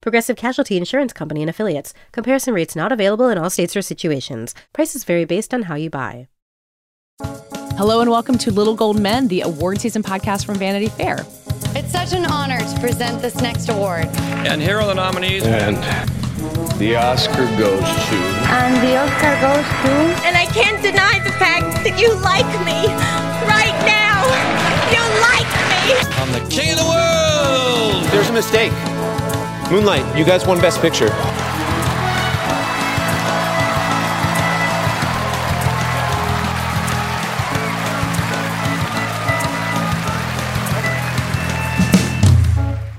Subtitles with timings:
[0.00, 1.92] Progressive Casualty Insurance Company and Affiliates.
[2.12, 4.54] Comparison rates not available in all states or situations.
[4.72, 6.28] Prices vary based on how you buy.
[7.76, 11.18] Hello and welcome to Little Gold Men, the award season podcast from Vanity Fair.
[11.74, 14.06] It's such an honor to present this next award.
[14.46, 15.44] And here are the nominees.
[15.44, 15.76] And
[16.78, 18.16] the Oscar goes to.
[18.48, 20.26] And the Oscar goes to.
[20.26, 22.86] And I can't deny the fact that you like me
[23.48, 24.22] right now.
[24.92, 25.96] You like me.
[26.22, 28.04] I'm the king of the world.
[28.12, 28.72] There's a mistake.
[29.70, 31.08] Moonlight, you guys won Best Picture.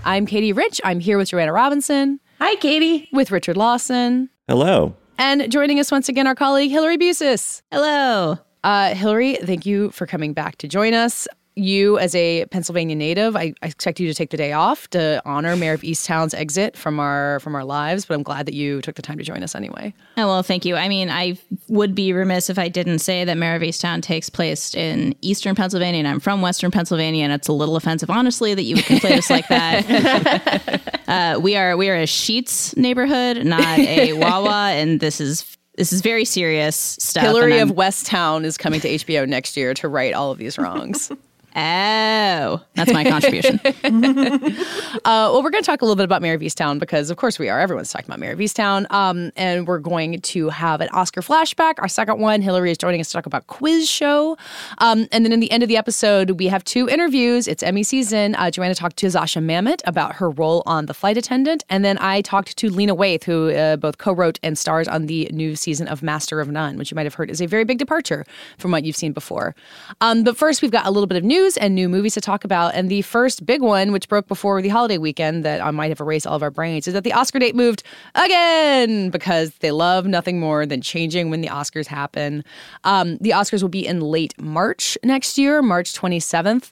[0.04, 0.82] I'm Katey Rich.
[0.84, 2.20] I'm here with Joanna Robinson.
[2.40, 3.08] Hi, Katie.
[3.12, 4.30] With Richard Lawson.
[4.48, 4.96] Hello.
[5.18, 7.62] And joining us once again, our colleague Hillary Busis.
[7.72, 8.38] Hello.
[8.64, 11.28] Uh, Hillary, thank you for coming back to join us
[11.58, 15.22] you, as a Pennsylvania native, I, I, expect you to take the day off to
[15.26, 18.06] honor Mare of Easttown's exit from our from our lives.
[18.06, 19.94] But I'm glad that you took the time to join us anyway.
[20.18, 20.76] Oh well, thank you.
[20.76, 24.30] I mean, I would be remiss if I didn't say that Mare of Easttown takes
[24.30, 28.54] place in Eastern Pennsylvania, and I'm from Western Pennsylvania, and it's a little offensive, honestly,
[28.54, 31.02] that you would conflate us like that.
[31.08, 35.94] uh, we are we are a Sheetz neighborhood, not a Wawa, and this is this
[35.94, 37.24] is very serious stuff.
[37.24, 41.12] Hillary of Westtown is coming to HBO next year to right all of these wrongs.
[41.60, 43.60] Oh, that's my contribution.
[43.66, 47.18] uh, well, we're going to talk a little bit about Mare of Easttown because, of
[47.18, 47.60] course, we are.
[47.60, 48.86] Everyone's talking about Mare of Easttown.
[48.92, 51.80] Um, and we're going to have an Oscar flashback.
[51.80, 54.38] Our second one, Hillary is joining us to talk about Quiz Show.
[54.78, 57.48] Um, and then in the end of the episode, we have two interviews.
[57.48, 58.36] It's Emmy season.
[58.36, 61.64] Uh, Joanna talked to Zosia Mamet about her role on The Flight Attendant.
[61.72, 65.08] And then I talked to Lena Waithe, who uh, both co wrote and stars on
[65.08, 67.64] the new season of Master of None, which you might have heard is a very
[67.64, 68.26] big departure
[68.60, 69.56] from what you've seen before.
[70.02, 72.22] Um, but first, we've got a little bit of news news and new movies to
[72.22, 72.76] talk about.
[72.76, 76.02] And the first big one, which broke before the holiday weekend, that I might have
[76.02, 77.84] erased all of our brains, is that the Oscar date moved
[78.16, 82.44] again because they love nothing more than changing when the Oscars happen.
[82.84, 86.72] Um, the Oscars will be in late March next year, March 27th,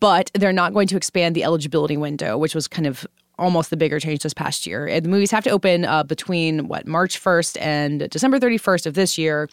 [0.00, 3.06] but they're not going to expand the eligibility window, which was kind of
[3.38, 4.86] almost the bigger change this past year.
[4.86, 8.94] And the movies have to open uh, between what March 1st and December 31st of
[8.94, 9.48] this year.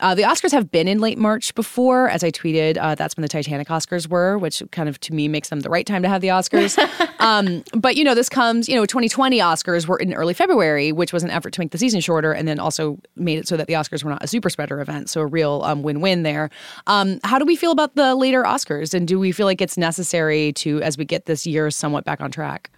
[0.00, 2.76] Uh, the Oscars have been in late March before, as I tweeted.
[2.76, 5.70] Uh, that's when the Titanic Oscars were, which kind of to me makes them the
[5.70, 6.76] right time to have the Oscars.
[7.20, 8.68] um, but you know, this comes.
[8.68, 11.78] You know, 2020 Oscars were in early February, which was an effort to make the
[11.78, 14.50] season shorter, and then also made it so that the Oscars were not a super
[14.50, 15.08] spreader event.
[15.08, 16.50] So a real um, win-win there.
[16.86, 19.78] Um, how do we feel about the later Oscars, and do we feel like it's
[19.78, 22.70] necessary to, as we get this year somewhat back on track?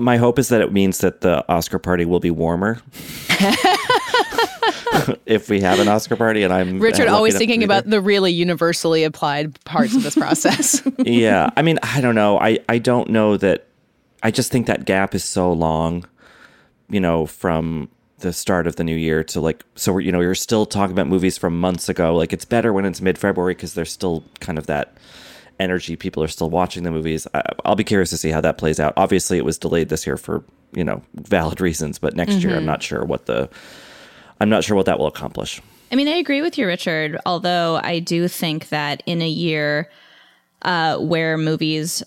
[0.00, 2.80] My hope is that it means that the Oscar party will be warmer.
[5.26, 9.04] if we have an Oscar party, and I'm Richard always thinking about the really universally
[9.04, 10.82] applied parts of this process.
[10.98, 12.38] yeah, I mean, I don't know.
[12.38, 13.66] I I don't know that.
[14.22, 16.04] I just think that gap is so long.
[16.88, 17.88] You know, from
[18.18, 20.92] the start of the new year to like, so we're you know, you're still talking
[20.92, 22.14] about movies from months ago.
[22.14, 24.96] Like, it's better when it's mid February because there's still kind of that
[25.58, 25.96] energy.
[25.96, 27.26] People are still watching the movies.
[27.34, 28.92] I, will be curious to see how that plays out.
[28.96, 32.48] Obviously, it was delayed this year for you know valid reasons, but next mm-hmm.
[32.48, 33.48] year I'm not sure what the
[34.40, 35.60] I'm not sure what that will accomplish.
[35.90, 37.18] I mean, I agree with you, Richard.
[37.26, 39.90] Although I do think that in a year
[40.62, 42.02] uh, where movies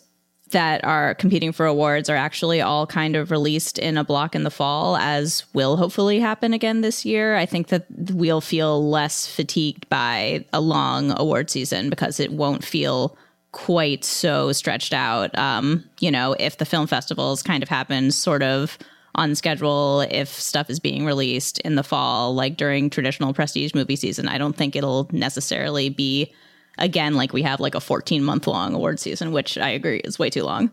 [0.52, 4.44] that are competing for awards are actually all kind of released in a block in
[4.44, 7.36] the fall, as will hopefully happen again this year.
[7.36, 12.64] I think that we'll feel less fatigued by a long award season because it won't
[12.64, 13.18] feel
[13.56, 15.36] quite so stretched out.
[15.38, 18.78] Um, you know, if the film festivals kind of happen sort of
[19.16, 23.96] on schedule, if stuff is being released in the fall, like during traditional prestige movie
[23.96, 26.34] season, I don't think it'll necessarily be
[26.78, 30.20] again like we have like a 14 month long award season, which I agree is
[30.20, 30.70] way too long.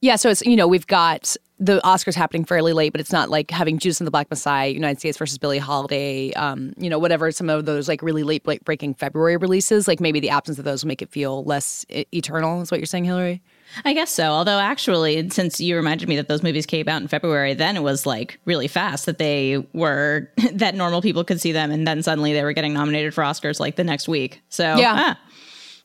[0.00, 3.30] Yeah, so it's you know we've got the Oscars happening fairly late, but it's not
[3.30, 6.98] like having Judas and the Black Messiah, United States versus Billie Holiday, um, you know,
[6.98, 9.86] whatever some of those like really late breaking February releases.
[9.86, 12.62] Like maybe the absence of those will make it feel less e- eternal.
[12.62, 13.42] Is what you're saying, Hillary?
[13.84, 14.24] I guess so.
[14.24, 17.82] Although actually, since you reminded me that those movies came out in February, then it
[17.82, 22.02] was like really fast that they were that normal people could see them, and then
[22.02, 24.42] suddenly they were getting nominated for Oscars like the next week.
[24.48, 25.20] So yeah, ah.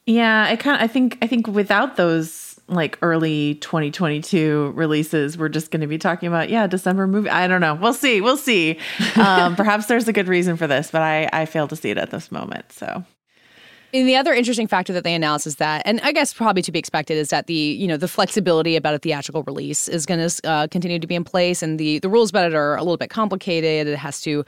[0.07, 0.47] yeah.
[0.49, 5.71] I kind of I think I think without those like early 2022 releases, we're just
[5.71, 7.29] going to be talking about yeah December movie.
[7.29, 7.75] I don't know.
[7.75, 8.21] We'll see.
[8.21, 8.79] We'll see.
[9.17, 11.97] Um, perhaps there's a good reason for this, but I I fail to see it
[11.97, 12.71] at this moment.
[12.71, 13.03] So.
[13.93, 16.71] And the other interesting factor that they announced is that, and I guess probably to
[16.71, 20.27] be expected, is that the you know the flexibility about a theatrical release is going
[20.27, 22.81] to uh, continue to be in place, and the the rules about it are a
[22.81, 23.87] little bit complicated.
[23.87, 24.45] It has to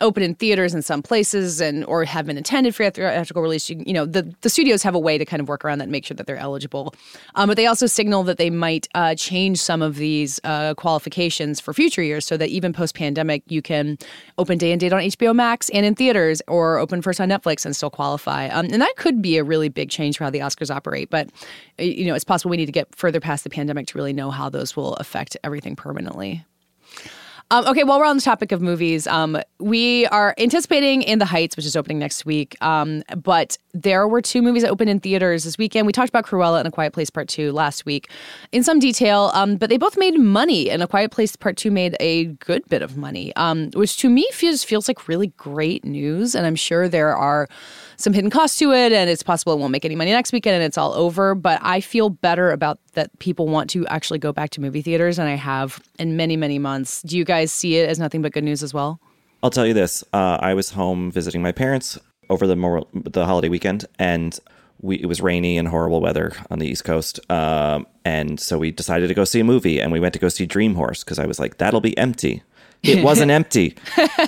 [0.00, 3.68] open in theaters in some places and or have been intended for theatrical release.
[3.68, 5.84] You, you, know, the, the studios have a way to kind of work around that
[5.84, 6.94] and make sure that they're eligible.
[7.34, 11.60] Um, but they also signal that they might uh, change some of these uh, qualifications
[11.60, 13.98] for future years so that even post pandemic, you can
[14.38, 17.64] open day and date on HBO Max and in theaters or open first on Netflix
[17.64, 18.48] and still qualify.
[18.48, 21.10] Um, and that could be a really big change for how the Oscars operate.
[21.10, 21.30] But,
[21.78, 24.30] you know, it's possible we need to get further past the pandemic to really know
[24.30, 26.44] how those will affect everything permanently.
[27.50, 31.24] Um, okay, while we're on the topic of movies, um, we are anticipating In the
[31.24, 32.54] Heights, which is opening next week.
[32.60, 35.86] Um, but there were two movies that opened in theaters this weekend.
[35.86, 38.10] We talked about Cruella and A Quiet Place Part 2 last week
[38.52, 41.70] in some detail, um, but they both made money, and A Quiet Place Part 2
[41.70, 45.86] made a good bit of money, um, which to me feels, feels like really great
[45.86, 46.34] news.
[46.34, 47.48] And I'm sure there are
[47.98, 50.54] some hidden costs to it, and it's possible it won't make any money next weekend
[50.54, 51.34] and it's all over.
[51.34, 55.18] But I feel better about that people want to actually go back to movie theaters
[55.18, 57.02] and I have in many, many months.
[57.02, 59.00] Do you guys see it as nothing but good news as well?
[59.42, 61.98] I'll tell you this: uh, I was home visiting my parents
[62.30, 64.38] over the the holiday weekend, and
[64.80, 67.20] we, it was rainy and horrible weather on the East Coast.
[67.30, 70.28] Um, and so we decided to go see a movie, and we went to go
[70.28, 72.42] see Dream Horse because I was like, that'll be empty.
[72.82, 73.76] It wasn't empty.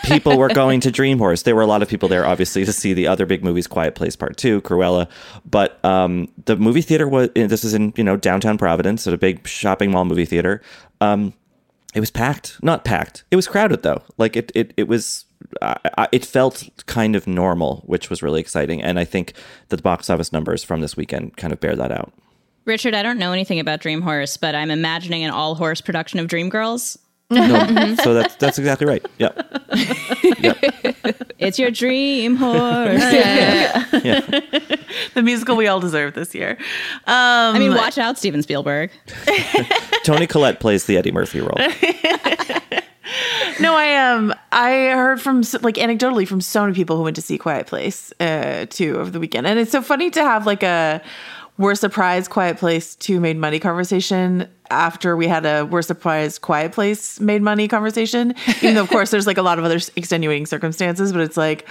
[0.04, 1.42] People were going to Dream Horse.
[1.42, 3.94] There were a lot of people there, obviously, to see the other big movies, Quiet
[3.94, 5.08] Place Part Two, Cruella.
[5.48, 7.30] But um, the movie theater was.
[7.34, 10.62] This is in you know downtown Providence at a big shopping mall movie theater.
[11.00, 11.34] Um,
[11.94, 12.62] it was packed.
[12.62, 13.24] Not packed.
[13.30, 14.02] It was crowded though.
[14.18, 14.52] Like it.
[14.54, 14.74] It.
[14.76, 15.26] It was.
[15.62, 18.82] I, it felt kind of normal, which was really exciting.
[18.82, 19.32] And I think
[19.68, 22.12] that the box office numbers from this weekend kind of bear that out.
[22.66, 26.20] Richard, I don't know anything about Dream Horse, but I'm imagining an all horse production
[26.20, 26.98] of Dreamgirls.
[27.30, 29.04] No, so that's that's exactly right.
[29.18, 29.30] Yeah.
[31.40, 32.52] It's your dream horse.
[33.12, 33.84] yeah.
[35.14, 36.56] the musical we all deserve this year.
[37.06, 38.90] Um, I mean, watch out, Steven Spielberg.
[40.04, 41.56] Toni Collette plays the Eddie Murphy role.
[43.58, 44.30] no, I am.
[44.32, 47.66] Um, I heard from like anecdotally from so many people who went to see Quiet
[47.66, 51.00] Place uh, too over the weekend, and it's so funny to have like a
[51.60, 56.72] we're surprised Quiet Place 2 made money conversation after we had a we're surprised Quiet
[56.72, 58.34] Place made money conversation.
[58.62, 61.68] Even though, of course, there's like a lot of other extenuating circumstances, but it's like,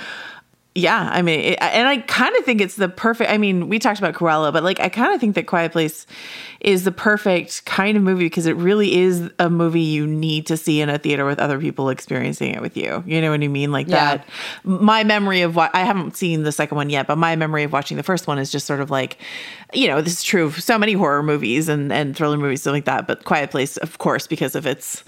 [0.80, 3.30] yeah, I mean, it, and I kind of think it's the perfect.
[3.30, 6.08] I mean, we talked about Cruella, but like, I kind of think that Quiet Place
[6.62, 10.58] is the perfect kind of movie because it really is a movie you need to
[10.58, 13.04] see in a theater with other people experiencing it with you.
[13.06, 13.72] You know what I mean?
[13.72, 14.18] Like yeah.
[14.18, 14.28] that.
[14.64, 17.72] My memory of what I haven't seen the second one yet, but my memory of
[17.72, 19.18] watching the first one is just sort of like,
[19.74, 22.74] you know, this is true of so many horror movies and and thriller movies, stuff
[22.74, 23.08] like that.
[23.08, 25.04] But Quiet Place, of course, because of its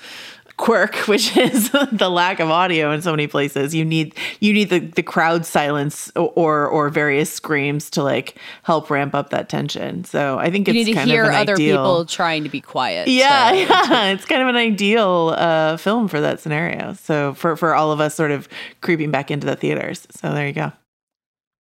[0.62, 3.76] quirk, which is the lack of audio in so many places.
[3.76, 8.90] You need you need the, the crowd silence or or various screams to like help
[8.90, 10.06] ramp up that tension.
[10.06, 13.10] So I think you it's need to hear other ideal, people trying to be quiet.
[13.10, 13.56] Yeah, so.
[13.56, 16.94] yeah, it's kind of an ideal uh, film for that scenario.
[16.94, 18.48] So for for all of us sort of
[18.80, 20.08] creeping back into the theaters.
[20.12, 20.72] So there you go.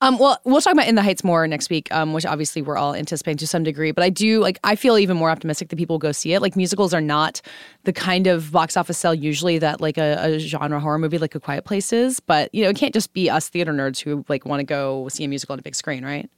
[0.04, 2.78] Um, well, we'll talk about In the Heights more next week, um, which obviously we're
[2.78, 3.92] all anticipating to some degree.
[3.92, 6.42] But I do like I feel even more optimistic that people will go see it.
[6.42, 7.40] Like musicals are not
[7.84, 11.36] the kind of box office sell usually that like a, a genre horror movie like
[11.36, 12.20] A Quiet Place is.
[12.20, 15.08] But you know, it can't just be us theater nerds who like want to go
[15.10, 16.30] see a musical on a big screen, right?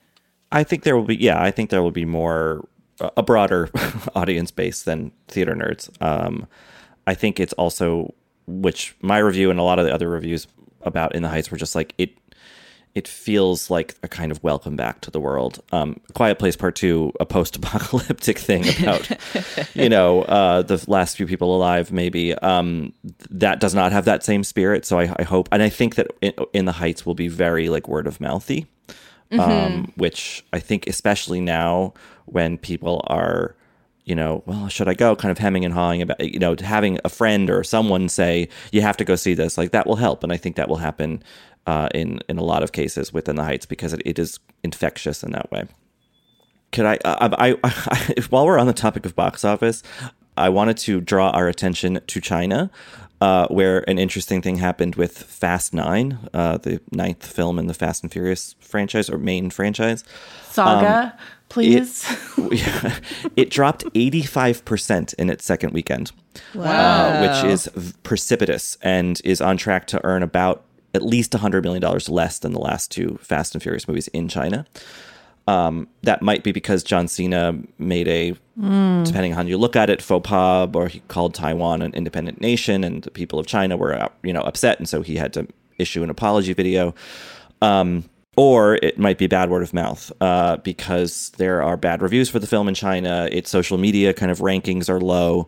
[0.51, 2.67] I think there will be yeah, I think there will be more
[2.99, 3.69] a broader
[4.15, 5.89] audience base than theater nerds.
[6.01, 6.47] Um,
[7.07, 8.13] I think it's also
[8.45, 10.47] which my review and a lot of the other reviews
[10.81, 12.11] about In the Heights were just like it
[12.95, 15.63] it feels like a kind of welcome back to the world.
[15.71, 19.09] Um, Quiet Place Part Two, a post-apocalyptic thing about,
[19.73, 21.91] you know, uh, the last few people alive.
[21.91, 22.93] Maybe um,
[23.31, 24.85] that does not have that same spirit.
[24.85, 27.67] So I, I hope, and I think that in, in, the Heights will be very
[27.67, 28.67] like word of mouthy,
[29.31, 29.39] mm-hmm.
[29.39, 31.93] um, which I think especially now
[32.25, 33.55] when people are
[34.05, 35.15] you know, well, should I go?
[35.15, 38.81] Kind of hemming and hawing about, you know, having a friend or someone say, you
[38.81, 40.23] have to go see this, like that will help.
[40.23, 41.23] And I think that will happen
[41.65, 45.23] uh, in in a lot of cases within the Heights because it, it is infectious
[45.23, 45.65] in that way.
[46.71, 49.83] Could I, uh, I, I, if, while we're on the topic of box office,
[50.35, 52.71] I wanted to draw our attention to China,
[53.21, 57.75] uh, where an interesting thing happened with Fast Nine, uh, the ninth film in the
[57.75, 60.03] Fast and Furious franchise or main franchise.
[60.49, 62.05] Saga, um, please.
[62.37, 63.01] It,
[63.35, 66.11] it dropped 85% in its second weekend.
[66.55, 66.65] Wow.
[66.65, 67.69] Uh, which is
[68.01, 72.59] precipitous and is on track to earn about at least $100 million less than the
[72.59, 74.65] last two Fast and Furious movies in China.
[75.45, 78.33] Um, that might be because John Cena made a,
[79.03, 82.39] depending on how you look at it, faux pas, or he called Taiwan an independent
[82.39, 85.47] nation, and the people of China were, you know, upset, and so he had to
[85.77, 86.95] issue an apology video.
[87.61, 92.29] Um, or it might be bad word of mouth uh, because there are bad reviews
[92.29, 93.27] for the film in China.
[93.31, 95.47] Its social media kind of rankings are low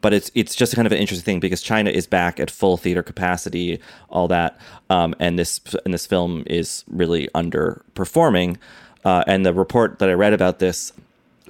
[0.00, 2.76] but it's it's just kind of an interesting thing because China is back at full
[2.76, 8.56] theater capacity, all that, um, and this and this film is really underperforming.
[9.04, 10.92] Uh, and the report that I read about this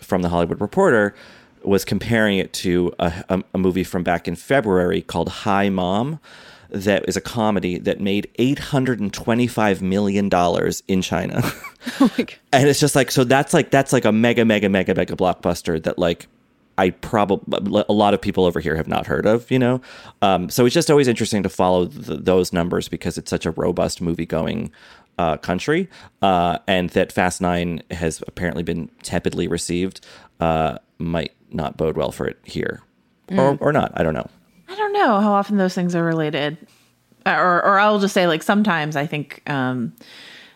[0.01, 1.15] from the Hollywood Reporter
[1.63, 6.19] was comparing it to a, a, a movie from back in February called Hi Mom,
[6.71, 11.43] that is a comedy that made eight hundred and twenty-five million dollars in China.
[12.53, 15.83] and it's just like so that's like that's like a mega mega mega mega blockbuster
[15.83, 16.29] that like
[16.81, 19.81] I probably a lot of people over here have not heard of, you know.
[20.23, 23.51] Um, so it's just always interesting to follow th- those numbers because it's such a
[23.51, 24.71] robust movie going
[25.19, 25.89] uh, country,
[26.23, 30.01] uh, and that Fast Nine has apparently been tepidly received.
[30.41, 32.81] Uh, might not bode well for it here,
[33.31, 33.93] or or not.
[33.95, 34.29] I don't know.
[34.69, 36.57] I don't know how often those things are related,
[37.27, 39.93] Uh, or or I'll just say like sometimes I think um,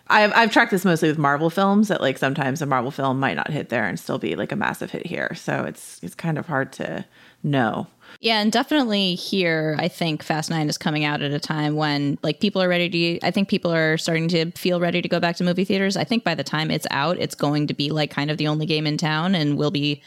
[0.08, 3.36] I've I've tracked this mostly with Marvel films that like sometimes a Marvel film might
[3.36, 6.36] not hit there and still be like a massive hit here, so it's it's kind
[6.38, 7.04] of hard to
[7.42, 7.86] know.
[8.20, 12.18] Yeah, and definitely here, I think Fast Nine is coming out at a time when
[12.22, 13.26] like people are ready to.
[13.26, 15.96] I think people are starting to feel ready to go back to movie theaters.
[15.96, 18.48] I think by the time it's out, it's going to be like kind of the
[18.48, 20.02] only game in town, and we'll be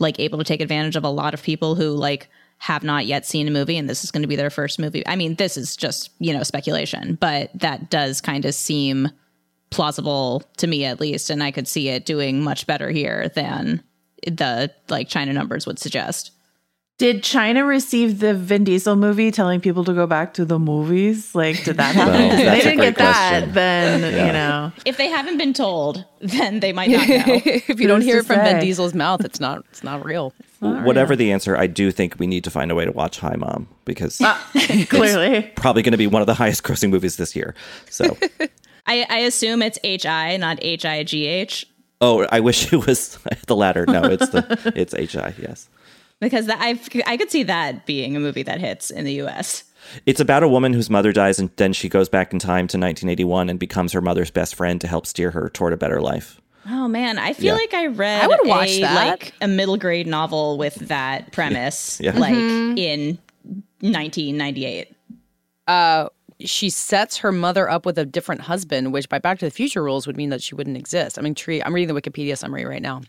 [0.00, 2.28] like able to take advantage of a lot of people who like
[2.58, 5.06] have not yet seen a movie and this is going to be their first movie.
[5.06, 9.08] I mean, this is just, you know, speculation, but that does kind of seem
[9.70, 13.82] plausible to me at least and I could see it doing much better here than
[14.26, 16.32] the like China numbers would suggest.
[16.98, 21.32] Did China receive the Vin Diesel movie telling people to go back to the movies?
[21.32, 22.12] Like, did that happen?
[22.12, 23.52] Well, they didn't great get that, question.
[23.54, 24.26] then Yeah.
[24.26, 24.72] you know.
[24.84, 27.22] If they haven't been told, then they might not know.
[27.44, 28.66] if you don't hear it from Ben say?
[28.66, 30.32] Diesel's mouth, it's not it's not real.
[30.58, 33.36] Whatever the answer, I do think we need to find a way to watch Hi
[33.36, 34.50] Mom because ah,
[34.88, 37.54] Clearly, probably going to be one of the highest grossing movies this year.
[37.90, 38.16] So,
[38.88, 41.66] I, I assume it's H I, not H I G H.
[42.00, 43.84] oh, I wish it was the latter.
[43.86, 45.34] No, it's the it's HI.
[45.40, 45.68] Yes.
[46.20, 49.62] Because that I I could see that being a movie that hits in the U.S.
[50.04, 52.76] It's about a woman whose mother dies, and then she goes back in time to
[52.76, 56.40] 1981 and becomes her mother's best friend to help steer her toward a better life.
[56.68, 57.60] Oh man, I feel Yeah.
[57.60, 58.94] like I read I would watch a, that.
[59.10, 62.18] like a middle grade novel with that premise, Yeah.
[62.18, 62.76] like Mm-hmm.
[62.78, 63.18] in
[63.80, 64.94] 1998.
[65.66, 66.08] Uh,
[66.40, 69.82] she sets her mother up with a different husband, which by Back to the Future
[69.82, 71.18] rules would mean that she wouldn't exist.
[71.18, 73.02] I mean, Tree, I'm reading the Wikipedia summary right now.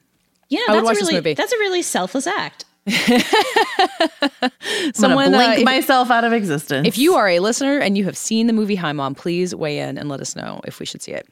[0.49, 1.33] You I know, would watch that's a this really movie.
[1.35, 2.65] that's a really selfless act.
[4.95, 6.87] Someone, uh, blink if- myself out of existence.
[6.87, 9.79] If you are a listener and you have seen the movie Hi Mom, please weigh
[9.79, 11.27] in and let us know if we should see it.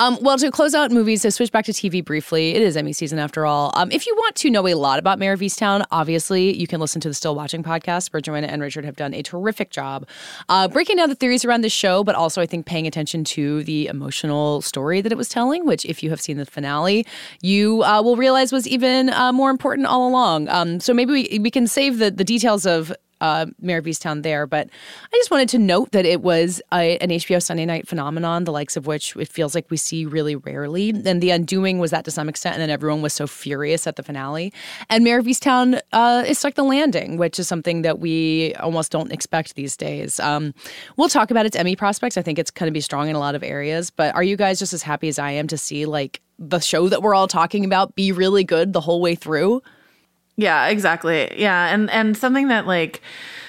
[0.00, 2.92] Um, well, to close out movies, to switch back to TV briefly, it is Emmy
[2.92, 3.72] season after all.
[3.74, 6.80] Um, if you want to know a lot about Mare of Easttown, obviously you can
[6.80, 10.06] listen to the Still Watching podcast, where Joanna and Richard have done a terrific job
[10.48, 13.62] uh, breaking down the theories around the show, but also I think paying attention to
[13.64, 17.06] the emotional story that it was telling, which, if you have seen the finale,
[17.40, 20.48] you uh, will realize was even uh, more important all along.
[20.48, 22.92] Um, so maybe we, we can save the, the details of
[23.24, 24.46] uh, Mare of Easttown there.
[24.46, 24.68] But
[25.10, 28.52] I just wanted to note that it was a, an HBO Sunday night phenomenon, the
[28.52, 30.90] likes of which it feels like we see really rarely.
[30.90, 33.96] And The Undoing was that to some extent, and then everyone was so furious at
[33.96, 34.52] the finale.
[34.90, 38.92] And Mare of Easttown uh, is stuck the landing, which is something that we almost
[38.92, 40.20] don't expect these days.
[40.20, 40.52] Um,
[40.98, 42.18] we'll talk about its Emmy prospects.
[42.18, 43.90] I think it's going to be strong in a lot of areas.
[43.90, 46.90] But are you guys just as happy as I am to see like the show
[46.90, 49.62] that we're all talking about be really good the whole way through?
[50.36, 51.30] Yeah, exactly.
[51.40, 53.00] Yeah, and and something that like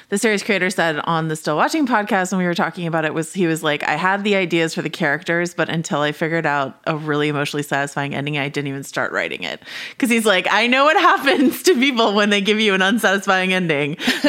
[0.10, 3.14] the series creator said on the Still Watching podcast when we were talking about it
[3.14, 6.46] was he was like, I had the ideas for the characters, but until I figured
[6.46, 9.62] out a really emotionally satisfying ending, I didn't even start writing it.
[9.92, 13.54] Because he's like, I know what happens to people when they give you an unsatisfying
[13.54, 13.98] ending.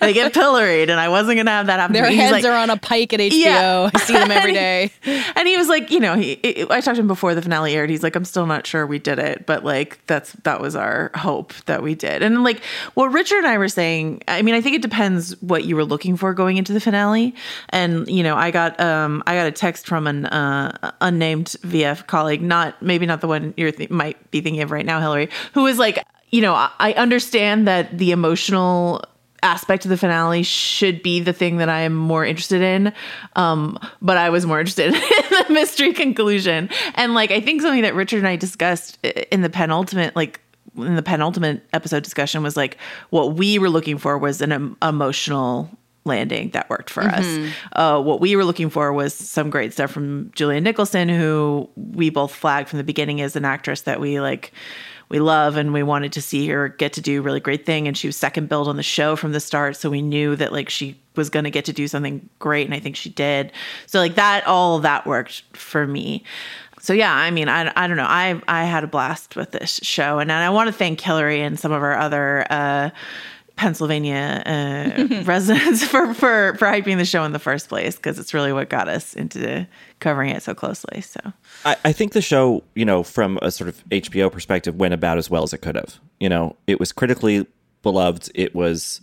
[0.00, 1.94] they get pilloried, and I wasn't gonna have that happen.
[1.94, 2.10] Their.
[2.10, 3.32] Heads like- are on a pike at HBO.
[3.32, 3.90] Yeah.
[3.94, 4.90] I see them every day.
[5.04, 7.90] and he was like, you know, he I talked to him before the finale aired.
[7.90, 11.10] He's like, I'm still not sure we did it, but like that's that was our
[11.14, 12.22] hope that we did.
[12.22, 12.62] And like
[12.94, 15.84] what Richard and I were saying, I mean, I think it depends what you were
[15.84, 17.34] looking for going into the finale.
[17.70, 22.06] And you know, I got um I got a text from an uh, unnamed VF
[22.06, 25.28] colleague, not maybe not the one you th- might be thinking of right now, Hillary,
[25.54, 29.04] who was like, you know, I, I understand that the emotional
[29.42, 32.92] aspect of the finale should be the thing that I am more interested in.
[33.36, 36.68] Um, but I was more interested in the mystery conclusion.
[36.94, 40.40] And like I think something that Richard and I discussed in the penultimate like
[40.76, 42.76] in the penultimate episode discussion was like
[43.10, 45.70] what we were looking for was an em- emotional
[46.04, 47.44] landing that worked for mm-hmm.
[47.44, 47.54] us.
[47.72, 52.10] Uh, what we were looking for was some great stuff from Julianne Nicholson, who we
[52.10, 54.52] both flagged from the beginning as an actress that we like
[55.10, 57.86] we love and we wanted to see her get to do a really great thing
[57.86, 60.52] and she was second build on the show from the start so we knew that
[60.52, 63.52] like she was going to get to do something great and i think she did
[63.86, 66.22] so like that all that worked for me
[66.80, 69.80] so yeah i mean i, I don't know i i had a blast with this
[69.82, 72.90] show and, and i want to thank hillary and some of our other uh
[73.60, 78.32] Pennsylvania uh, residents for, for for hyping the show in the first place because it's
[78.32, 79.68] really what got us into
[79.98, 81.02] covering it so closely.
[81.02, 81.20] So
[81.66, 85.18] I, I think the show, you know, from a sort of HBO perspective, went about
[85.18, 86.00] as well as it could have.
[86.20, 87.46] You know, it was critically
[87.82, 88.30] beloved.
[88.34, 89.02] It was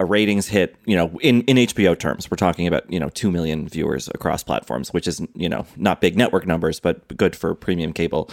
[0.00, 0.74] a ratings hit.
[0.86, 4.42] You know, in in HBO terms, we're talking about you know two million viewers across
[4.42, 8.28] platforms, which is you know not big network numbers, but good for premium cable.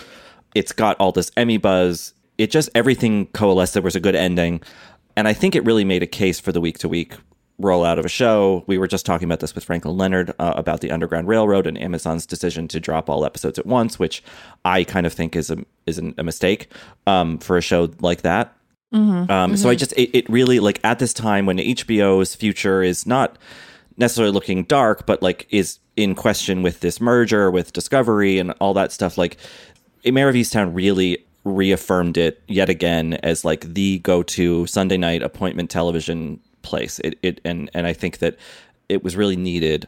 [0.56, 2.14] It's got all this Emmy buzz.
[2.40, 3.74] It just everything coalesced.
[3.74, 4.62] There was a good ending.
[5.16, 7.16] And I think it really made a case for the week to week
[7.60, 8.64] rollout of a show.
[8.68, 11.76] We were just talking about this with Franklin Leonard uh, about the Underground Railroad and
[11.80, 14.24] Amazon's decision to drop all episodes at once, which
[14.64, 15.58] I kind of think is a
[15.88, 16.72] is a mistake
[17.08, 18.57] um, for a show like that.
[18.94, 19.12] Mm-hmm.
[19.12, 19.56] Um, mm-hmm.
[19.56, 23.38] So I just it, it really like at this time when HBO's future is not
[23.98, 28.74] necessarily looking dark, but like is in question with this merger with Discovery and all
[28.76, 29.18] that stuff.
[29.18, 29.38] Like
[30.06, 35.70] Mare of Easttown really reaffirmed it yet again as like the go-to Sunday night appointment
[35.70, 37.00] television place.
[37.00, 38.38] It, it and and I think that
[38.90, 39.88] it was really needed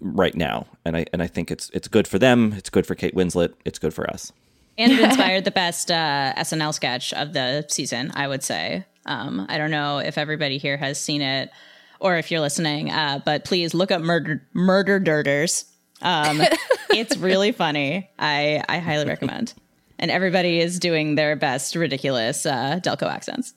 [0.00, 2.52] right now, and I and I think it's it's good for them.
[2.56, 3.54] It's good for Kate Winslet.
[3.64, 4.32] It's good for us.
[4.78, 8.84] And it inspired the best uh, SNL sketch of the season, I would say.
[9.06, 11.50] Um, I don't know if everybody here has seen it
[12.00, 15.64] or if you're listening, uh, but please look up Murder Murder Dirters.
[16.02, 16.40] Um,
[16.90, 18.10] it's really funny.
[18.18, 19.54] I I highly recommend
[19.98, 23.54] and everybody is doing their best ridiculous uh, Delco accents.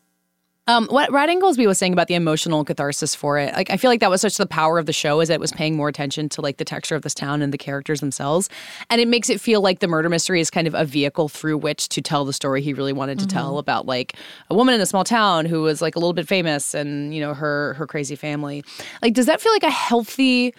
[0.70, 3.90] Um, what Brad Ingelsby was saying about the emotional catharsis for it, like I feel
[3.90, 5.90] like that was such the power of the show, is that it was paying more
[5.90, 8.50] attention to like the texture of this town and the characters themselves,
[8.92, 11.58] and it makes it feel like the murder mystery is kind of a vehicle through
[11.58, 13.36] which to tell the story he really wanted to mm-hmm.
[13.36, 14.14] tell about like
[14.52, 17.20] a woman in a small town who was like a little bit famous and you
[17.20, 18.64] know her her crazy family.
[19.02, 20.54] Like, does that feel like a healthy?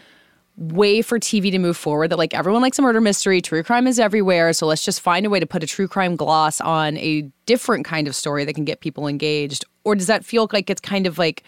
[0.61, 3.87] Way for TV to move forward that like everyone likes a murder mystery, true crime
[3.87, 6.99] is everywhere, so let's just find a way to put a true crime gloss on
[6.99, 9.65] a different kind of story that can get people engaged?
[9.85, 11.45] Or does that feel like it's kind of like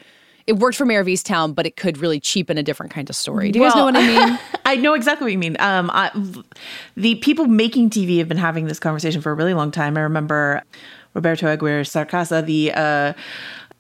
[0.46, 3.14] it worked for Mare of Easttown, but it could really cheapen a different kind of
[3.14, 3.52] story.
[3.52, 4.38] Do you well, guys know what I mean?
[4.64, 5.56] I know exactly what you mean.
[5.60, 6.10] Um, I,
[6.96, 9.96] the people making TV have been having this conversation for a really long time.
[9.96, 10.62] I remember
[11.14, 13.12] Roberto Aguirre-Sacasa, the uh,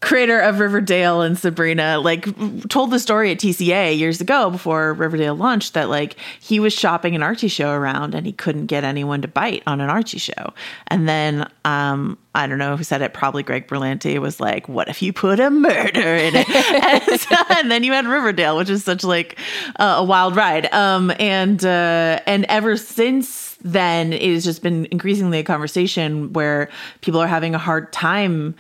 [0.02, 2.26] creator of Riverdale and Sabrina, like
[2.68, 7.14] told the story at TCA years ago before Riverdale launched that like he was shopping
[7.14, 10.52] an Archie show around and he couldn't get anyone to bite on an Archie show.
[10.88, 14.88] And then um I don't know who said it, probably Greg Berlanti was like, What
[14.88, 16.48] if you put a murder in it?
[17.10, 19.38] and, so, and, then you had Riverdale, which is such like
[19.76, 20.72] uh, a wild ride.
[20.74, 26.68] Um and uh and ever since then it has just been increasingly a conversation where
[27.02, 28.56] people are having a hard time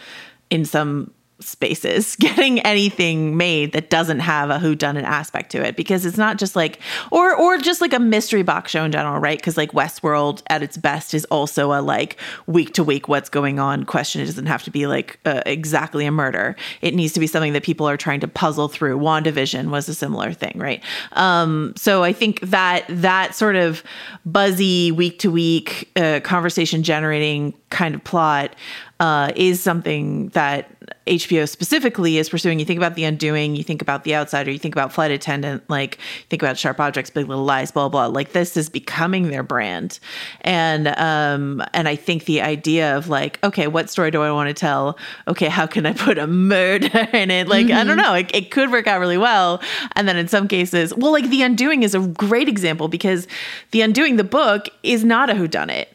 [0.48, 1.10] in some
[1.42, 5.76] spaces getting anything made that doesn't have a who done an aspect to it.
[5.76, 6.78] Because it's not just like
[7.10, 9.38] or or just like a mystery box show in general right?
[9.38, 13.58] Because like westworld at its best is also a like week to week what's going
[13.58, 14.20] on question.
[14.20, 16.56] It doesn't have to be like uh, exactly a murder.
[16.80, 18.98] It needs to be something that people are trying to puzzle through.
[18.98, 20.82] Wandavision was a similar thing right?
[21.12, 23.82] Um so i think that that sort of
[24.24, 28.54] buzzy week to week uh, conversation generating kind of plot
[29.00, 30.70] uh, is something that
[31.06, 32.58] HBO specifically is pursuing.
[32.58, 35.68] You think about The Undoing, you think about The Outsider, you think about Flight Attendant,
[35.68, 38.06] like think about Sharp Objects, Big Little Lies, blah blah.
[38.06, 39.98] Like this is becoming their brand,
[40.42, 44.48] and um, and I think the idea of like, okay, what story do I want
[44.48, 44.98] to tell?
[45.28, 47.48] Okay, how can I put a murder in it?
[47.48, 47.76] Like mm-hmm.
[47.76, 48.06] I don't mm-hmm.
[48.06, 49.60] know, it, it could work out really well,
[49.96, 53.26] and then in some cases, well, like The Undoing is a great example because
[53.70, 55.86] The Undoing, the book, is not a whodunit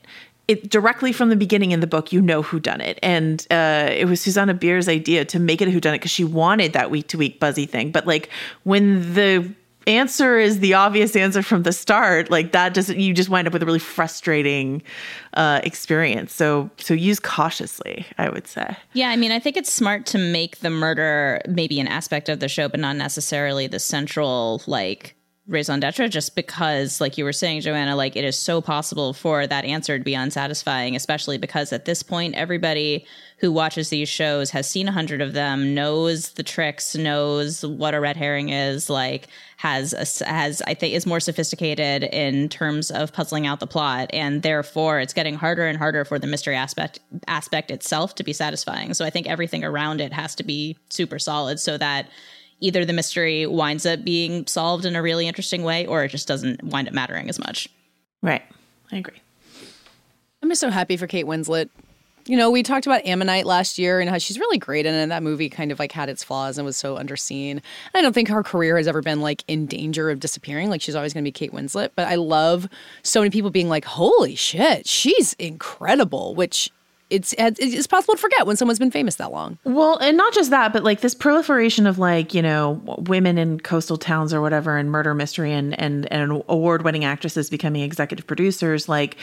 [0.48, 3.90] it directly from the beginning in the book, you know who done it, and uh,
[3.92, 6.74] it was Susanne Bier's idea to make it a who done it because she wanted
[6.74, 7.92] that week to week buzzy thing.
[7.92, 8.30] But like
[8.64, 9.54] when the
[9.88, 13.54] answer is the obvious answer from the start, like that doesn't you just wind up
[13.54, 14.84] with a really frustrating
[15.34, 16.34] uh, experience.
[16.34, 18.76] So so use cautiously, I would say.
[18.94, 22.40] Yeah, I mean, I think it's smart to make the murder maybe an aspect of
[22.40, 25.16] the show, but not necessarily the central like
[25.48, 29.48] raison d'etre just because like you were saying joanna like it is so possible for
[29.48, 33.06] that answer to be unsatisfying especially because at this point everybody
[33.40, 37.94] who watches these shows has seen a hundred of them knows the tricks knows what
[37.94, 42.92] a red herring is like has a, has i think is more sophisticated in terms
[42.92, 44.10] of puzzling out the plot.
[44.14, 48.34] And therefore it's getting harder and harder for the mystery aspect aspect itself to be
[48.34, 48.94] satisfying.
[48.94, 52.08] So i think everything around it has to be super solid so that
[52.60, 56.28] either the mystery winds up being solved in a really interesting way or it just
[56.28, 57.68] doesn't wind up mattering as much.
[58.22, 58.44] Right.
[58.92, 59.22] I agree.
[60.42, 61.70] I'm just so happy for Kate Winslet.
[62.26, 65.08] You know, we talked about Ammonite last year and how she's really great in it.
[65.08, 67.62] That movie kind of like had its flaws and was so underseen.
[67.94, 70.70] I don't think her career has ever been like in danger of disappearing.
[70.70, 71.92] Like she's always going to be Kate Winslet.
[71.96, 72.68] But I love
[73.02, 76.70] so many people being like, "Holy shit, she's incredible!" Which
[77.10, 79.58] it's it's possible to forget when someone's been famous that long.
[79.64, 83.60] Well, and not just that, but like this proliferation of like you know women in
[83.60, 88.28] coastal towns or whatever, and murder mystery, and and and award winning actresses becoming executive
[88.28, 88.90] producers.
[88.90, 89.16] Like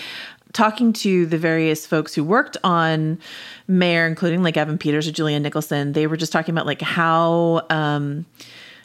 [0.53, 3.19] talking to the various folks who worked on
[3.69, 7.67] Mare, including like Evan Peters or Julianne Nicholson, they were just talking about like how.
[7.71, 8.25] um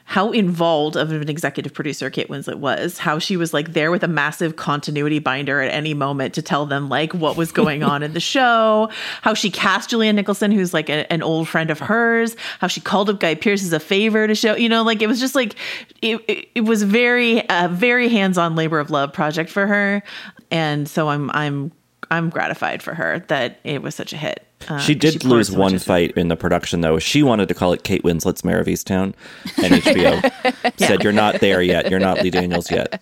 [0.10, 4.04] how involved of an executive producer Kate Winslet was, how she was like there with
[4.04, 8.02] a massive continuity binder at any moment to tell them like what was going on
[8.02, 8.89] in the show,
[9.22, 12.82] how she cast Julianne Nicholson, who's like a, an old friend of hers, how she
[12.82, 15.36] called up Guy Pearce as a favor to show, you know, like it was just
[15.36, 15.54] like,
[16.02, 20.02] it, it, it was very, a very hands-on labor of love project for her.
[20.50, 21.72] And so I'm, I'm,
[22.12, 24.45] I'm gratified for her that it was such a hit.
[24.67, 27.00] Uh, she did she lose so one fight in the production, though.
[27.00, 29.13] She wanted to call it Kate Winslet's Mare of Easttown,
[29.62, 30.22] and HBO
[30.63, 30.72] yeah.
[30.78, 31.89] said, "You're not there yet.
[31.89, 33.02] You're not Lee Daniels yet."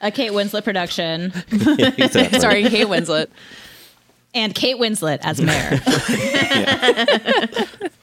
[0.00, 1.32] A Kate Winslet production.
[1.50, 2.38] yeah, exactly.
[2.38, 3.28] Sorry, Kate Winslet.
[4.32, 5.80] And Kate Winslet as Mare.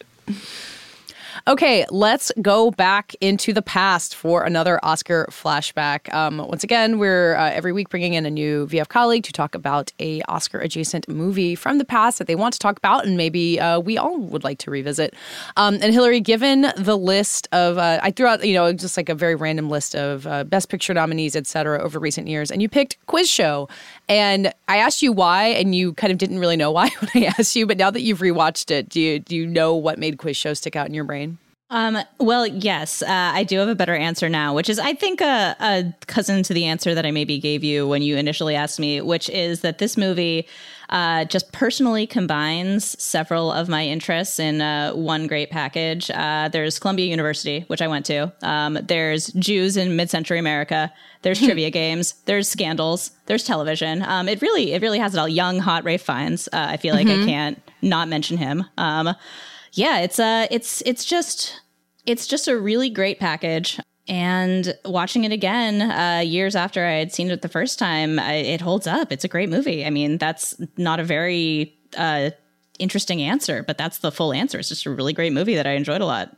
[1.47, 6.13] Okay, let's go back into the past for another Oscar flashback.
[6.13, 9.55] Um, once again, we're uh, every week bringing in a new VF colleague to talk
[9.55, 13.15] about a Oscar adjacent movie from the past that they want to talk about, and
[13.15, 15.13] maybe uh, we all would like to revisit.
[15.55, 19.07] Um, and Hillary, given the list of, uh, I threw out, you know, just like
[19.07, 22.61] a very random list of uh, Best Picture nominees, et cetera, over recent years, and
[22.61, 23.69] you picked Quiz Show.
[24.09, 27.33] And I asked you why, and you kind of didn't really know why when I
[27.37, 27.65] asked you.
[27.65, 30.53] But now that you've rewatched it, do you do you know what made Quiz Show
[30.53, 31.37] stick out in your brain?
[31.69, 35.19] Um, well, yes, uh, I do have a better answer now, which is, I think,
[35.19, 38.79] a, a, cousin to the answer that I maybe gave you when you initially asked
[38.79, 40.47] me, which is that this movie
[40.89, 46.09] uh, just personally combines several of my interests in uh, one great package.
[46.09, 48.31] Uh, there's Columbia University, which I went to.
[48.43, 50.93] Um, there's Jews in mid-century America.
[51.21, 52.13] There's trivia games.
[52.25, 53.11] There's scandals.
[53.25, 54.03] There's television.
[54.03, 55.27] Um, it really, it really has it all.
[55.27, 56.47] Young, hot Ralph Fiennes.
[56.47, 57.23] Uh, I feel like mm-hmm.
[57.23, 58.65] I can't not mention him.
[58.77, 59.15] Um,
[59.73, 61.61] yeah, it's uh it's it's just
[62.05, 63.79] it's just a really great package.
[64.09, 68.35] And watching it again uh, years after I had seen it the first time, I,
[68.35, 69.11] it holds up.
[69.11, 69.85] It's a great movie.
[69.85, 72.29] I mean, that's not a very uh,
[72.79, 74.59] interesting answer, but that's the full answer.
[74.59, 76.33] It's just a really great movie that I enjoyed a lot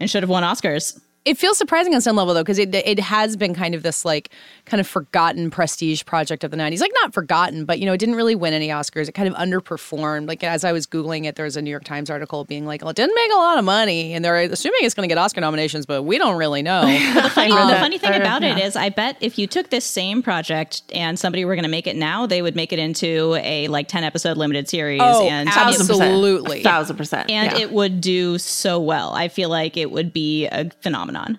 [0.00, 1.00] and should have won Oscars.
[1.24, 4.04] It feels surprising on some level though, because it it has been kind of this
[4.04, 4.30] like
[4.64, 6.80] kind of forgotten prestige project of the '90s.
[6.80, 9.08] Like not forgotten, but you know, it didn't really win any Oscars.
[9.08, 10.26] It kind of underperformed.
[10.26, 12.82] Like as I was googling it, there was a New York Times article being like,
[12.82, 15.16] "Well, it didn't make a lot of money, and they're assuming it's going to get
[15.16, 16.82] Oscar nominations, but we don't really know."
[17.14, 18.56] the funny, um, the funny thing about yeah.
[18.56, 21.70] it is, I bet if you took this same project and somebody were going to
[21.70, 25.00] make it now, they would make it into a like ten episode limited series.
[25.00, 27.58] Oh, and absolutely, thousand percent, and yeah.
[27.62, 29.12] it would do so well.
[29.12, 31.38] I feel like it would be a phenomenon phenomenon.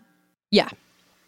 [0.51, 0.69] Yeah.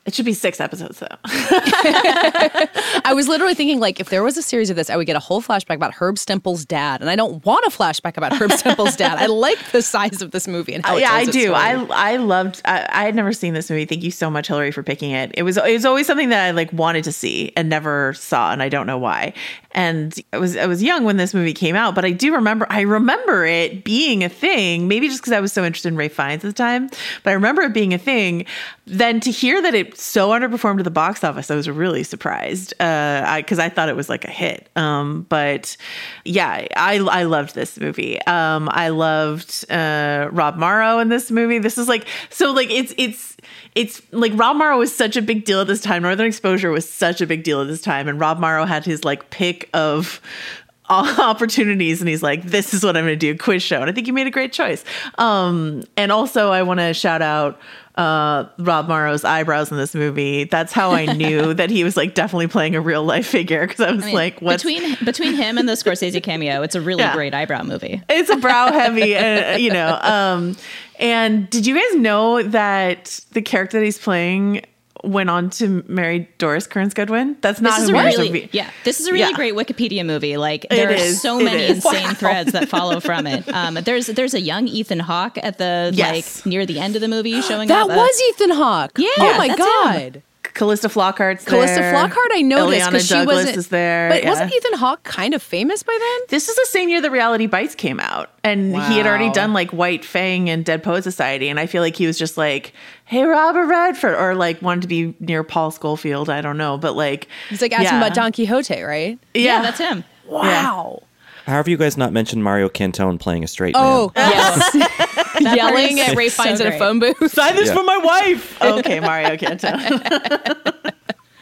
[0.05, 1.07] It should be six episodes though.
[1.25, 5.15] I was literally thinking like if there was a series of this, I would get
[5.15, 8.51] a whole flashback about Herb Stempel's dad, and I don't want a flashback about Herb
[8.51, 9.17] Stempel's dad.
[9.17, 10.93] I like the size of this movie and how.
[10.93, 11.53] Uh, yeah, I do.
[11.53, 12.61] I I loved.
[12.65, 13.85] I, I, had never seen this movie.
[13.85, 15.31] Thank you so much, Hillary, for picking it.
[15.33, 18.51] It was it was always something that I like wanted to see and never saw,
[18.51, 19.33] and I don't know why.
[19.75, 22.65] And I was I was young when this movie came out, but I do remember
[22.69, 24.87] I remember it being a thing.
[24.87, 26.87] Maybe just because I was so interested in Ralph Fiennes at the time,
[27.23, 28.45] but I remember it being a thing.
[28.85, 32.69] Then to hear that it so underperformed at the box office, I was really surprised
[32.69, 34.69] because uh, I, I, thought it was like a hit.
[34.77, 35.75] Um, but
[36.23, 38.21] yeah, I I loved this movie.
[38.21, 41.59] Um, I loved uh, Rob Morrow in this movie.
[41.59, 43.34] This is like so like it's it's
[43.75, 46.01] it's like Rob Morrow was such a big deal at this time.
[46.01, 49.03] Northern Exposure was such a big deal at this time, and Rob Morrow had his
[49.03, 50.21] like pick of
[50.89, 52.01] opportunities.
[52.01, 53.81] And he's like this is what i'm going to do quiz show.
[53.81, 54.83] And i think you made a great choice.
[55.17, 57.59] Um and also i want to shout out
[57.95, 60.43] uh, Rob Morrow's eyebrows in this movie.
[60.43, 63.79] That's how I knew that he was like definitely playing a real life figure because
[63.79, 66.61] I was I mean, like, what between between him and the Scorsese cameo?
[66.61, 67.13] It's a really yeah.
[67.13, 68.01] great eyebrow movie.
[68.09, 69.97] It's a brow heavy, uh, you know.
[70.01, 70.57] Um,
[70.99, 74.65] and did you guys know that the character that he's playing
[75.05, 77.37] went on to marry Doris Kearns Goodwin.
[77.41, 78.69] That's not this is a really, yeah.
[78.83, 79.35] This is a really yeah.
[79.35, 80.37] great Wikipedia movie.
[80.37, 81.21] Like there it are is.
[81.21, 81.77] so it many is.
[81.77, 82.13] insane wow.
[82.13, 83.45] threads that follow from it.
[83.55, 86.39] Um, there's there's a young Ethan Hawke at the yes.
[86.39, 87.87] like near the end of the movie showing that up.
[87.87, 88.91] That was Ethan Hawke.
[88.97, 89.07] Yeah.
[89.17, 90.15] Oh my god.
[90.15, 90.23] Him.
[90.55, 91.93] Calista Flockhart's Calista there.
[91.93, 93.57] Flockhart, I noticed Illeana because she Douglas wasn't.
[93.57, 94.09] is there.
[94.09, 94.29] but yeah.
[94.29, 96.19] wasn't Ethan Hawke kind of famous by then?
[96.29, 99.53] This is the same year that Reality Bites came out, and he had already done
[99.53, 102.73] like White Fang and Dead Poet Society, and I feel like he was just like,
[103.05, 106.29] "Hey, Robert Redford," or like wanted to be near Paul Scofield.
[106.29, 107.97] I don't know, but like He's like asking yeah.
[107.97, 109.19] about Don Quixote, right?
[109.33, 110.03] Yeah, that's him.
[110.27, 111.03] Wow.
[111.45, 114.31] How have you guys not mentioned Mario Cantone playing a straight Oh man?
[114.31, 114.75] yes,
[115.55, 117.17] yelling at Ralph so Fiennes in a phone booth.
[117.31, 117.73] Sign this Yeah.
[117.75, 118.61] for my wife.
[118.61, 119.69] okay, Mario Canto.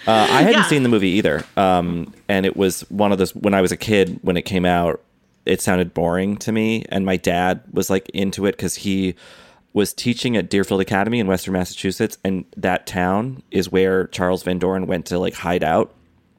[0.06, 0.64] Uh, I hadn't Yeah.
[0.68, 3.78] seen the movie either, um, and it was one of those when I was a
[3.78, 5.00] kid when it came out.
[5.46, 9.16] It sounded boring to me, and my dad was like into it because he
[9.72, 14.60] was teaching at Deerfield Academy in Western Massachusetts, and that town is where Charles Van
[14.60, 15.94] Doren went to like hide out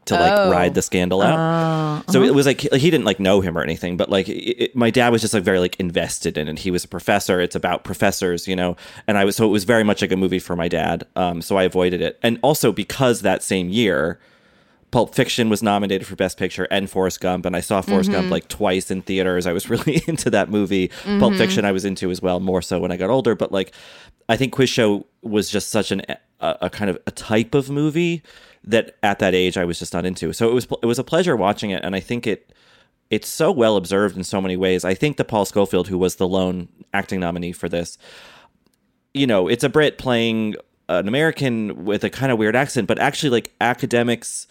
[0.06, 0.50] to like Oh.
[0.50, 2.10] ride the scandal out.
[2.10, 4.32] so it was like he didn't like know him or anything, but like it,
[4.64, 6.58] it- my dad was just like very like invested in it.
[6.58, 7.40] He was a professor.
[7.40, 10.16] It's about professors, you know, and I was so it was very much like a
[10.16, 11.06] movie for my dad.
[11.16, 14.18] Um, so I avoided it, and also because that same year.
[14.94, 18.26] Pulp Fiction was nominated for Best Picture and Forrest Gump, and I saw Forrest Gump
[18.26, 18.32] mm-hmm.
[18.32, 19.44] like twice in theaters.
[19.44, 20.86] I was really into that movie.
[20.86, 21.36] Pulp mm-hmm.
[21.36, 23.34] Fiction I was into as well, more so when I got older.
[23.34, 23.72] But like,
[24.28, 26.02] I think Quiz Show was just such an
[26.38, 28.22] a, a kind of a type of movie
[28.62, 30.32] that at that age I was just not into.
[30.32, 32.52] So it was it was a pleasure watching it, and I think it
[33.10, 34.84] it's so well observed in so many ways.
[34.84, 37.98] I think that Paul Scofield, who was the lone acting nominee for this,
[39.12, 40.54] you know, it's a Brit playing
[40.88, 44.46] an American with a kind of weird accent, but actually like academics,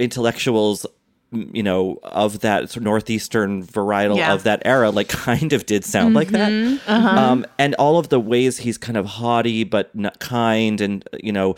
[0.00, 0.86] intellectuals,
[1.32, 4.34] you know, of that sort of northeastern varietal Yeah.
[4.34, 6.50] of that era, like kind of did sound like that.
[6.88, 11.30] Um, and all of the ways he's kind of haughty but not kind, and you
[11.32, 11.54] know,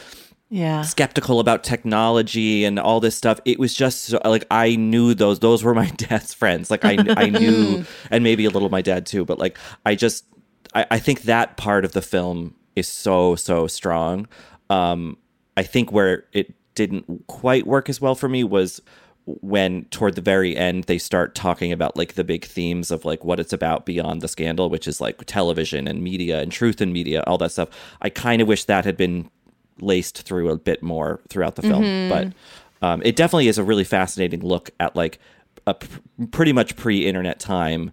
[0.50, 3.40] yeah, skeptical about technology and all this stuff.
[3.46, 6.70] It was just so, like I knew those; those were my dad's friends.
[6.70, 9.24] Like I, I knew, and maybe a little my dad too.
[9.24, 10.26] But like I just,
[10.74, 14.28] I, I think that part of the film is so so strong.
[14.68, 15.16] Um,
[15.56, 18.80] I think where it didn't quite work as well for me was
[19.24, 23.24] when toward the very end they start talking about like the big themes of like
[23.24, 26.92] what it's about beyond the scandal which is like television and media and truth in
[26.92, 27.68] media all that stuff
[28.00, 29.30] i kind of wish that had been
[29.80, 32.32] laced through a bit more throughout the film but
[32.84, 35.20] um, it definitely is a really fascinating look at like
[35.68, 35.76] a
[36.32, 37.92] pretty much pre-internet time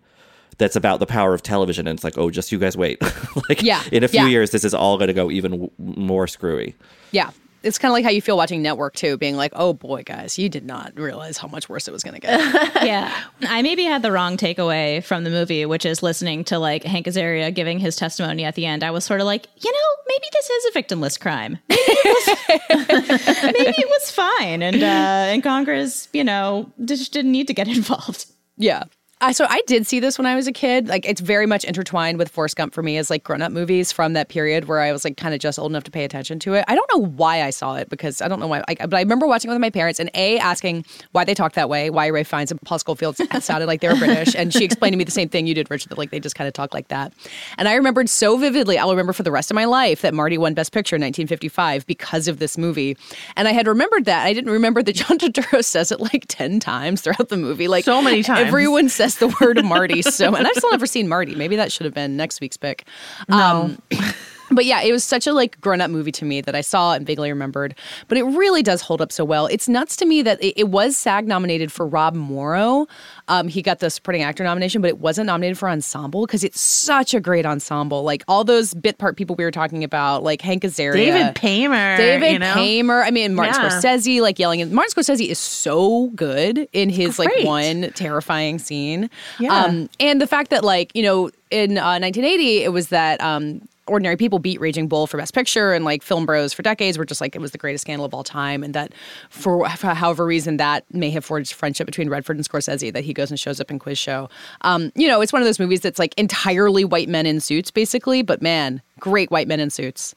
[0.57, 2.99] that's about the power of television and it's like oh just you guys wait
[3.49, 4.27] like Yeah, in a few yeah.
[4.27, 6.75] years this is all going to go even w- more screwy
[7.11, 7.29] Yeah.
[7.63, 10.37] It's kind of like how you feel watching Network too, being like, "Oh boy, guys,
[10.37, 12.39] you did not realize how much worse it was going to get."
[12.85, 13.13] yeah.
[13.41, 17.05] I maybe had the wrong takeaway from the movie, which is listening to like Hank
[17.05, 18.83] Azaria giving his testimony at the end.
[18.83, 21.59] I was sort of like, you know, maybe this is a victimless crime.
[21.69, 27.31] Maybe it was, maybe it was fine, and uh, and Congress, you know, just didn't
[27.31, 28.25] need to get involved.
[28.57, 28.83] Yeah.
[29.21, 30.87] I, so I did see this when I was a kid.
[30.87, 33.91] Like it's very much intertwined with Forrest Gump for me as like grown up movies
[33.91, 36.39] from that period where I was like kind of just old enough to pay attention
[36.39, 36.63] to it.
[36.69, 38.63] I don't know why I saw it because I don't know why.
[38.65, 41.55] Like, but I remember watching it with my parents and a asking why they talked
[41.55, 44.63] that way, why Ralph Fiennes and Paul Scofield sounded like they were British, and she
[44.63, 46.53] explained to me the same thing you did, Richard, that like they just kind of
[46.53, 47.11] talk like that.
[47.57, 48.77] And I remembered so vividly.
[48.77, 51.85] I'll remember for the rest of my life that Marty won Best Picture in 1955
[51.85, 52.95] because of this movie,
[53.35, 54.25] and I had remembered that.
[54.25, 57.83] I didn't remember that John Turturro says it like ten times throughout the movie, like
[57.83, 58.47] So many times.
[58.47, 60.01] Everyone says the word Marty.
[60.01, 61.35] So, and I've still never seen Marty.
[61.35, 62.85] Maybe that should have been next week's pick.
[63.27, 63.37] No.
[63.37, 63.81] Um,
[64.51, 66.93] But yeah, it was such a like grown up movie to me that I saw
[66.93, 67.75] and vaguely remembered.
[68.07, 69.45] But it really does hold up so well.
[69.47, 72.87] It's nuts to me that it, it was SAG nominated for Rob Morrow.
[73.27, 76.59] Um, he got the supporting actor nomination, but it wasn't nominated for ensemble because it's
[76.59, 78.03] such a great ensemble.
[78.03, 81.97] Like all those bit part people we were talking about, like Hank Azaria, David Paymer,
[81.97, 82.53] David you know?
[82.55, 83.03] Paymer.
[83.03, 83.69] I mean, Martin Yeah.
[83.69, 84.61] Scorsese, like yelling.
[84.61, 89.09] at Martin Scorsese is so good in his like one terrifying scene.
[89.39, 89.53] Yeah.
[89.65, 93.61] Um, and the fact that like you know in uh, 1980 it was that um,
[93.89, 97.05] ordinary people beat raging bull for best picture and like film bros for decades were
[97.05, 98.93] just like it was the greatest scandal of all time and that
[99.29, 103.13] for, for however reason that may have forged friendship between redford and scorsese that he
[103.13, 104.29] goes and shows up in quiz show.
[104.61, 107.71] Um, you know it's one of those movies that's like entirely white men in suits
[107.71, 110.15] basically but man great white men in suits.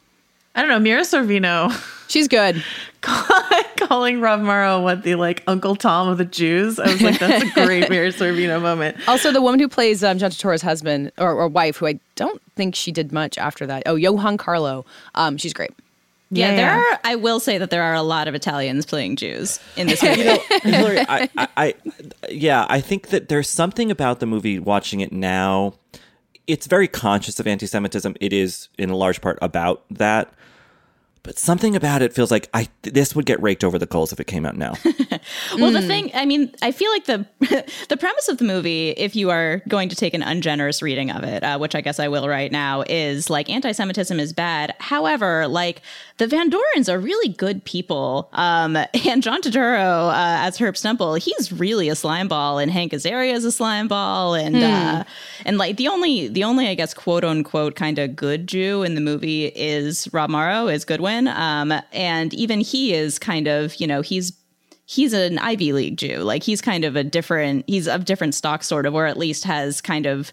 [0.55, 0.79] I don't know.
[0.79, 1.73] Mira Sorvino.
[2.09, 2.63] She's good
[3.93, 6.79] calling Rob Morrow what the like Uncle Tom of the Jews.
[6.79, 8.97] I was like, that's a great Mira Sorvino moment.
[9.07, 12.41] also the woman who plays um, john turturro's husband or, or wife who i don't
[12.57, 15.73] think she did much after that oh johann carlo um, she's great
[16.31, 17.01] Yeah, Yeah, there are.
[17.05, 20.23] I will say that there are a lot of Italians playing Jews in this movie.
[20.63, 21.75] Hillary, I, I, I,
[22.31, 25.75] yeah, I think that there's something about the movie watching it now.
[26.47, 28.17] It's very conscious of anti-Semitism.
[28.23, 30.33] It is in a large part about that,
[31.23, 34.21] but something about it feels like I this would get raked over the coals if
[34.21, 34.75] it came out now.
[35.57, 37.27] Well, the thing, I mean, I feel like the
[37.89, 41.23] the premise of the movie, if you are going to take an ungenerous reading of
[41.23, 44.75] it, uh, which I guess I will right now, is like anti-Semitism is bad.
[44.81, 45.83] However, like
[46.19, 51.19] the Van Dorens are really good people, um, and John Turturro uh, as Herb Stempel,
[51.19, 55.05] he's really a slime ball, and Hank Azaria is a slime ball, and uh,
[55.45, 58.95] and like the only the only I guess quote unquote kind of good Jew in
[58.95, 63.87] the movie is Rob Morrow is Goodwin, um, and even he is kind of you
[63.87, 64.33] know he's
[64.87, 66.19] he's an Ivy League Jew.
[66.19, 69.45] Like he's kind of a different, he's of different stock, sort of, or at least
[69.45, 70.33] has kind of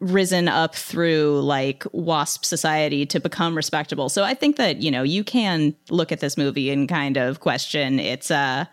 [0.00, 4.08] risen up through like WASP society to become respectable.
[4.08, 7.40] So I think that, you know, you can look at this movie and kind of
[7.40, 8.66] question its uh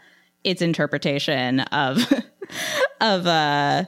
[0.43, 2.11] its interpretation of
[3.01, 3.85] of uh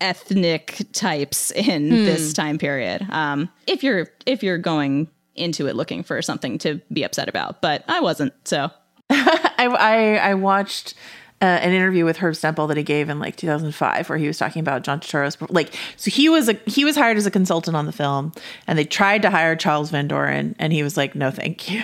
[0.00, 3.06] ethnic types in this time period.
[3.10, 7.60] Um if you're if you're going into it looking for something to be upset about,
[7.60, 8.32] but I wasn't.
[8.46, 8.70] So
[9.10, 10.94] I, I I watched
[11.42, 14.36] uh, an interview with Herb Stempel that he gave in like 2005, where he was
[14.36, 15.74] talking about John Turturro's like.
[15.96, 18.32] So he was a he was hired as a consultant on the film,
[18.66, 21.82] and they tried to hire Charles Van Doren, and he was like, "No, thank you."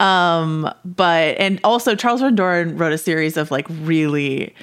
[0.04, 4.54] um, but and also Charles Van Doren wrote a series of like really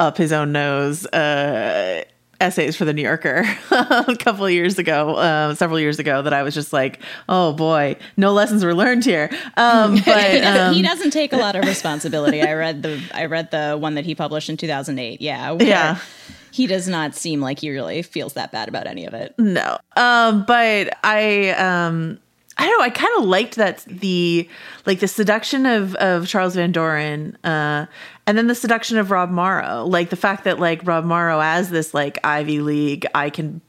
[0.00, 2.02] up his own nose uh,
[2.40, 6.32] essays for the New Yorker a couple of years ago, uh, several years ago, that
[6.32, 9.30] I was just like, oh boy, no lessons were learned here.
[9.56, 12.42] Um, but um, he doesn't take a lot of responsibility.
[12.42, 15.20] I read the I read the one that he published in 2008.
[15.20, 15.56] Yeah.
[15.60, 15.98] Yeah.
[16.52, 19.34] He does not seem like he really feels that bad about any of it.
[19.38, 21.50] no, um, but I.
[21.50, 22.18] Um,
[22.60, 22.84] I don't know.
[22.84, 24.48] I kind of liked that the
[24.86, 27.86] like the seduction of of Charles Van Doren, uh,
[28.26, 29.84] and then the seduction of Rob Morrow.
[29.86, 33.60] Like the fact that like Rob Morrow as this like Ivy League, I can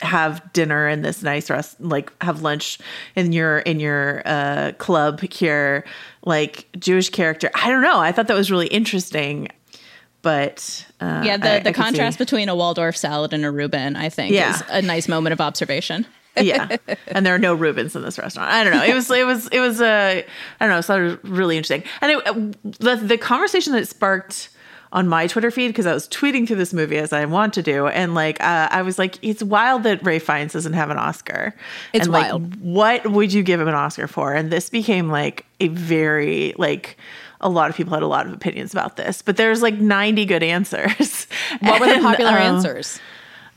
[0.00, 2.78] have dinner in this nice rest, like have lunch
[3.14, 5.84] in your in your uh, club here,
[6.24, 7.48] like Jewish character.
[7.54, 8.00] I don't know.
[8.00, 9.46] I thought that was really interesting,
[10.22, 13.94] but uh, Yeah, the, I the see- contrast between a Waldorf salad and a Reuben,
[13.94, 14.54] I think, Yeah.
[14.56, 16.06] is a nice moment of observation.
[16.36, 16.76] Yeah
[17.08, 18.50] and there are no Reubens in this restaurant.
[18.50, 18.84] I don't know.
[18.84, 20.22] It was it was it was uh,
[20.60, 20.80] I don't know.
[20.80, 21.84] So it was really interesting.
[22.00, 24.48] And it, the the conversation that sparked
[24.92, 27.62] on my Twitter feed because I was tweeting through this movie as I want to
[27.62, 30.98] do, and like uh, I was like, it's wild that Ralph Fiennes doesn't have an
[30.98, 31.54] Oscar.
[31.92, 32.60] It's and, like, wild.
[32.60, 34.34] What would you give him an Oscar for?
[34.34, 36.96] And this became like a very like.
[37.44, 40.26] A lot of people had a lot of opinions about this, but there's like 90
[40.26, 41.26] good answers.
[41.58, 43.00] What were the popular um, answers?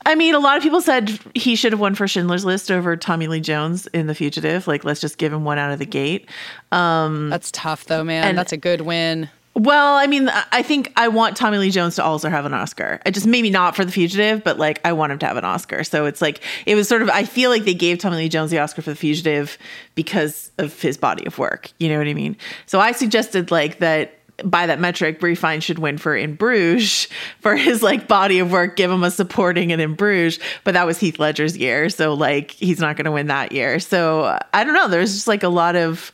[0.06, 2.96] I mean, a lot of people said he should have won for Schindler's List over
[2.96, 4.66] Tommy Lee Jones in The Fugitive.
[4.66, 6.28] Like, let's just give him one out of the gate.
[6.72, 8.24] Um, That's tough, though, man.
[8.28, 9.28] and- That's a good win.
[9.54, 13.00] well, I mean, I think I want Tommy Lee Jones to also have an Oscar.
[13.06, 15.44] I just maybe not for The Fugitive, but like I want him to have an
[15.46, 15.82] Oscar.
[15.82, 17.08] So it's like it was sort of.
[17.08, 19.56] I feel like they gave Tommy Lee Jones the Oscar for The Fugitive
[19.94, 21.70] because of his body of work.
[21.78, 22.36] You know what I mean?
[22.66, 24.15] So I suggested like that.
[24.44, 27.08] By that metric, Ralph Fiennes should win for In Bruges
[27.40, 28.76] for his like body of work.
[28.76, 32.50] Give him a supporting and In Bruges, but that was Heath Ledger's year, so like
[32.50, 33.80] he's not going to win that year.
[33.80, 34.88] So I don't know.
[34.88, 36.12] There's just like a lot of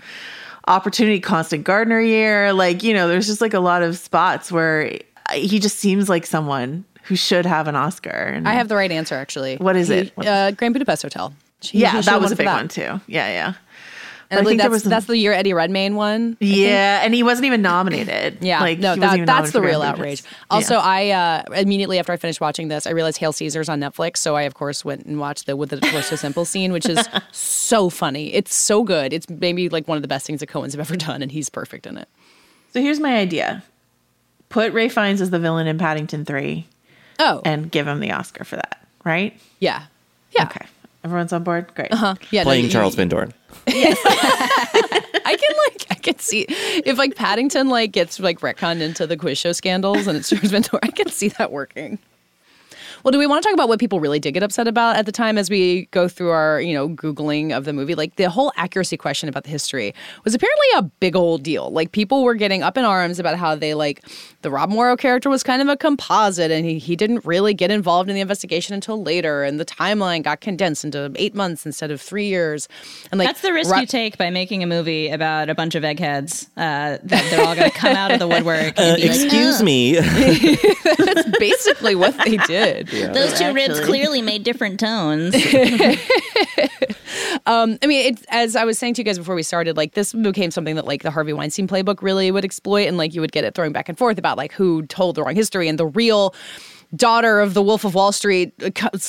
[0.69, 2.53] opportunity Constant Gardener year.
[2.53, 4.99] Like, you know, there's just like a lot of spots where
[5.33, 8.11] he just seems like someone who should have an Oscar.
[8.11, 9.57] And I have the right answer, actually.
[9.57, 10.13] What is He- it?
[10.17, 11.35] Uh, Grand Budapest Hotel.
[11.71, 13.01] Yeah, that was a big one too.
[13.07, 13.55] Yeah, yeah.
[14.33, 16.33] And I, believe there that's, was that's the year Eddie Redmayne won.
[16.41, 16.57] I think.
[16.57, 18.39] yeah, and he wasn't even nominated.
[18.41, 20.23] Yeah, like no, that, that's the real outrage.
[20.51, 20.81] Also, Yeah.
[20.83, 24.35] I uh, immediately after I finished watching this, I realized Hail Caesar's on Netflix, so
[24.35, 26.87] I of course went and watched the Would That It Were So Simple scene, which
[26.87, 28.33] is so funny.
[28.33, 29.13] It's so good.
[29.13, 31.51] It's maybe like one of the best things that Coens have ever done, and he's
[31.51, 32.09] perfect in it.
[32.73, 33.63] so here's my idea:
[34.49, 36.67] put Ralph Fiennes as the villain in Paddington Three,
[37.19, 38.87] Oh, and give him the Oscar for that.
[39.05, 39.39] Right?
[39.61, 39.85] yeah,
[40.31, 40.65] yeah, Okay.
[41.05, 41.73] Everyone's on board.
[41.75, 41.93] Great.
[41.93, 42.15] uh-huh.
[42.31, 42.43] yeah.
[42.43, 43.33] no, Playing you- Charles Van Doren.
[43.67, 49.17] I can like I can see if like Paddington like gets like retconned into the
[49.17, 50.81] quiz show scandals and it's Charles Ventura.
[50.83, 51.99] I can see that working.
[53.05, 55.07] Well, do we want to talk about what people really did get upset about at
[55.07, 57.95] the time as we go through our, you know, Googling of the movie?
[57.95, 61.71] Like the whole accuracy question about the history was apparently a big old deal.
[61.71, 64.05] Like people were getting up in arms about how they like
[64.43, 67.71] the Rob Morrow character was kind of a composite and he, he didn't really get
[67.71, 71.91] involved in the investigation until later and the timeline got condensed into eight months instead
[71.91, 72.69] of three years.
[73.11, 75.75] And like That's the risk Ro- you take by making a movie about a bunch
[75.75, 78.79] of eggheads uh, that they're all going to come out of the woodwork.
[78.79, 79.99] Uh, and be like, excuse "Oh, me.
[80.99, 82.92] That's basically what they did.
[82.93, 85.35] Those two ribs clearly made different tones.
[87.47, 89.95] Um, I mean, it's as I was saying to you guys before we started, like
[89.95, 93.21] this became something that like the Harvey Weinstein playbook really would exploit, and like you
[93.21, 95.79] would get it throwing back and forth about like who told the wrong history and
[95.79, 96.35] the real.
[96.95, 98.53] Daughter of the Wolf of Wall Street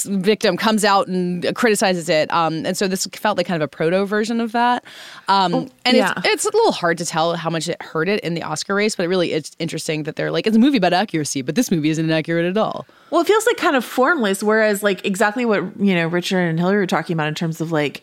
[0.05, 2.31] victim comes out and criticizes it.
[2.31, 4.85] Um, and so this felt like kind of a proto version of that.
[5.27, 6.13] Um, and yeah.
[6.17, 8.75] it's, it's a little hard to tell how much it hurt it in the Oscar
[8.75, 11.55] race, but it really is interesting that they're like, it's a movie about accuracy, but
[11.55, 12.85] this movie isn't accurate at all.
[13.09, 16.57] Well, it feels like kind of formless, whereas like exactly what you know Richard and
[16.57, 18.01] Hillary were talking about in terms of like.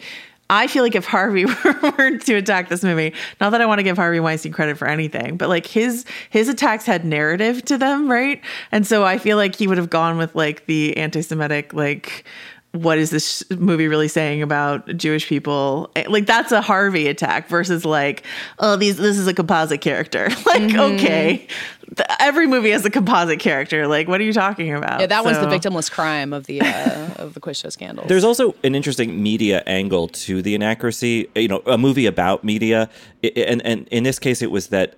[0.50, 3.84] I feel like if Harvey were to attack this movie, not that I want to
[3.84, 8.10] give Harvey Weinstein credit for anything, but like his his attacks had narrative to them,
[8.10, 8.42] right?
[8.72, 12.24] And so I feel like he would have gone with like the anti-Semitic, like
[12.72, 15.90] what is this movie really saying about Jewish people?
[16.06, 18.24] Like that's a Harvey attack versus like,
[18.60, 20.28] oh, these this is a composite character.
[20.46, 20.78] like, Mm-hmm.
[20.94, 21.48] okay,
[21.96, 23.88] Th- every movie has a composite character.
[23.88, 25.00] Like, what are you talking about?
[25.00, 28.06] Yeah, that one's the victimless crime of the uh, of the quiz show scandals.
[28.08, 31.28] There's also an interesting media angle to the inaccuracy.
[31.34, 32.88] You know, a movie about media,
[33.34, 34.94] and and in this case, it was that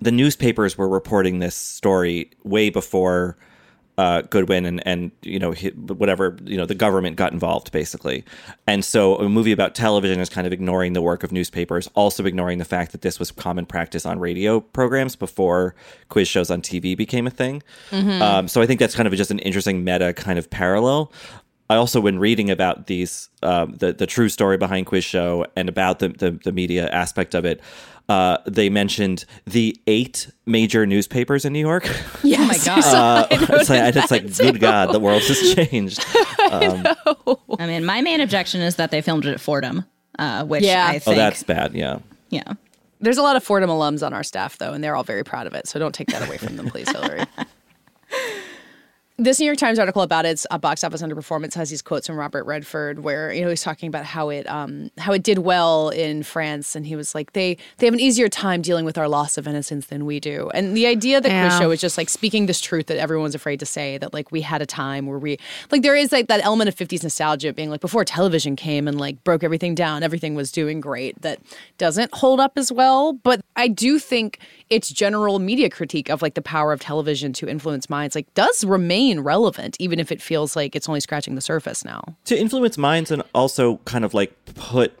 [0.00, 3.36] the newspapers were reporting this story way before
[4.00, 8.24] uh, Goodwin and and you know whatever you know the government got involved basically,
[8.66, 12.24] and so a movie about television is kind of ignoring the work of newspapers, also
[12.24, 15.74] ignoring the fact that this was common practice on radio programs before
[16.08, 17.62] quiz shows on TV became a thing.
[18.22, 21.12] Um, so I think that's kind of just an interesting meta kind of parallel.
[21.70, 25.68] I also, when reading about these, um, the the true story behind Quiz Show and
[25.68, 27.60] about the the, the media aspect of it,
[28.08, 31.84] uh, they mentioned the eight major newspapers in New York.
[32.24, 32.84] yeah, oh my god.
[32.84, 36.04] Uh, it's like, it's like good God, the world has changed.
[36.50, 36.84] Um,
[37.60, 39.84] I mean, my main objection is that they filmed it at Fordham,
[40.18, 40.88] uh, which Yeah.
[40.88, 41.16] I think.
[41.16, 41.72] oh, that's bad.
[41.74, 42.00] Yeah.
[42.30, 42.54] yeah.
[43.00, 45.46] There's a lot of Fordham alums on our staff, though, and they're all very proud
[45.46, 45.68] of it.
[45.68, 47.22] So don't take that away from them, please, Hillary.
[49.20, 52.16] This New York Times article about its uh, box office underperformance has these quotes from
[52.16, 55.90] Robert Redford, where you know he's talking about how it um, how it did well
[55.90, 59.08] in France, and he was like they they have an easier time dealing with our
[59.08, 60.50] loss of innocence than we do.
[60.54, 61.58] And the idea that Quiz Yeah.
[61.60, 64.40] Show is just like speaking this truth that everyone's afraid to say that like we
[64.40, 65.38] had a time where we
[65.70, 68.98] like there is like that element of 50s nostalgia being like before television came and
[68.98, 71.20] like broke everything down, everything was doing great.
[71.22, 71.38] That
[71.78, 74.38] doesn't hold up as well, but I do think
[74.70, 78.64] its general media critique of like the power of television to influence minds like does
[78.64, 82.02] remain relevant even if it feels like it's only scratching the surface now.
[82.24, 84.96] to influence minds and also kind of like put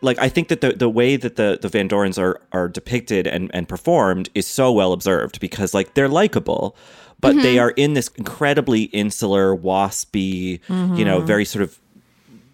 [0.00, 3.26] like I think that the the way that the the Van Dorens are are depicted
[3.26, 6.76] and and performed is so well observed because like they're likable
[7.20, 7.64] but they mm-hmm.
[7.64, 10.60] are in this incredibly insular waspy
[10.98, 11.26] you know mm-hmm.
[11.26, 11.78] very sort of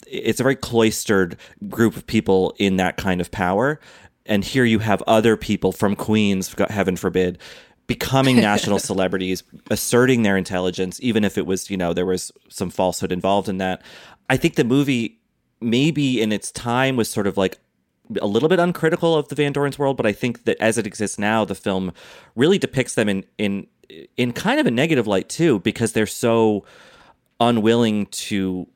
[0.07, 1.37] it's a very cloistered
[1.69, 3.81] group of people in that kind of power
[4.29, 7.39] and here you have other people from queens heaven forbid
[7.87, 12.71] becoming national celebrities asserting their intelligence even if it was you know there was some
[12.71, 13.83] falsehood involved in that.
[14.31, 15.19] I think the movie
[15.61, 17.59] maybe in its time was sort of like
[18.21, 20.87] a little bit uncritical of the Van Doren's world, but I think that as it
[20.87, 21.93] exists now, the film
[22.37, 23.67] really depicts them in in
[24.17, 26.65] in kind of a negative light too, because they're so
[27.41, 28.67] unwilling to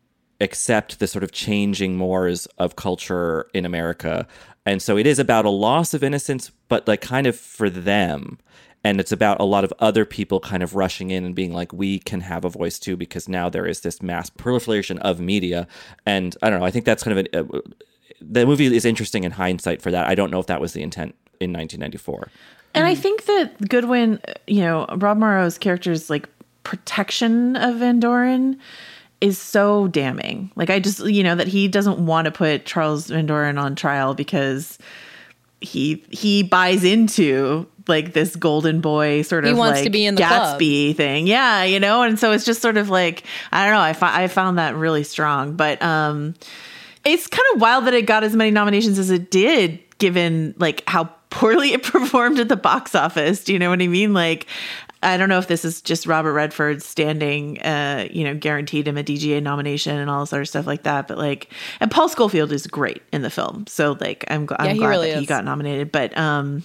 [0.43, 4.27] accept the sort of changing mores of culture in America.
[4.67, 8.39] And so it is about a loss of innocence, but like kind of for them.
[8.85, 11.73] And it's about a lot of other people kind of rushing in and being like,
[11.73, 15.69] we can have a voice too, because now there is this mass proliferation of media.
[16.05, 17.61] And I don't know, I think that's kind of an, uh,
[18.21, 20.09] the movie is interesting in hindsight for that.
[20.09, 22.29] I don't know if that was the intent in 1994.
[22.75, 26.29] And I think that Goodwin, you know, Rob Morrow's character's like
[26.65, 28.59] protection of Van Doren
[29.23, 30.51] is so damning.
[30.57, 33.77] Like I just, you know, that he doesn't want to put Charles Van Doren on
[33.77, 34.79] trial because
[35.61, 40.05] he he buys into like this golden boy sort He of wants like to be
[40.05, 40.61] in the club.
[40.61, 41.27] Gatsby thing.
[41.27, 44.25] Yeah, you know, and so it's just sort of like I don't know, I fi-
[44.25, 46.35] I found that really strong, but um
[47.05, 50.83] it's kind of wild that it got as many nominations as it did given like
[50.89, 54.47] how poorly it performed at the box office do you know what i mean like
[55.03, 58.97] i don't know if this is just robert redford standing uh you know guaranteed him
[58.97, 62.53] a dga nomination and all this other stuff like that but like and paul scofield
[62.53, 63.67] is great in the film.
[63.67, 66.63] So like i'm, I'm Yeah, he glad really that he got nominated but um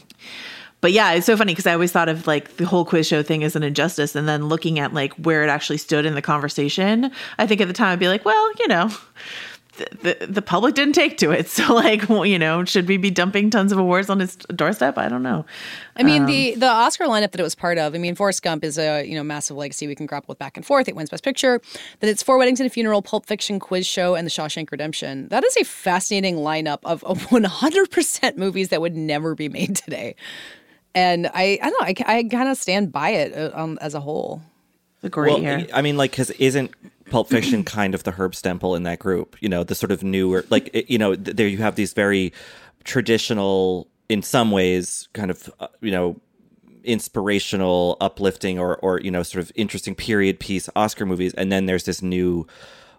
[0.79, 3.23] but yeah, it's so funny because I always thought of like the whole quiz show
[3.23, 6.21] thing as an injustice, and then looking at like where it actually stood in the
[6.21, 8.91] conversation, I think at the time I'd be like, well, you know,
[9.77, 12.97] the the, the public didn't take to it, so like, well, you know, should we
[12.97, 14.97] be dumping tons of awards on its doorstep?
[14.97, 15.45] I don't know.
[15.95, 17.95] I mean, Um, the the Oscar lineup that it was part of.
[17.95, 20.57] I mean, Forrest Gump is a you know massive legacy we can grapple with back
[20.57, 20.87] and forth.
[20.87, 21.61] It wins Best Picture.
[21.99, 25.27] Then it's Four Weddings and a Funeral, Pulp Fiction, Quiz Show, and The Shawshank Redemption.
[25.29, 30.15] That is a fascinating lineup of 100 percent movies that would never be made today.
[30.95, 32.05] And I I don't know.
[32.07, 34.41] I, I kind of stand by it uh, um, as a whole.
[35.03, 35.67] a great well, year.
[35.73, 36.71] I mean, like, because isn't
[37.09, 39.35] Pulp Fiction kind of the Herb Stempel in that group?
[39.39, 42.33] You know, the sort of newer, like, you know, there you have these very
[42.83, 46.19] traditional, in some ways, kind of, uh, you know,
[46.83, 51.65] inspirational, uplifting, or or you know, sort of interesting period piece Oscar movies, and then
[51.65, 52.47] there's this new,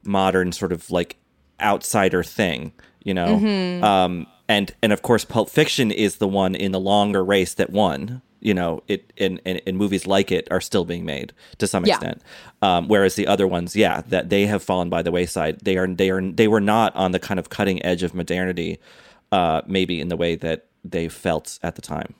[0.05, 1.17] modern sort of like
[1.61, 3.39] outsider thing, you know.
[3.39, 3.83] Mhm.
[3.83, 7.71] Um, and and of course, Pulp Fiction is the one in the longer race that
[7.71, 8.23] won.
[8.41, 11.85] You know, it and, and, and movies like it are still being made to some
[11.85, 11.95] Yeah.
[11.95, 12.23] extent.
[12.63, 15.61] Um, whereas the other ones, yeah, that they have fallen by the wayside.
[15.63, 18.79] They are they are they were not on the kind of cutting edge of modernity,
[19.33, 22.15] uh, maybe in the way that they felt at the time.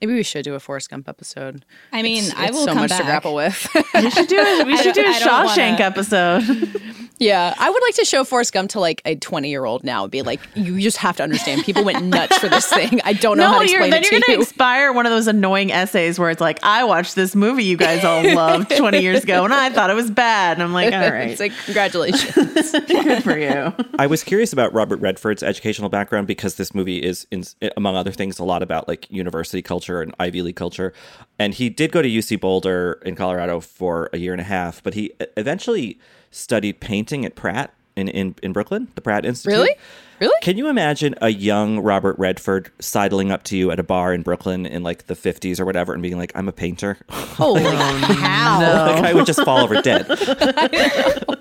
[0.00, 1.64] Maybe we should do a Forrest Gump episode.
[1.92, 3.66] I mean, It's- I it's will so come much to grapple with.
[3.94, 6.82] We should do a, we should do a don't- I don't Shawshank wanna- episode.
[7.18, 10.02] Yeah, I would like to show Forrest Gump to like a 20 year old now.
[10.02, 11.64] And be like, you just have to understand.
[11.64, 13.00] People went nuts for this thing.
[13.04, 14.40] I don't know how no, to you're, explain then it you're to gonna you.
[14.42, 18.04] inspire one of those annoying essays where it's like, I watched this movie you guys
[18.04, 20.58] all loved 20 years ago and I thought it was bad.
[20.58, 22.72] And I'm like, all right, it's like, congratulations.
[22.86, 23.72] good for you.
[23.98, 27.44] I was curious about Robert Redford's educational background because this movie is, in,
[27.78, 30.92] among other things, a lot about like university culture and Ivy League culture.
[31.38, 34.82] And he did go to UC Boulder in Colorado for a year and a half,
[34.82, 35.98] but he eventually
[36.30, 39.52] studied painting at Pratt in, in, in Brooklyn, the Pratt Institute.
[39.54, 39.74] Really?
[40.18, 40.34] Really?
[40.40, 44.22] Can you imagine a young Robert Redford sidling up to you at a bar in
[44.22, 46.96] Brooklyn in like the 50s or whatever and being like, I'm a painter?
[47.10, 48.60] Oh, Holy cow.
[48.96, 50.06] like I would just fall over dead.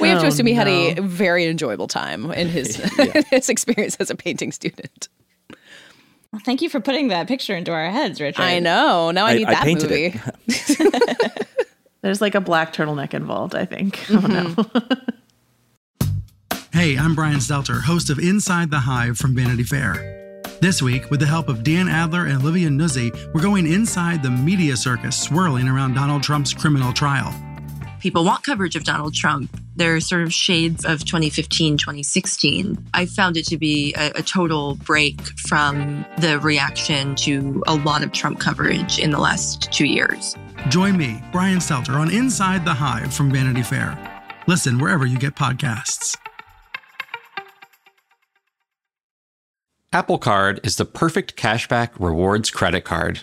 [0.00, 2.76] We have to Oh, assume he had a very enjoyable time in his
[3.30, 5.08] his experience as a painting student.
[6.34, 8.42] Well, thank you for putting that picture into our heads, Richard.
[8.42, 9.12] I know.
[9.12, 10.20] Now I, I- need I that painted movie.
[10.48, 11.46] it.
[12.02, 14.04] There's like a black turtleneck involved, I think.
[14.10, 14.80] Oh mm-hmm.
[14.80, 14.90] no.
[16.72, 20.42] Hey, I'm Brian Stelter, host of Inside the Hive from Vanity Fair.
[20.60, 24.30] This week, with the help of Dan Adler and Olivia Nuzzi, we're going inside the
[24.30, 27.32] media circus swirling around Donald Trump's criminal trial.
[28.04, 29.58] People want coverage of Donald Trump.
[29.76, 32.76] There are sort of shades of 2015, 2016.
[32.92, 38.04] I found it to be a, a total break from the reaction to a lot
[38.04, 40.36] of Trump coverage in the last two years.
[40.68, 43.96] Join me, Brian Stelter, on Inside the Hive from Vanity Fair.
[44.46, 46.14] Listen wherever you get podcasts.
[49.94, 53.22] Apple Card is the perfect cashback rewards credit card.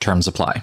[0.00, 0.62] Terms apply.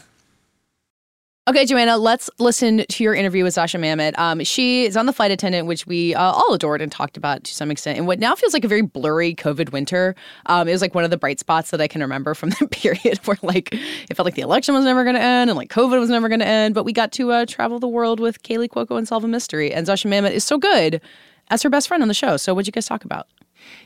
[1.46, 4.18] Okay, Joanna, let's listen to your interview with Zosia Mamet.
[4.18, 7.44] Um, she is on the flight attendant, which we uh, all adored and talked about
[7.44, 7.98] to some extent.
[7.98, 10.16] And what now feels like a very blurry COVID winter.
[10.46, 12.72] Um, it was like one of the bright spots that I can remember from that
[12.72, 15.70] period where like it felt like the election was never going to end and like
[15.70, 16.76] COVID was never going to end.
[16.76, 19.74] But we got to uh, travel the world with Kaley Cuoco and solve a mystery.
[19.74, 21.02] And Zosia Mamet is so good
[21.50, 22.38] as her best friend on the show.
[22.38, 23.28] So what'd you guys talk about?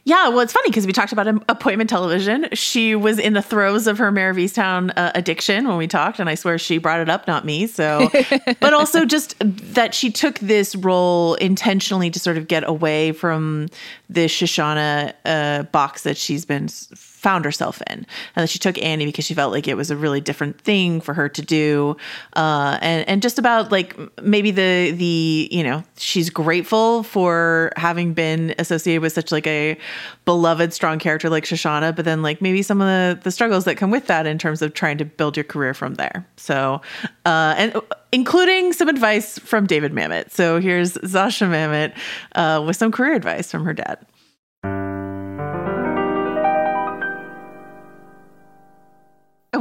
[0.08, 2.48] Yeah, well, it's funny because we talked about appointment television.
[2.54, 6.20] She was in the throes of her Mare of Easttown uh, addiction when we talked,
[6.20, 7.68] and I swear she brought it up, not me.
[7.68, 8.10] So,
[8.62, 13.68] but also just that she took this role intentionally to sort of get away from
[14.10, 16.70] the Shoshana uh, box that she's been
[17.18, 18.06] found herself in,
[18.36, 21.02] and that she took Annie because she felt like it was a really different thing
[21.02, 21.98] for her to do,
[22.34, 28.14] uh, and and just about like maybe the the you know she's grateful for having
[28.14, 29.78] been associated with such like a
[30.26, 33.78] beloved strong character like Shoshana, but then like maybe some of the the struggles that
[33.78, 36.28] come with that in terms of trying to build your career from there.
[36.36, 36.82] So,
[37.26, 40.30] uh, and including some advice from David Mamet.
[40.30, 41.98] So here's Zosia Mamet
[42.36, 44.06] uh, with some career advice from her dad.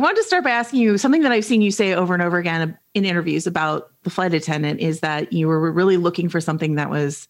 [0.07, 2.38] Wanted to start by asking you something that I've seen you say over and over
[2.38, 6.76] again in interviews about the flight attendant is that you were really looking for something
[6.76, 7.26] that was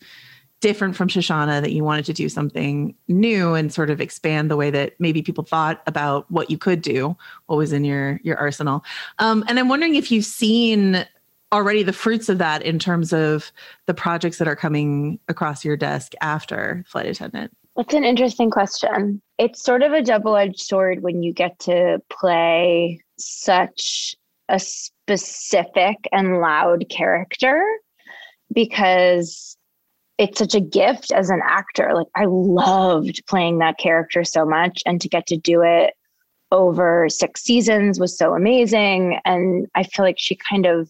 [0.60, 4.56] different from Shoshana, that you wanted to do something new and sort of expand the
[4.56, 7.16] way that maybe people thought about what you could do,
[7.46, 8.84] what was in your your arsenal.
[9.20, 11.06] Um, and I'm wondering if you've seen
[11.52, 13.52] already the fruits of that in terms of
[13.86, 17.56] the projects that are coming across your desk after flight attendant.
[17.76, 19.20] That's an interesting question.
[19.38, 24.14] It's sort of a double edged sword when you get to play such
[24.48, 27.62] a specific and loud character
[28.52, 29.56] because
[30.18, 31.92] it's such a gift as an actor.
[31.94, 35.92] Like, I loved playing that character so much, and to get to do it
[36.52, 39.20] over six seasons was so amazing.
[39.24, 40.88] And I feel like she kind of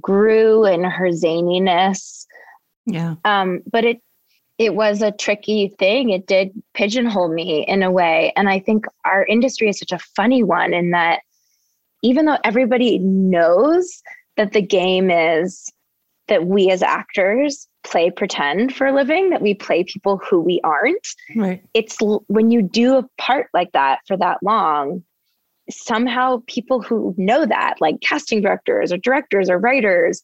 [0.00, 2.26] grew in her zaniness.
[2.84, 3.14] Yeah.
[3.24, 4.02] Um, but it
[4.62, 6.10] it was a tricky thing.
[6.10, 8.32] It did pigeonhole me in a way.
[8.36, 11.20] And I think our industry is such a funny one in that
[12.02, 14.02] even though everybody knows
[14.36, 15.72] that the game is
[16.28, 20.60] that we as actors play pretend for a living, that we play people who we
[20.62, 21.08] aren't.
[21.34, 21.60] Right.
[21.74, 21.98] It's
[22.28, 25.02] when you do a part like that for that long,
[25.70, 30.22] somehow people who know that, like casting directors or directors or writers,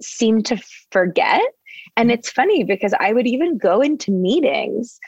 [0.00, 0.56] seem to
[0.90, 1.42] forget.
[1.96, 4.98] And it's funny because I would even go into meetings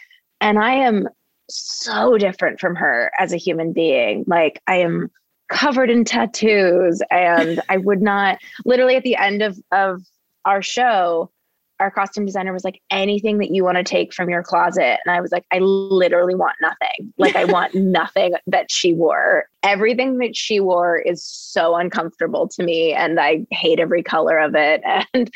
[0.41, 1.09] and I am
[1.49, 4.25] so different from her as a human being.
[4.27, 5.11] Like I am
[5.49, 10.03] covered in tattoos and I would not literally at the end of of
[10.45, 11.31] our show
[11.79, 14.99] our costume designer was like anything that you want to take from your closet.
[15.05, 17.13] And i was like i literally want nothing.
[17.19, 19.45] Like i want nothing that she wore.
[19.63, 24.55] Everything that she wore is so uncomfortable to me and i hate every color of
[24.55, 24.83] it.
[25.15, 25.31] And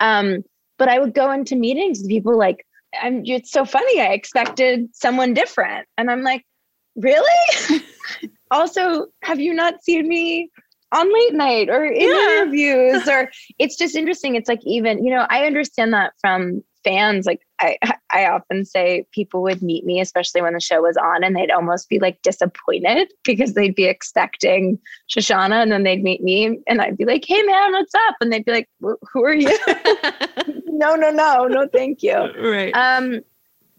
[0.00, 0.44] um
[0.78, 2.66] but i would go into meetings with people like
[3.00, 5.86] i'm it's so funny i expected someone different.
[5.98, 6.44] And i'm like
[6.96, 7.80] really?
[8.50, 10.50] Also have you not seen me
[10.92, 12.42] on late night or in Yeah.
[12.42, 14.34] interviews or it's just interesting.
[14.34, 17.76] It's like even you know i understand that from fans like i
[18.12, 21.50] i often say people would meet me especially when the show was on and they'd
[21.50, 26.80] almost be like disappointed because they'd be expecting shoshana and then they'd meet me and
[26.80, 28.16] i'd be like hey man what's up?
[28.20, 29.56] And they'd be like who are you?
[30.74, 32.16] No no no no thank you.
[32.16, 32.74] Right.
[32.74, 33.20] um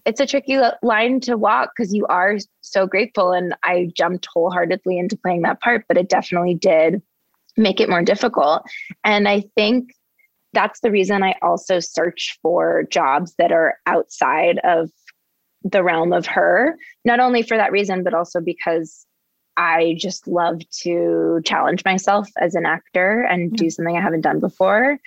[0.05, 4.97] it's a tricky line to walk because you are so grateful and i jumped wholeheartedly
[4.97, 7.01] into playing that part but it definitely did
[7.55, 8.63] make it more difficult.
[9.03, 9.89] And i think
[10.53, 14.89] that's the reason i also search for jobs that are outside of
[15.63, 19.05] the realm of her not only for that reason but also because
[19.57, 24.39] i just love to challenge myself as an actor and do something i haven't done
[24.39, 24.99] before.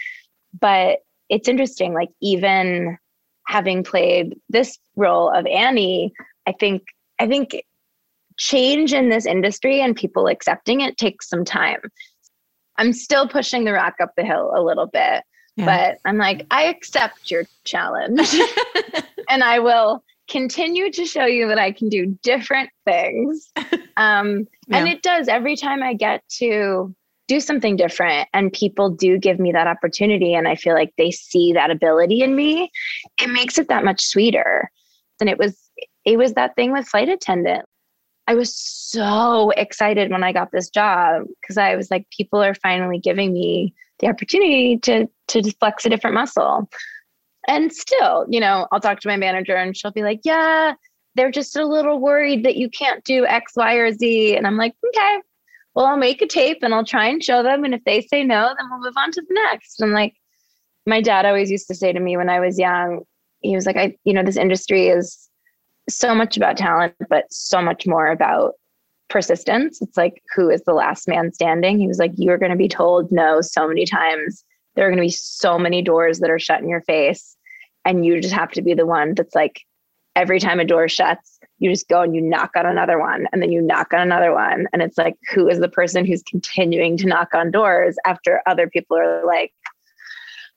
[0.59, 2.99] But it's interesting like even
[3.47, 6.13] having played this role of Annie,
[6.47, 6.83] I think
[7.19, 7.63] I think
[8.39, 11.81] change in this industry and people accepting it takes some time.
[12.77, 15.23] I'm still pushing the rock up the hill a little bit,
[15.57, 15.65] Yeah.
[15.65, 18.35] but I'm like, I accept your challenge
[19.31, 23.51] and I will continue to show you that I can do different things.
[23.99, 26.95] Um, And it does every time I get to
[27.29, 31.11] do something different and people do give me that opportunity and I feel like they
[31.11, 32.71] see that ability in me,
[33.23, 34.71] it makes it that much sweeter.
[35.19, 35.59] And it was
[36.05, 37.65] it was that thing with flight attendant.
[38.27, 42.55] I was so excited when I got this job because I was like people are
[42.55, 46.69] finally giving me the opportunity to to flex a different muscle.
[47.49, 50.75] And still, you know, I'll talk to my manager and she'll be like, "Yeah,
[51.15, 54.57] they're just a little worried that you can't do X, Y, or Z." And I'm
[54.57, 55.21] like, "Okay,
[55.77, 57.63] well, I'll make a tape and I'll try and show them.
[57.63, 59.81] And if they say no, then we'll move on to the next.
[59.81, 60.15] And like
[60.87, 63.03] my dad always used to say to me when I was young,
[63.43, 65.29] he was like, I, you know, this industry is
[65.89, 68.55] so much about talent, but so much more about
[69.09, 69.81] persistence.
[69.81, 71.79] It's like, who is the last man standing?
[71.79, 74.45] He was like, you're going to be told no so many times.
[74.75, 77.37] There are going to be so many doors that are shut in your face.
[77.85, 79.63] And you just have to be the one that's like,
[80.17, 83.41] every time a door shuts, you just go and you knock on another one and
[83.41, 84.67] then you knock on another one.
[84.73, 88.69] And it's like, who is the person who's continuing to knock on doors after other
[88.69, 89.53] people are like,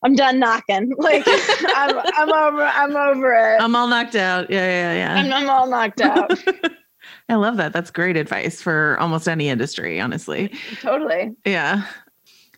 [0.03, 0.93] I'm done knocking.
[0.97, 3.61] Like I'm, I'm over, I'm over it.
[3.61, 4.49] I'm all knocked out.
[4.49, 5.21] Yeah, yeah, yeah.
[5.21, 6.31] I'm, I'm all knocked out.
[7.29, 7.73] I love that.
[7.73, 10.51] That's great advice for almost any industry, honestly.
[10.81, 11.35] totally.
[11.45, 11.85] Yeah.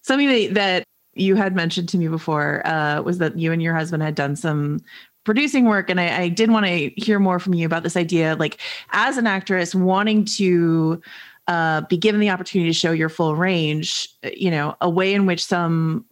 [0.01, 4.01] Something that, you had mentioned to me before uh, was that you and your husband
[4.01, 4.79] had done some
[5.25, 5.89] producing work.
[5.89, 8.59] And I, I did want to hear more from you about this idea, like
[8.91, 11.01] as an actress, wanting to
[11.47, 15.13] uh, be given the opportunity to show your full range, uh, you know, a way
[15.13, 16.05] in which some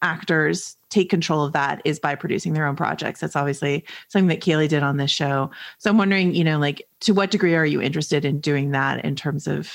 [0.00, 3.20] actors take control of that is by producing their own projects.
[3.20, 5.50] That's obviously something that Kaley did on this show.
[5.78, 9.04] So I'm wondering, you know, like to what degree are you interested in doing that
[9.04, 9.70] in terms of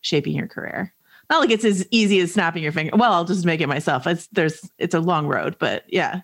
[0.00, 0.92] shaping your career?
[1.30, 2.96] Not like it's as easy as snapping your finger.
[2.96, 4.06] Well, I'll just make it myself.
[4.06, 6.20] It's there's it's a long road, but yeah.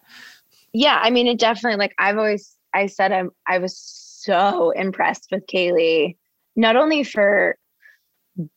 [0.72, 5.28] yeah, I mean, it definitely like I've always I said I'm I was so impressed
[5.30, 6.16] with Kaley,
[6.56, 7.56] not only for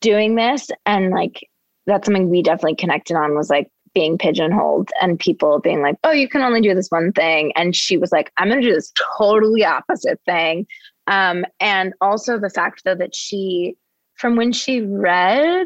[0.02, 1.48] doing this and like
[1.86, 6.12] that's something we definitely connected on was like being pigeonholed and people being like, oh,
[6.12, 7.52] you can only do this one thing.
[7.56, 10.68] And she was like, I'm gonna do this totally opposite thing.
[11.08, 13.76] Um, and also the fact though that she
[14.14, 15.66] from when she read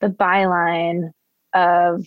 [0.00, 1.12] the byline
[1.54, 2.04] of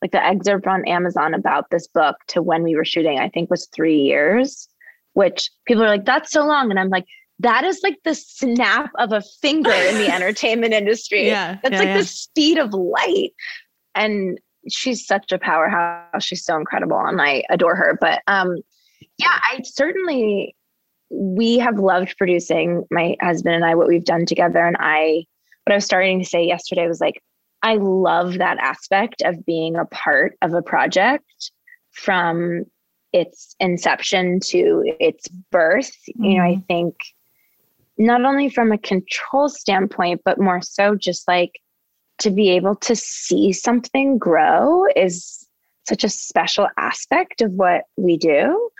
[0.00, 3.50] like the excerpt on Amazon about this book to when we were shooting, I think
[3.50, 4.66] was three years,
[5.12, 6.70] which people are like, that's so long.
[6.70, 7.04] And I'm like,
[7.40, 11.26] that is like the snap of a finger in the entertainment industry.
[11.26, 11.98] Yeah, That's yeah, like yeah.
[11.98, 13.32] the speed of light.
[13.94, 14.38] And
[14.68, 16.24] she's such a powerhouse.
[16.24, 17.98] She's so incredible and I adore her.
[18.00, 18.56] But um
[19.18, 20.56] yeah, I certainly
[21.10, 24.64] we have loved producing my husband and I what we've done together.
[24.64, 25.24] And I
[25.64, 27.22] what I was starting to say yesterday was like
[27.62, 31.52] I love that aspect of being a part of a project
[31.92, 32.64] from
[33.12, 35.92] its inception to its birth.
[36.10, 36.24] Mm-hmm.
[36.24, 36.96] You know, I think
[37.98, 41.52] not only from a control standpoint, but more so just like
[42.18, 45.46] to be able to see something grow is
[45.88, 48.70] such a special aspect of what we do.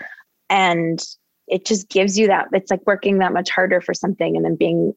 [0.49, 1.03] And
[1.49, 4.57] it just gives you that, it's like working that much harder for something and then
[4.57, 4.95] being,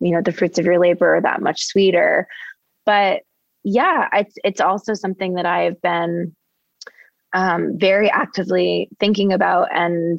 [0.00, 2.26] you know, the fruits of your labor are that much sweeter.
[2.84, 3.22] But
[3.62, 6.34] yeah, it's, it's also something that I've been
[7.32, 10.18] um, very actively thinking about and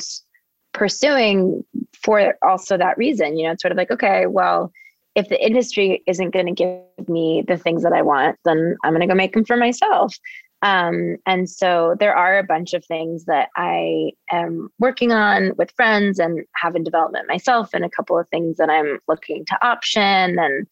[0.73, 3.37] pursuing for also that reason.
[3.37, 4.71] You know, it's sort of like, okay, well,
[5.17, 8.91] if the industry isn't going to give me the things that I want, then I'm
[8.91, 10.15] going to go make them for myself.
[10.61, 15.71] Um, and so there are a bunch of things that I am working on with
[15.75, 19.65] friends and have in development myself, and a couple of things that I'm looking to
[19.65, 20.37] option.
[20.37, 20.67] And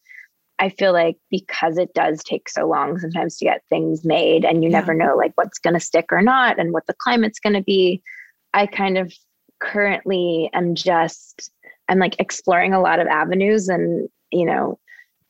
[0.60, 4.62] I feel like because it does take so long sometimes to get things made, and
[4.62, 4.78] you yeah.
[4.78, 7.62] never know like what's going to stick or not, and what the climate's going to
[7.62, 8.00] be.
[8.54, 9.12] I kind of
[9.60, 11.50] currently am just
[11.88, 14.08] I'm like exploring a lot of avenues and
[14.38, 14.78] you know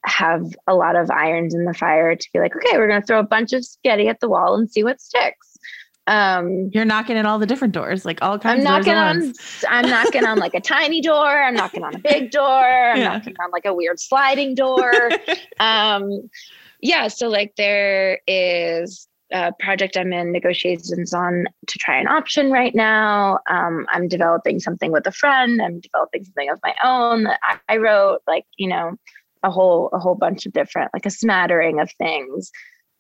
[0.07, 3.07] have a lot of irons in the fire to be like, okay, we're going to
[3.07, 5.59] throw a bunch of spaghetti at the wall and see what sticks.
[6.07, 8.61] Um, You're knocking at all the different doors, like all kinds.
[8.61, 9.33] I'm knocking on.
[9.69, 11.27] I'm knocking on like a tiny door.
[11.27, 12.45] I'm knocking on a big door.
[12.45, 13.09] I'm yeah.
[13.09, 14.93] knocking on like a weird sliding door.
[15.61, 16.31] um,
[16.81, 17.09] yeah.
[17.09, 22.75] So like there is a project I'm in negotiations on to try an option right
[22.75, 23.39] now.
[23.51, 25.61] Um, I'm developing something with a friend.
[25.61, 28.21] I'm developing something of my own that I, I wrote.
[28.27, 28.97] Like you know,
[29.47, 32.51] a whole a whole bunch of different like a smattering of things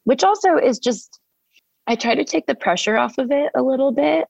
[0.05, 1.20] which also is just
[1.87, 4.27] i try to take the pressure off of it a little bit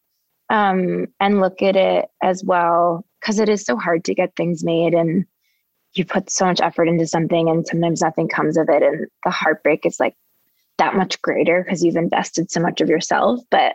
[0.49, 4.62] um, and look at it as well because it is so hard to get things
[4.62, 5.24] made and
[5.94, 9.30] you put so much effort into something and sometimes nothing comes of it and the
[9.30, 10.14] heartbreak is like
[10.79, 13.74] that much greater because you've invested so much of yourself but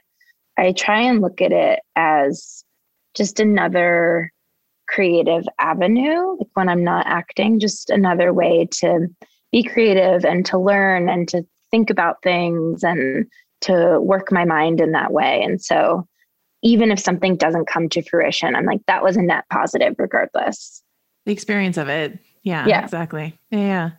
[0.58, 2.64] i try and look at it as
[3.16, 4.32] just another
[4.88, 9.08] creative avenue like when i'm not acting just another way to
[9.52, 13.26] be creative and to learn and to think about things and
[13.62, 15.42] to work my mind in that way.
[15.44, 16.08] And so
[16.64, 20.84] even if something doesn't come to fruition i'm like that was a net positive regardless.
[21.26, 22.20] The experience of it.
[22.44, 22.84] Yeah, yeah.
[22.84, 23.38] exactly.
[23.50, 23.92] Yeah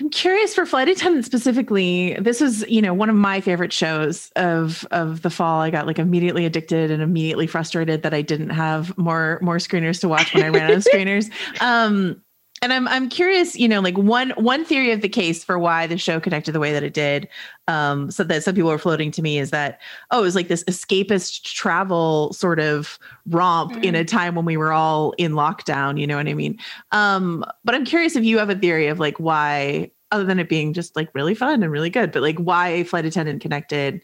[0.00, 2.16] I'm curious for flight attendant specifically.
[2.20, 5.60] This was, you know, one of my favorite shows of of the fall.
[5.60, 10.00] I got like immediately addicted and immediately frustrated that I didn't have more more screeners
[10.00, 11.30] to watch when I ran out of screeners.
[11.60, 12.22] Um,
[12.62, 15.86] and I'm I'm curious, you know, like one one theory of the case for why
[15.86, 17.28] the show connected the way that it did,
[17.66, 19.80] um, so that some people are floating to me is that
[20.10, 23.84] oh, it was like this escapist travel sort of romp mm.
[23.84, 26.00] in a time when we were all in lockdown.
[26.00, 26.58] You know what I mean?
[26.92, 30.48] Um, but I'm curious if you have a theory of like why, other than it
[30.48, 34.00] being just like really fun and really good, but like why a flight attendant connected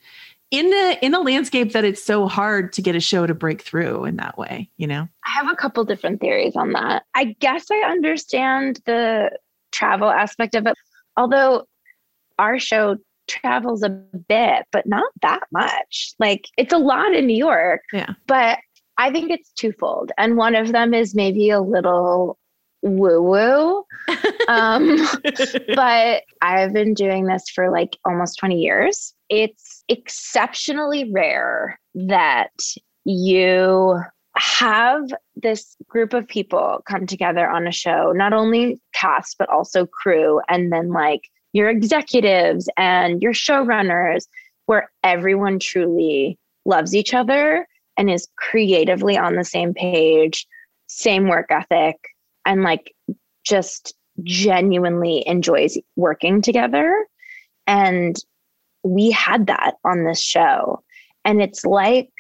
[0.55, 3.61] in a in a landscape that it's so hard to get a show to break
[3.61, 7.25] through in that way you know i have a couple different theories on that i
[7.41, 9.31] guess i understand the
[9.73, 10.77] travel aspect of it
[11.17, 11.65] although
[12.39, 12.97] our show
[13.27, 18.13] travels a bit but not that much like it's a lot in new york yeah
[18.27, 18.59] but
[18.97, 22.39] i think it's twofold and one of them is maybe a little
[22.85, 23.85] woo woo.
[24.47, 24.99] Um,
[25.75, 29.15] but I've been doing this for like almost 20 years.
[29.31, 32.53] It's exceptionally rare that
[33.05, 34.01] you
[34.37, 35.03] have
[35.37, 40.41] this group of people come together on a show, not only cast, but also crew,
[40.49, 41.23] and then like
[41.53, 44.27] your executives and your showrunners,
[44.67, 47.67] where everyone truly loves each other
[47.97, 50.47] and is creatively on the same page,
[50.89, 51.97] same work ethic,
[52.45, 52.93] and like
[53.45, 57.07] just genuinely enjoys working together.
[57.67, 58.17] And
[58.85, 60.83] we had that on this show.
[61.25, 62.13] And it's like,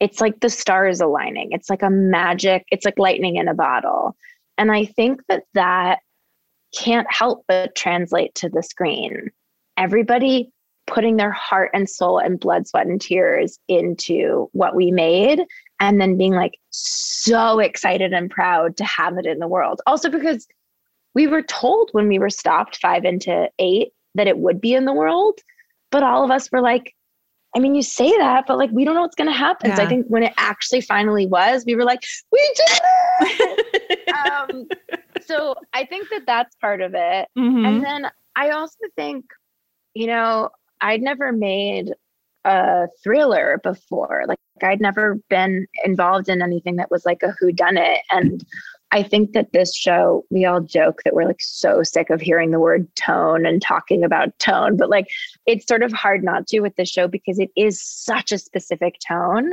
[0.00, 1.48] it's like the stars aligning.
[1.50, 4.16] It's like a magic, it's like lightning in a bottle.
[4.56, 6.00] And I think that that
[6.76, 9.30] can't help but translate to the screen.
[9.76, 10.50] Everybody
[10.86, 15.44] putting their heart and soul and blood, sweat, and tears into what we made
[15.80, 19.80] and then being like so excited and proud to have it in the world.
[19.86, 20.46] Also, because
[21.14, 24.84] we were told when we were stopped five into eight that it would be in
[24.84, 25.40] the world,
[25.90, 26.94] but all of us were like,
[27.56, 29.70] I mean, you say that, but like we don't know what's going to happen.
[29.70, 29.76] Yeah.
[29.76, 32.80] So I think when it actually finally was, we were like, we did
[33.20, 34.08] it.
[34.26, 34.66] um,
[35.24, 37.28] so I think that that's part of it.
[37.38, 37.64] Mm-hmm.
[37.64, 39.24] And then I also think,
[39.94, 41.92] you know, I'd never made
[42.44, 44.24] a thriller before.
[44.28, 48.00] Like I'd never been involved in anything that was like a who done it.
[48.10, 48.44] And
[48.90, 52.50] I think that this show, we all joke that we're like so sick of hearing
[52.50, 55.08] the word tone and talking about tone, but like
[55.46, 58.96] it's sort of hard not to with this show because it is such a specific
[59.06, 59.52] tone.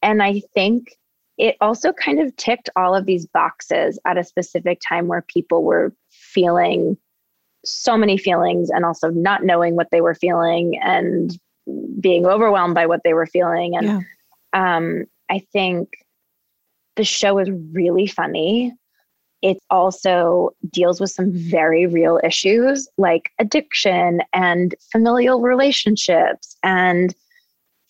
[0.00, 0.96] And I think
[1.36, 5.62] it also kind of ticked all of these boxes at a specific time where people
[5.62, 6.96] were feeling
[7.64, 11.38] so many feelings and also not knowing what they were feeling and
[12.00, 13.76] being overwhelmed by what they were feeling.
[13.76, 14.76] And Yeah.
[14.76, 15.88] um, I think
[17.00, 18.74] the show is really funny.
[19.40, 27.14] It also deals with some very real issues like addiction and familial relationships and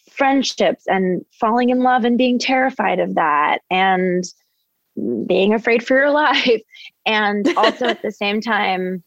[0.08, 4.22] friendships and falling in love and being terrified of that and
[5.26, 6.62] being afraid for your life.
[7.04, 9.02] And also at the same time,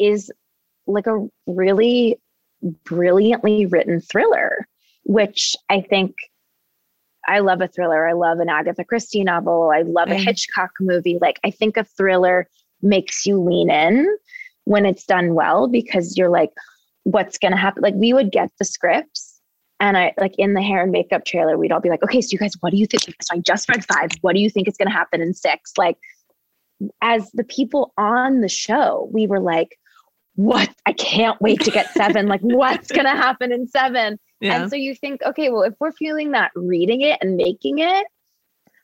[0.00, 0.32] is
[0.88, 2.18] like a really
[2.82, 4.66] brilliantly written thriller,
[5.04, 6.16] which I think
[7.28, 8.08] I love a thriller.
[8.08, 9.70] I love an Agatha Christie novel.
[9.74, 10.14] I love a.
[10.16, 11.18] Hitchcock movie.
[11.20, 12.48] Like, I think a thriller
[12.82, 14.06] makes you lean in
[14.64, 16.50] when it's done well because you're like,
[17.04, 17.82] what's going to happen?
[17.82, 19.32] Like, we would get the scripts
[19.82, 22.28] and I like in the hair and makeup trailer, we'd all be like, okay, so
[22.30, 23.02] you guys, what do you think?
[23.20, 24.12] So I just read five.
[24.20, 25.72] What do you think is going to happen in six?
[25.76, 25.98] Like,
[27.00, 29.76] as the people on the show, we were like,
[30.36, 30.72] what?
[30.86, 32.28] I can't wait to get seven.
[32.28, 34.20] like, what's going to happen in seven?
[34.42, 34.60] Yeah.
[34.62, 38.06] And so you think, okay, well, if we're feeling that reading it and making it,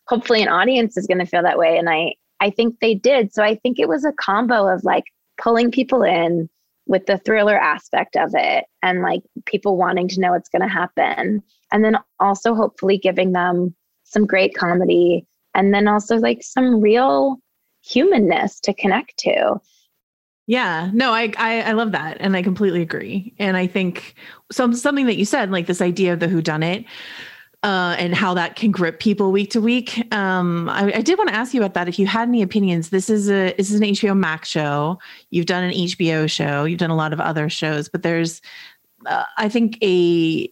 [0.06, 1.76] hopefully an audience is going to feel that way.
[1.76, 3.34] And I, I think they did.
[3.34, 5.04] So I think it was a combo of like
[5.36, 6.48] pulling people in
[6.86, 10.68] with the thriller aspect of it and like people wanting to know what's going to
[10.68, 11.42] happen.
[11.72, 17.36] And then also hopefully giving them some great comedy and then also like some real
[17.84, 19.58] humanness to connect to.
[20.48, 23.34] Yeah, no, I, I I love that, and I completely agree.
[23.38, 24.14] And I think
[24.50, 26.86] some something that you said, like this idea of the who done it,
[27.62, 30.10] uh, and how that can grip people week to week.
[30.10, 31.86] Um, I, I did want to ask you about that.
[31.86, 34.98] If you had any opinions, this is a this is an HBO Max show.
[35.28, 36.64] You've done an HBO show.
[36.64, 38.40] You've done a lot of other shows, but there's,
[39.04, 40.50] uh, I think a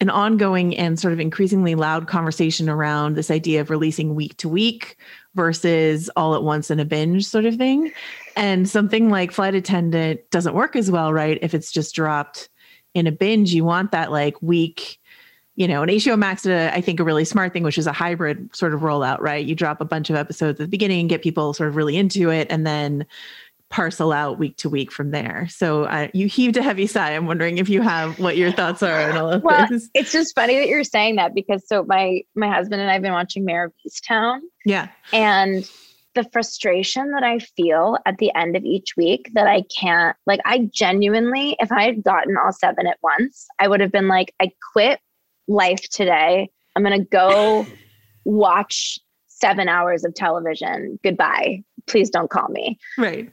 [0.00, 4.48] an ongoing and sort of increasingly loud conversation around this idea of releasing week to
[4.48, 4.96] week
[5.36, 7.92] versus all at once in a binge sort of thing.
[8.36, 11.38] And something like Flight Attendant doesn't work as well, right?
[11.42, 12.48] If it's just dropped
[12.94, 14.98] in a binge, you want that like week,
[15.56, 17.86] you know, and HBO Max did, a, I think, a really smart thing, which is
[17.86, 19.44] a hybrid sort of rollout, right?
[19.44, 22.30] You drop a bunch of episodes at the beginning, get people sort of really into
[22.30, 23.06] it, and then
[23.68, 25.48] parcel out week to week from there.
[25.48, 27.12] So uh, you heaved a heavy sigh.
[27.12, 29.88] I'm wondering if you have what your thoughts are on all of Well, this.
[29.94, 33.12] it's just funny that you're saying that because so my my husband and I've been
[33.12, 34.88] watching Mare of Easttown Yeah.
[35.14, 35.66] and
[36.14, 40.40] the frustration that I feel at the end of each week that I can't like
[40.44, 44.34] I genuinely if I had gotten all seven at once, I would have been like
[44.40, 45.00] I quit
[45.48, 46.50] life today.
[46.76, 47.66] I'm going to go
[48.24, 48.98] watch
[49.28, 50.98] 7 hours of television.
[51.02, 51.62] Goodbye.
[51.86, 53.30] Please don't call me Right.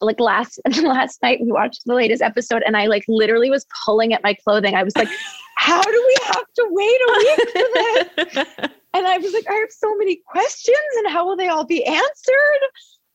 [0.00, 4.12] like last last night we watched the latest episode and I like literally was pulling
[4.12, 4.74] at my clothing.
[4.74, 5.08] I was like,
[5.56, 8.70] how do we have to wait a week for this?
[8.92, 11.84] And I was like, I have so many questions and how will they all be
[11.84, 12.60] answered?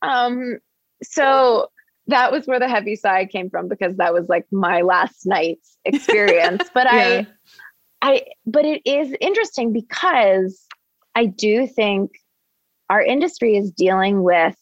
[0.02, 0.58] Um
[1.02, 1.68] so
[2.08, 5.76] that was where the heavy sigh came from because that was like my last night's
[5.84, 6.70] experience.
[6.72, 7.24] But Yeah.
[7.24, 7.26] I
[8.02, 10.66] I but it is interesting because
[11.14, 12.12] I do think
[12.90, 14.56] our industry is dealing with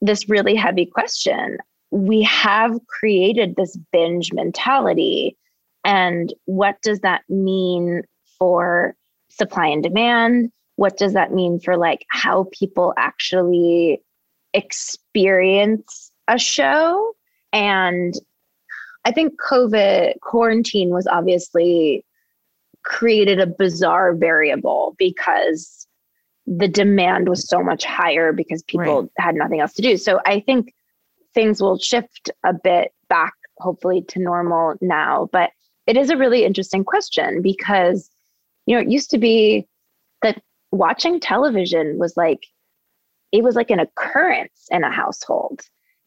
[0.00, 1.58] this really heavy question.
[1.90, 5.36] We have created this binge mentality.
[5.84, 8.02] And what does that mean
[8.38, 8.94] for
[9.40, 10.52] supply and demand?
[10.76, 14.02] What does that mean for like how people actually
[14.54, 17.14] experience a show?
[17.52, 18.14] And
[19.04, 22.04] I think COVID quarantine was obviously
[22.84, 25.86] created a bizarre variable because
[26.46, 29.96] the demand was so much higher because people had nothing else to do.
[29.96, 30.74] So I think
[31.34, 35.28] things will shift a bit back, hopefully, to normal now.
[35.32, 35.50] But
[35.86, 38.10] it is a really interesting question because,
[38.70, 39.66] you know, it used to be
[40.22, 40.40] that
[40.70, 42.46] watching television was like,
[43.32, 45.62] it was like an occurrence in a household.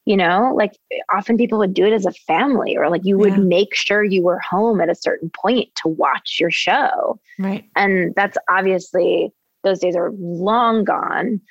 [0.05, 0.71] You know, like
[1.13, 3.39] often people would do it as a family, or like you would Yeah.
[3.39, 7.19] make sure you were home at a certain point to watch your show.
[7.37, 7.65] Right.
[7.75, 9.31] And that's obviously
[9.65, 11.41] those days are long gone.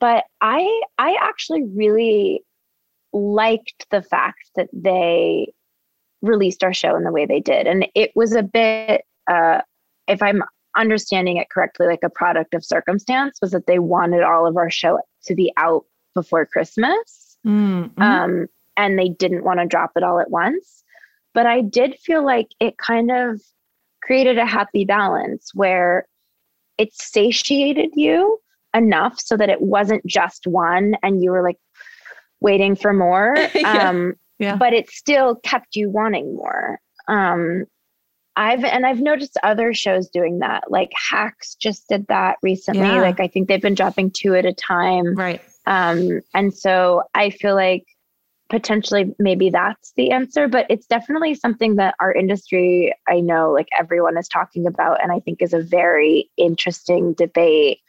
[0.00, 2.42] But I I actually really
[3.12, 5.52] liked the fact that they
[6.22, 7.66] released our show in the way they did.
[7.68, 9.60] And it was a bit uh
[10.08, 10.42] if I'm
[10.76, 14.70] understanding it correctly, like a product of circumstance was that they wanted all of our
[14.70, 18.02] show to be out before Christmas Mm, mhm.
[18.02, 18.46] um,
[18.76, 20.82] and they didn't want to drop it all at once.
[21.32, 23.40] But I did feel like it kind of
[24.02, 26.06] created a happy balance where
[26.76, 28.38] it satiated you
[28.74, 31.58] enough so that it wasn't just one and you were like
[32.40, 33.36] waiting for more.
[33.54, 33.88] Yeah.
[33.90, 34.56] Um, Yeah.
[34.56, 36.78] but it still kept you wanting more.
[37.08, 37.64] Um,
[38.36, 40.70] I've and I've noticed other shows doing that.
[40.70, 42.82] Like Hacks just did that recently.
[42.82, 43.00] Yeah.
[43.00, 45.14] Like I think they've been dropping two at a time.
[45.14, 45.40] Right.
[45.66, 47.84] Um, and so I feel like
[48.48, 53.68] potentially maybe that's the answer, but it's definitely something that our industry, I know like
[53.78, 57.80] everyone is talking about, and I think is a very interesting debate.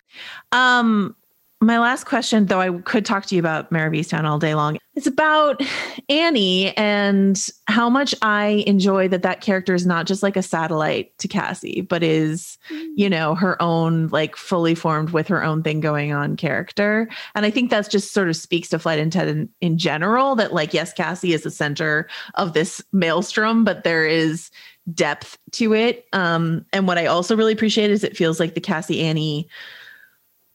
[0.52, 1.16] Um,
[1.60, 4.54] my last question, though, I could talk to you about Mare of Easttown all day
[4.54, 4.78] long.
[4.94, 5.62] It's about
[6.08, 11.18] Annie and how much I enjoy that that character is not just like a satellite
[11.18, 12.60] to Cassie, but is,
[12.96, 17.10] you know, her own, like fully formed with her own thing going on character.
[17.34, 20.54] And I think that's just sort of speaks to Flight Attendant in, in general that,
[20.54, 24.52] like, yes, Cassie is the center of this maelstrom, but there is
[24.94, 26.06] depth to it.
[26.14, 29.48] Um, and what I also really appreciate is it feels like the Cassie Annie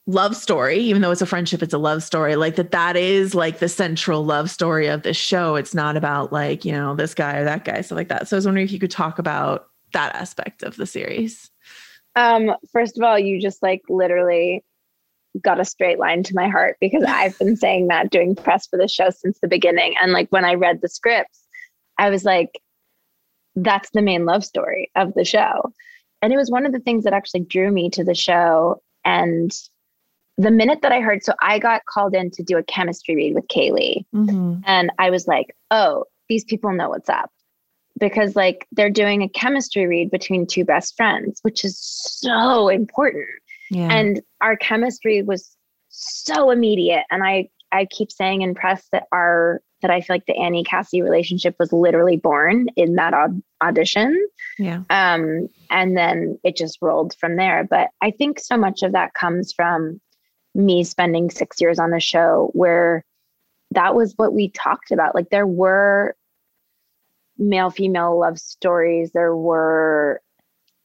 [0.06, 3.36] love story even though it's a friendship it's a love story like that that is
[3.36, 7.14] like the central love story of this show it's not about like you know this
[7.14, 9.20] guy or that guy stuff like that so i was wondering if you could talk
[9.20, 11.50] about that aspect of the series
[12.14, 14.62] Um, first of all, you just like literally
[15.42, 18.78] got a straight line to my heart because I've been saying that doing press for
[18.78, 19.94] the show since the beginning.
[20.00, 21.46] And like when I read the scripts,
[21.98, 22.60] I was like,
[23.54, 25.72] that's the main love story of the show.
[26.20, 28.82] And it was one of the things that actually drew me to the show.
[29.04, 29.50] And
[30.38, 33.34] the minute that I heard, so I got called in to do a chemistry read
[33.34, 34.04] with Kaley.
[34.66, 37.30] And I was like, oh, these people know what's up
[38.00, 43.28] because like they're doing a chemistry read between two best friends, which is so important.
[43.70, 43.92] Yeah.
[43.92, 45.56] And our chemistry was
[45.88, 47.04] so immediate.
[47.10, 50.64] And I I keep saying in press that our that I feel like the Annie
[50.64, 54.16] Cassie relationship was literally born in that aud- audition.
[54.58, 57.66] yeah Um, and then it just rolled from there.
[57.68, 60.00] But I think so much of that comes from
[60.54, 63.04] me spending six years on the show where
[63.70, 65.14] that was what we talked about.
[65.14, 66.14] Like there were
[67.38, 70.20] male female love stories, there were,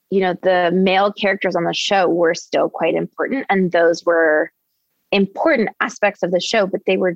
[0.09, 3.45] you know, the male characters on the show were still quite important.
[3.49, 4.51] And those were
[5.11, 7.15] important aspects of the show, but they were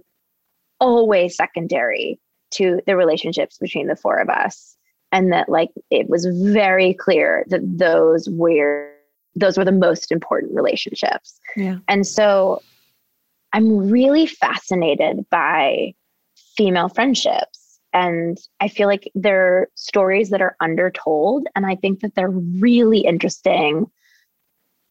[0.80, 2.20] always secondary
[2.52, 4.76] to the relationships between the four of us
[5.12, 8.91] and that like it was very clear that those were
[9.36, 11.40] those were the most important relationships.
[11.56, 11.78] Yeah.
[11.88, 12.62] And so
[13.54, 15.94] i'm really fascinated by
[16.56, 17.80] female friendships.
[17.94, 23.00] And i feel like they're stories that are undertold and i think that they're really
[23.00, 23.88] interesting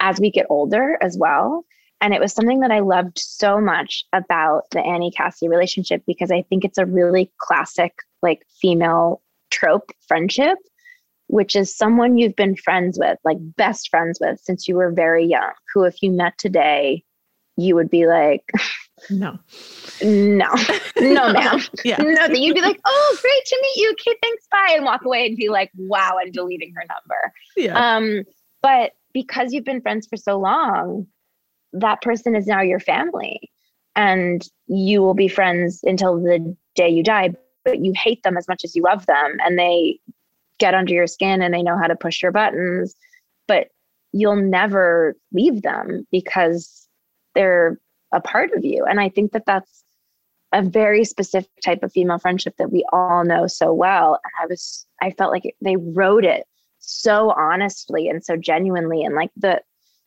[0.00, 1.64] as we get older as well.
[2.00, 6.30] And it was something that I loved so much about the Annie Cassie relationship because
[6.30, 9.20] I think it's a really classic, like female
[9.50, 10.56] trope friendship,
[11.30, 15.24] which is someone you've been friends with, like best friends with since you were very
[15.24, 17.04] young, who, if you met today,
[17.56, 18.42] you would be like,
[19.10, 19.38] no,
[20.02, 20.52] no,
[21.00, 21.60] no, ma'am.
[21.84, 21.98] Yeah.
[21.98, 23.92] No, that you'd be like, oh, great to meet you.
[23.92, 24.74] Okay, thanks, bye.
[24.74, 27.32] And walk away and be like, wow, and deleting her number.
[27.56, 27.96] Yeah.
[27.96, 28.24] Um,
[28.60, 31.06] but because you've been friends for so long,
[31.72, 33.50] that person is now your family
[33.94, 37.30] and you will be friends until the day you die
[37.64, 39.98] but you hate them as much as you love them and they
[40.60, 42.94] get under your skin and they know how to push your buttons
[43.48, 43.66] but
[44.12, 46.86] you'll never leave them because
[47.34, 47.80] they're
[48.12, 48.84] a part of you.
[48.84, 49.84] And i think that that's
[50.52, 54.18] a very specific type of female friendship that we all know so well.
[54.24, 56.44] And i was i felt like they wrote it
[56.78, 59.04] so honestly and so genuinely.
[59.04, 59.60] And like the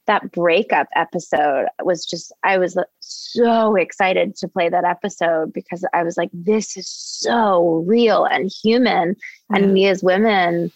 [0.05, 6.03] that breakup episode was just I was so excited to play that episode because I
[6.03, 9.15] was like this is so real and human.
[9.53, 10.71] And we as women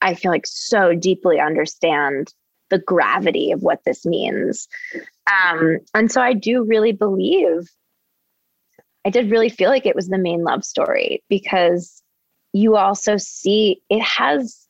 [0.00, 2.32] I feel like so deeply understand
[2.70, 4.68] the gravity of what this means.
[5.26, 7.70] Um and so I do really believe
[9.04, 12.02] I did really feel like it was the main love story because
[12.52, 14.67] you also see it has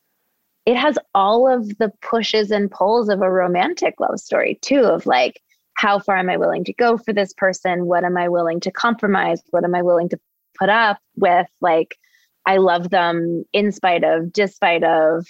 [0.69, 5.07] it has all of the pushes and pulls of a romantic love story too of
[5.07, 5.41] like
[5.79, 7.87] how far am i willing to go for this person?
[7.87, 9.41] What am i willing to compromise?
[9.49, 10.21] What am i willing to
[10.59, 11.47] put up with?
[11.63, 11.97] Like
[12.45, 15.27] i love them in spite of despite of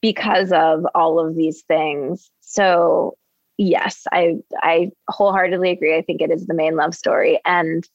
[0.00, 2.28] because of all of these things.
[2.40, 3.16] So
[3.58, 5.96] yes i i wholeheartedly agree.
[5.96, 7.88] I think it is the main love story and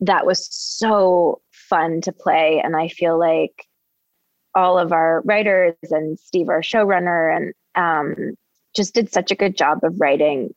[0.00, 3.68] that was so fun to play and i feel like
[4.54, 8.34] all of our writers and Steve, our showrunner, and um,
[8.76, 10.54] just did such a good job of writing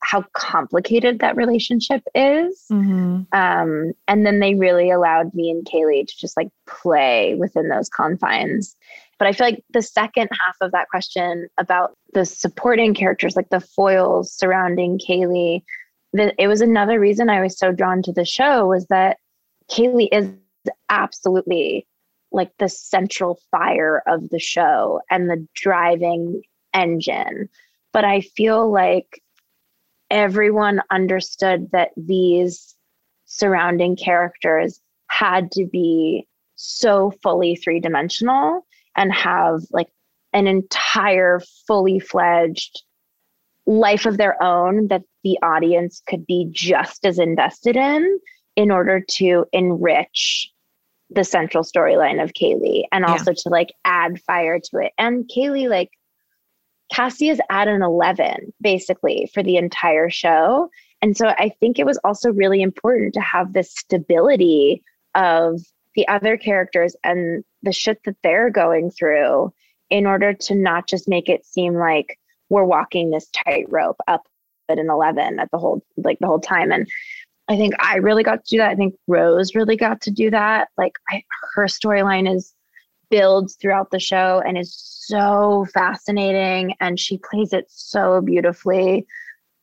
[0.00, 2.64] how complicated that relationship is.
[2.70, 3.22] Mm-hmm.
[3.32, 7.88] Um, and then they really allowed me and Kaley to just like play within those
[7.88, 8.76] confines.
[9.18, 13.36] But but I feel like the second half of that question about the supporting characters,
[13.36, 15.62] like the foils surrounding Kaley,
[16.12, 19.16] the, it was another reason I was so drawn to the show was that
[19.70, 20.28] Kaley is
[20.90, 21.86] absolutely
[22.34, 26.42] like the central fire of the show and the driving
[26.74, 27.48] engine.
[27.92, 29.22] But I feel like
[30.10, 32.74] everyone understood that these
[33.24, 36.26] surrounding characters had to be
[36.56, 38.66] so fully three dimensional
[38.96, 39.88] and have like
[40.32, 42.82] an entire fully fledged
[43.66, 48.18] life of their own that the audience could be just as invested in
[48.56, 50.50] in order to enrich
[51.10, 53.36] the central storyline of Kaley and also yeah.
[53.42, 54.92] to like add fire to it.
[54.98, 55.90] And Kaley, like
[56.92, 60.70] Cassie is at an 11 basically for the entire show.
[61.02, 64.82] And so I think it was also really important to have this stability
[65.14, 65.60] of
[65.94, 69.52] the other characters and the shit that they're going through
[69.90, 74.22] in order to not just make it seem like we're walking this tightrope up
[74.68, 76.88] at an 11 at the whole like the whole time and
[77.48, 78.70] I think I really got to do that.
[78.70, 80.68] I think Rose really got to do that.
[80.78, 81.22] Like I,
[81.54, 82.54] her storyline is
[83.10, 84.74] builds throughout the show and is
[85.06, 89.06] so fascinating and she plays it so beautifully.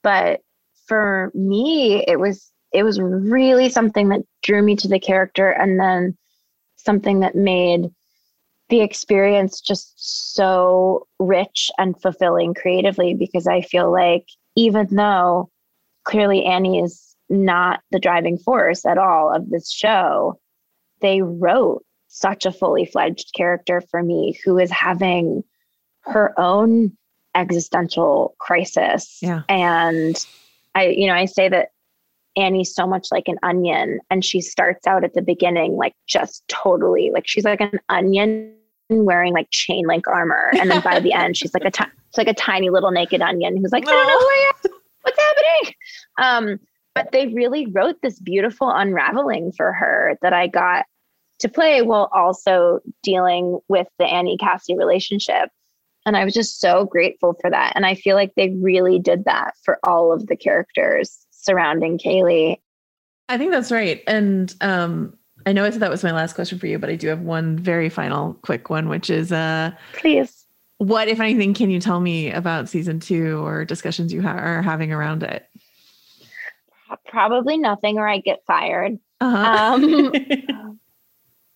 [0.03, 0.41] But
[0.87, 5.79] for me, it was it was really something that drew me to the character and
[5.79, 6.17] then
[6.77, 7.89] something that made
[8.69, 9.93] the experience just
[10.33, 14.25] so rich and fulfilling creatively because I feel like
[14.55, 15.49] even though
[16.05, 20.39] clearly Annie is not the driving force at all of this show.
[21.01, 25.43] They wrote such a fully fledged character for me who is having
[26.01, 26.95] her own
[27.33, 29.17] existential crisis.
[29.21, 29.43] Yeah.
[29.47, 30.15] And
[30.75, 31.69] I, you know, I say that
[32.35, 36.47] Annie's so much like an onion and she starts out at the beginning like just
[36.47, 38.53] totally like she's like an onion
[38.89, 42.17] wearing like chain link armor and then by the end she's like a t- it's
[42.17, 44.71] like a tiny little naked onion who's like I don't know who I am.
[45.01, 45.73] What's happening?
[46.17, 46.59] Um
[46.93, 50.85] but they really wrote this beautiful unraveling for her that I got
[51.39, 55.49] to play while also dealing with the Annie Cassie relationship.
[56.05, 57.73] And I was just so grateful for that.
[57.75, 62.57] And I feel like they really did that for all of the characters surrounding Kaley.
[63.29, 64.03] I think that's right.
[64.07, 66.95] And um, I know I said that was my last question for you, but I
[66.95, 70.45] do have one very final quick one, which is uh please.
[70.77, 74.63] What, if anything, can you tell me about season two or discussions you ha- are
[74.63, 75.47] having around it?
[77.07, 78.97] Probably nothing or I get fired.
[79.19, 79.73] Uh-huh.
[79.75, 80.79] Um,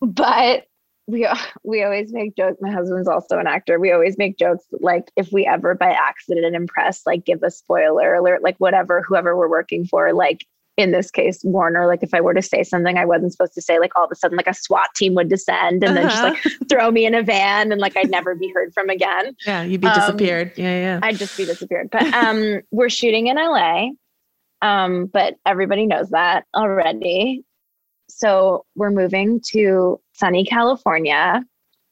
[0.00, 0.66] but
[1.06, 1.28] we
[1.62, 2.58] we always make jokes.
[2.60, 3.78] My husband's also an actor.
[3.78, 8.14] We always make jokes like if we ever by accident impress, like give a spoiler
[8.14, 12.20] alert, like whatever, whoever we're working for, like in this case, Warner, like if I
[12.20, 14.46] were to say something I wasn't supposed to say, like all of a sudden, like
[14.46, 16.00] a SWAT team would descend and uh-huh.
[16.00, 16.64] then just like uh-huh.
[16.68, 19.34] throw me in a van and like I'd never be heard from again.
[19.46, 20.52] Yeah, you'd be um, disappeared.
[20.56, 21.00] Yeah, yeah.
[21.02, 21.88] I'd just be disappeared.
[21.90, 23.90] But um we're shooting in LA
[24.62, 27.44] um, but everybody knows that already.
[28.08, 31.42] So we're moving to sunny California.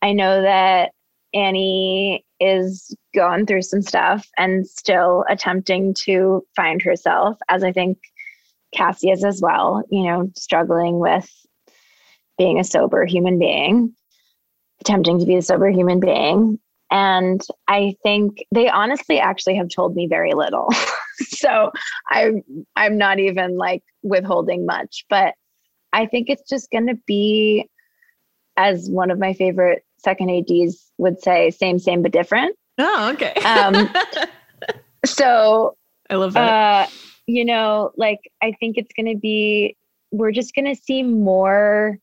[0.02, 0.92] I know that
[1.32, 7.98] Annie is going through some stuff and still attempting to find herself, as I think
[8.74, 11.28] Cassie is as well, you know, struggling with
[12.38, 13.94] being a sober human being,
[14.80, 16.58] attempting to be a sober human being.
[16.90, 20.68] And I think they honestly actually have told me very little.
[21.28, 21.70] so
[22.10, 22.42] I'm
[22.76, 25.34] I'm not even like withholding much, but
[25.92, 27.68] I think it's just going to be
[28.56, 32.56] as one of my favorite second ADs would say same same but different.
[32.78, 33.32] Oh, okay.
[33.44, 33.88] um
[35.04, 35.76] so
[36.10, 36.88] I love that.
[36.88, 36.90] Uh,
[37.26, 39.76] you know, like I think it's going to be
[40.10, 41.98] we're just going to see more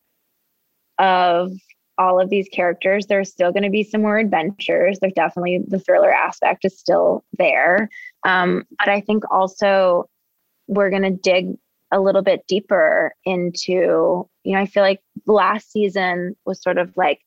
[1.00, 1.52] of
[1.98, 3.06] all of these characters.
[3.06, 4.98] There's still going to be some more adventures.
[5.00, 7.90] There's definitely the thriller aspect is still there.
[8.26, 10.10] Um, but I think also
[10.68, 11.56] we're going to dig
[11.92, 16.96] a little bit deeper into, you know, I feel like last season was sort of
[16.96, 17.20] like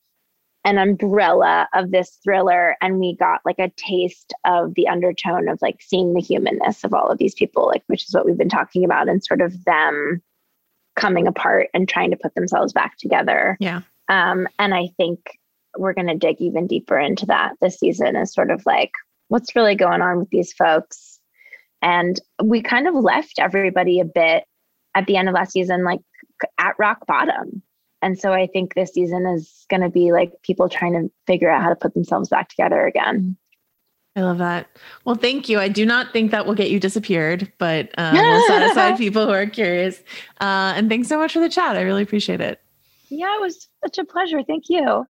[0.63, 5.61] an umbrella of this thriller and we got like a taste of the undertone of
[5.61, 8.49] like seeing the humanness of all of these people like which is what we've been
[8.49, 10.23] talking about and sort of them
[10.95, 13.57] coming apart and trying to put themselves back together.
[13.59, 13.81] Yeah.
[14.09, 15.19] Um, and I think
[15.77, 18.91] we're going to dig even deeper into that this season is sort of like,
[19.27, 21.19] what's really going on with these folks?
[21.81, 24.45] And we kind of left everybody a bit
[24.95, 25.99] at the end of last season, like
[26.57, 27.61] at rock bottom.
[28.01, 31.49] And so I think this season is going to be like people trying to figure
[31.49, 33.37] out how to put themselves back together again.
[34.15, 34.67] I love that.
[35.03, 35.59] Well, thank you.
[35.59, 39.33] I do not think that will get you disappeared, but um, we'll satisfy people who
[39.33, 39.99] are curious.
[40.39, 41.75] Uh, and thanks so much for the chat.
[41.75, 42.61] I really appreciate it.
[43.09, 44.41] Yeah, it was such a pleasure.
[44.43, 45.05] Thank you.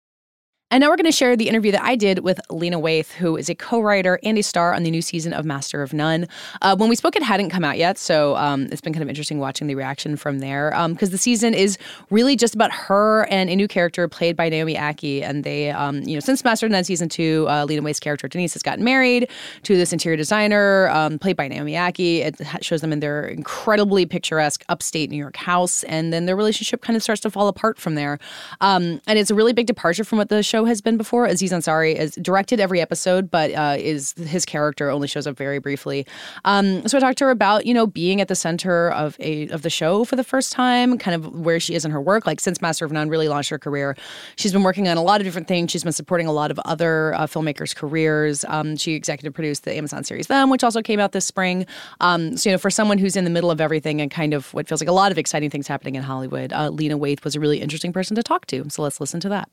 [0.72, 3.35] And now we're going to share the interview that I did with Lena Waithe, who
[3.35, 6.30] is a co-writer and a star on the new season of Master of None.
[6.61, 9.10] Uh, when we spoke, it hadn't come out yet, so um, it's been kind of
[9.10, 10.69] interesting watching the reaction from there.
[10.88, 11.77] Because um, the season is
[12.10, 16.03] really just about her and a new character played by Naomi Ackie, and they, um,
[16.03, 18.85] you know, since Master of None season two, uh, Lena Waithe's character Denise has gotten
[18.85, 19.30] married
[19.64, 22.19] to this interior designer um, played by Naomi Ackie.
[22.19, 26.81] It shows them in their incredibly picturesque upstate New York house, and then their relationship
[26.81, 28.19] kind of starts to fall apart from there.
[28.61, 31.26] Um, and it's a really big departure from what the show has been before.
[31.26, 35.60] Aziz Ansari has directed every episode, but uh, is his character only shows up very
[35.60, 36.06] briefly.
[36.46, 39.48] Um, so I talked to her about you know being at the center of a
[39.50, 42.26] of the show for the first time, kind of where she is in her work.
[42.26, 43.96] Like since Master of None really launched her career,
[44.36, 45.72] she's been working on a lot of different things.
[45.72, 48.46] She's been supporting a lot of other uh, filmmakers' careers.
[48.48, 51.66] Um, she executive produced the Amazon series Them, which also came out this spring.
[52.00, 54.54] Um, so you know, for someone who's in the middle of everything and kind of
[54.54, 57.36] what feels like a lot of exciting things happening in Hollywood, uh, Lena Waithe was
[57.36, 58.70] a really interesting person to talk to.
[58.70, 59.50] So let's listen to that.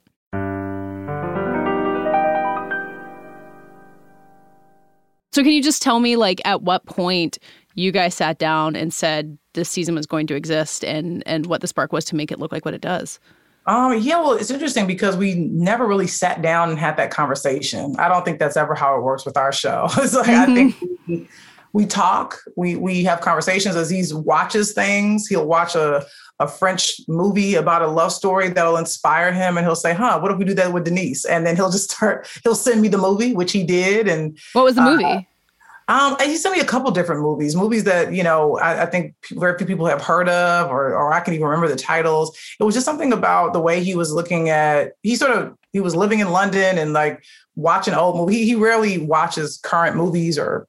[5.39, 7.39] So can you just tell me like at what point
[7.77, 11.61] you guys sat down and said this season was going to exist and and what
[11.61, 13.21] the spark was to make it look like what it does?
[13.65, 17.95] Um, yeah, well, it's interesting because we never really sat down and had that conversation.
[18.01, 19.87] I don't think that's ever how it works with our show.
[19.99, 20.51] it's like mm-hmm.
[20.51, 21.29] I think we,
[21.73, 23.77] we talk, we we have conversations.
[23.77, 25.27] Aziz watches things.
[25.27, 26.07] He'll watch a
[26.41, 30.31] a French movie about a love story that'll inspire him, and he'll say, "Huh, what
[30.31, 32.29] if we do that with Denise?" And then he'll just start.
[32.45, 34.09] He'll send me the movie, which he did.
[34.09, 35.05] And what was the movie?
[35.05, 35.23] Uh,
[35.89, 39.15] um, he sent me a couple different movies, movies that you know I, I, think
[39.33, 42.39] very few people have heard of, or or I can even remember the titles.
[42.61, 44.93] It was just something about the way he was looking at.
[45.03, 47.25] He sort of he was living in London and like
[47.57, 48.35] watching old movie.
[48.35, 50.69] He, he rarely watches current movies or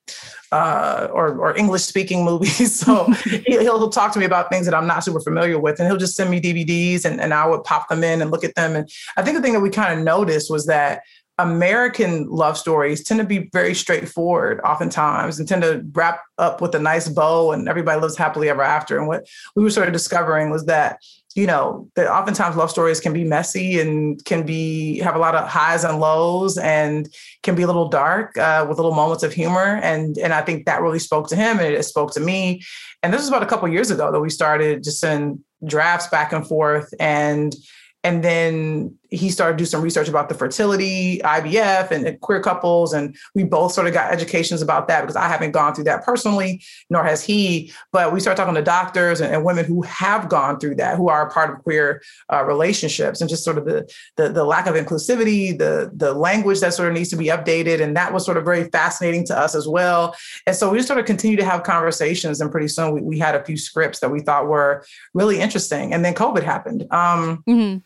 [0.51, 2.79] uh, or, or English speaking movies.
[2.89, 3.05] So
[3.45, 5.97] he'll, he'll talk to me about things that I'm not super familiar with, and he'll
[5.97, 8.75] just send me DVDs, and, and I would pop them in and look at them.
[8.75, 11.01] And I think the thing that we kind of noticed was that
[11.39, 16.75] American love stories tend to be very straightforward oftentimes and tend to wrap up with
[16.75, 18.97] a nice bow and everybody lives happily ever after.
[18.97, 20.99] And what we were sort of discovering was that,
[21.35, 25.35] you know, that oftentimes love stories can be messy and can be have a lot
[25.35, 27.07] of highs and lows and
[27.43, 29.79] can be a little dark uh, with little moments of humor.
[29.83, 32.61] And and I think that really spoke to him and it spoke to me.
[33.03, 36.33] And this was about a couple years ago that we started just in drafts back
[36.33, 37.55] and forth and
[38.03, 42.41] and then he started to do some research about the fertility, IVF, and, and, queer
[42.41, 42.93] couples.
[42.93, 46.05] And we both sort of got educations about that because I haven't gone through that
[46.05, 47.73] personally, nor has he.
[47.91, 51.09] But we started talking to doctors and, and women who have gone through that, who
[51.09, 54.67] are a part of queer uh, relationships, and just sort of the, the, the lack
[54.67, 58.25] of inclusivity, the the language that sort of needs to be updated, and that was
[58.25, 60.15] sort of very fascinating to us as well.
[60.45, 63.19] And so we just sort of continue to have conversations, and pretty soon we, we
[63.19, 65.93] had a few scripts that we thought were really interesting.
[65.93, 66.83] And then COVID happened.
[66.91, 67.79] Um, mm-hmm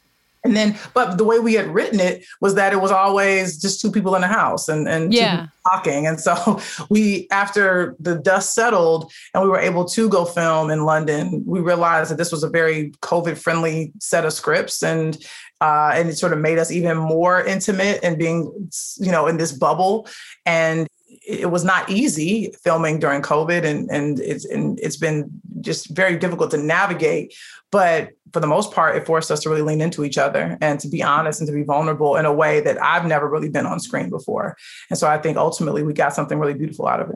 [0.44, 3.80] and then, but the way we had written it was that it was always just
[3.80, 5.48] two people in a house and, and yeah.
[5.72, 6.06] talking.
[6.06, 6.60] And so
[6.90, 11.62] we, after the dust settled and we were able to go film in London, we
[11.62, 14.84] realized that this was a very COVID friendly set of scripts.
[14.84, 15.18] And
[15.62, 19.38] uh, and it sort of made us even more intimate and being, you know, in
[19.38, 20.06] this bubble.
[20.46, 20.90] And
[21.26, 25.30] it was not easy filming during COVID, and and it's and it's been
[25.62, 27.34] just very difficult to navigate.
[27.74, 30.80] But for the most part, it forced us to really lean into each other and
[30.80, 33.66] to be honest and to be vulnerable in a way that I've never really been
[33.66, 34.56] on screen before.
[34.92, 37.16] And so I think ultimately we got something really beautiful out of it.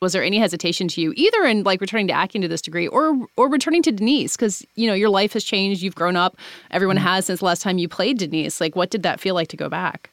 [0.00, 2.86] Was there any hesitation to you either in like returning to acting to this degree
[2.86, 4.36] or or returning to Denise?
[4.36, 6.36] Because you know your life has changed, you've grown up,
[6.70, 7.06] everyone mm-hmm.
[7.06, 8.60] has since the last time you played Denise.
[8.60, 10.10] Like, what did that feel like to go back?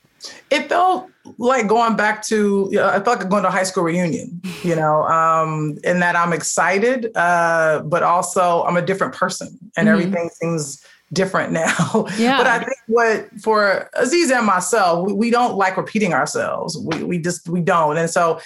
[0.49, 3.63] It felt like going back to you know, I felt like going to a high
[3.63, 9.13] school reunion, you know, um, in that I'm excited, uh, but also I'm a different
[9.13, 9.99] person and mm-hmm.
[9.99, 10.83] everything seems
[11.13, 12.07] different now.
[12.17, 12.37] Yeah.
[12.37, 16.77] but I think what for Aziz and myself, we, we don't like repeating ourselves.
[16.77, 17.97] We we just we don't.
[17.97, 18.39] And so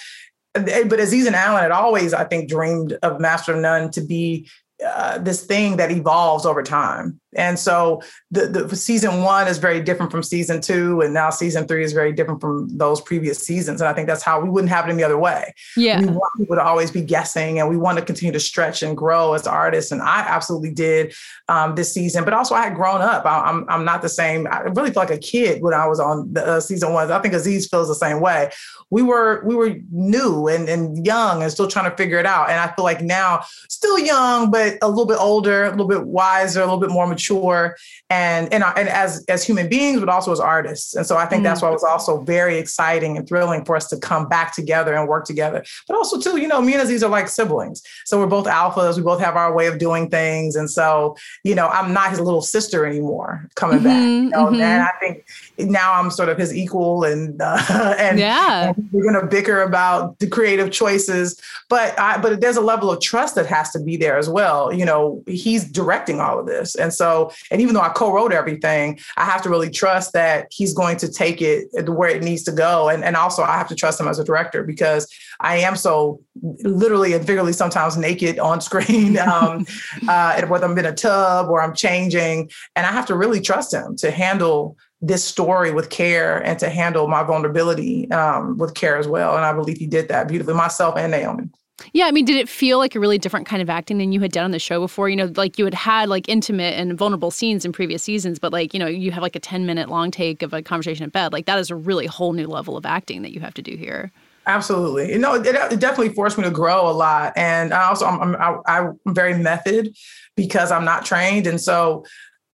[0.54, 4.48] but Aziz and Alan had always, I think, dreamed of Master of None to be
[4.84, 7.19] uh, this thing that evolves over time.
[7.36, 11.66] And so the, the season one is very different from season two, and now season
[11.66, 13.80] three is very different from those previous seasons.
[13.80, 15.54] And I think that's how we wouldn't have it any other way.
[15.76, 18.82] Yeah, we want people to always be guessing, and we want to continue to stretch
[18.82, 19.92] and grow as artists.
[19.92, 21.14] And I absolutely did
[21.48, 23.24] um, this season, but also I had grown up.
[23.24, 24.48] I, am I'm, I'm not the same.
[24.50, 27.10] I really feel like a kid when I was on the uh, season one.
[27.10, 28.50] I think Aziz feels the same way.
[28.90, 32.50] We were we were new and and young and still trying to figure it out.
[32.50, 36.06] And I feel like now still young, but a little bit older, a little bit
[36.06, 37.76] wiser, a little bit more mature mature
[38.08, 41.40] and and, and as as human beings but also as artists and so i think
[41.40, 41.44] mm.
[41.44, 44.94] that's why it was also very exciting and thrilling for us to come back together
[44.94, 48.18] and work together but also too you know me and aziz are like siblings so
[48.18, 51.68] we're both alphas we both have our way of doing things and so you know
[51.68, 54.46] i'm not his little sister anymore coming mm-hmm, back you know?
[54.46, 54.60] mm-hmm.
[54.60, 55.24] and i think
[55.64, 59.62] now i'm sort of his equal and uh, and yeah and we're going to bicker
[59.62, 63.80] about the creative choices but I, but there's a level of trust that has to
[63.80, 67.74] be there as well you know he's directing all of this and so and even
[67.74, 71.68] though i co-wrote everything, I have to really trust that he's going to take it
[71.88, 72.88] where it needs to go.
[72.88, 75.06] And, and also I have to trust him as a director because
[75.40, 76.20] I am so
[76.62, 79.66] literally and figuratively sometimes naked on screen, um,
[80.08, 82.50] uh, whether I'm in a tub or I'm changing.
[82.74, 86.68] And I have to really trust him to handle this story with care and to
[86.68, 89.36] handle my vulnerability um, with care as well.
[89.36, 91.48] And I believe he did that beautifully, myself and Naomi.
[91.92, 94.20] Yeah, I mean, did it feel like a really different kind of acting than you
[94.20, 95.08] had done on the show before?
[95.08, 98.52] You know, like you had had like intimate and vulnerable scenes in previous seasons, but
[98.52, 101.10] like, you know, you have like a 10 minute long take of a conversation in
[101.10, 101.32] bed.
[101.32, 103.76] Like that is a really whole new level of acting that you have to do
[103.76, 104.12] here.
[104.46, 105.12] Absolutely.
[105.12, 107.32] You know, it, it definitely forced me to grow a lot.
[107.36, 109.94] And I also, I'm, I'm, I'm very method
[110.34, 111.46] because I'm not trained.
[111.46, 112.04] And so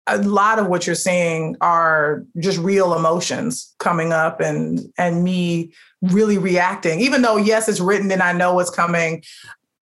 [0.06, 5.72] a lot of what you're seeing are just real emotions coming up and and me
[6.02, 9.22] really reacting even though yes it's written and i know what's coming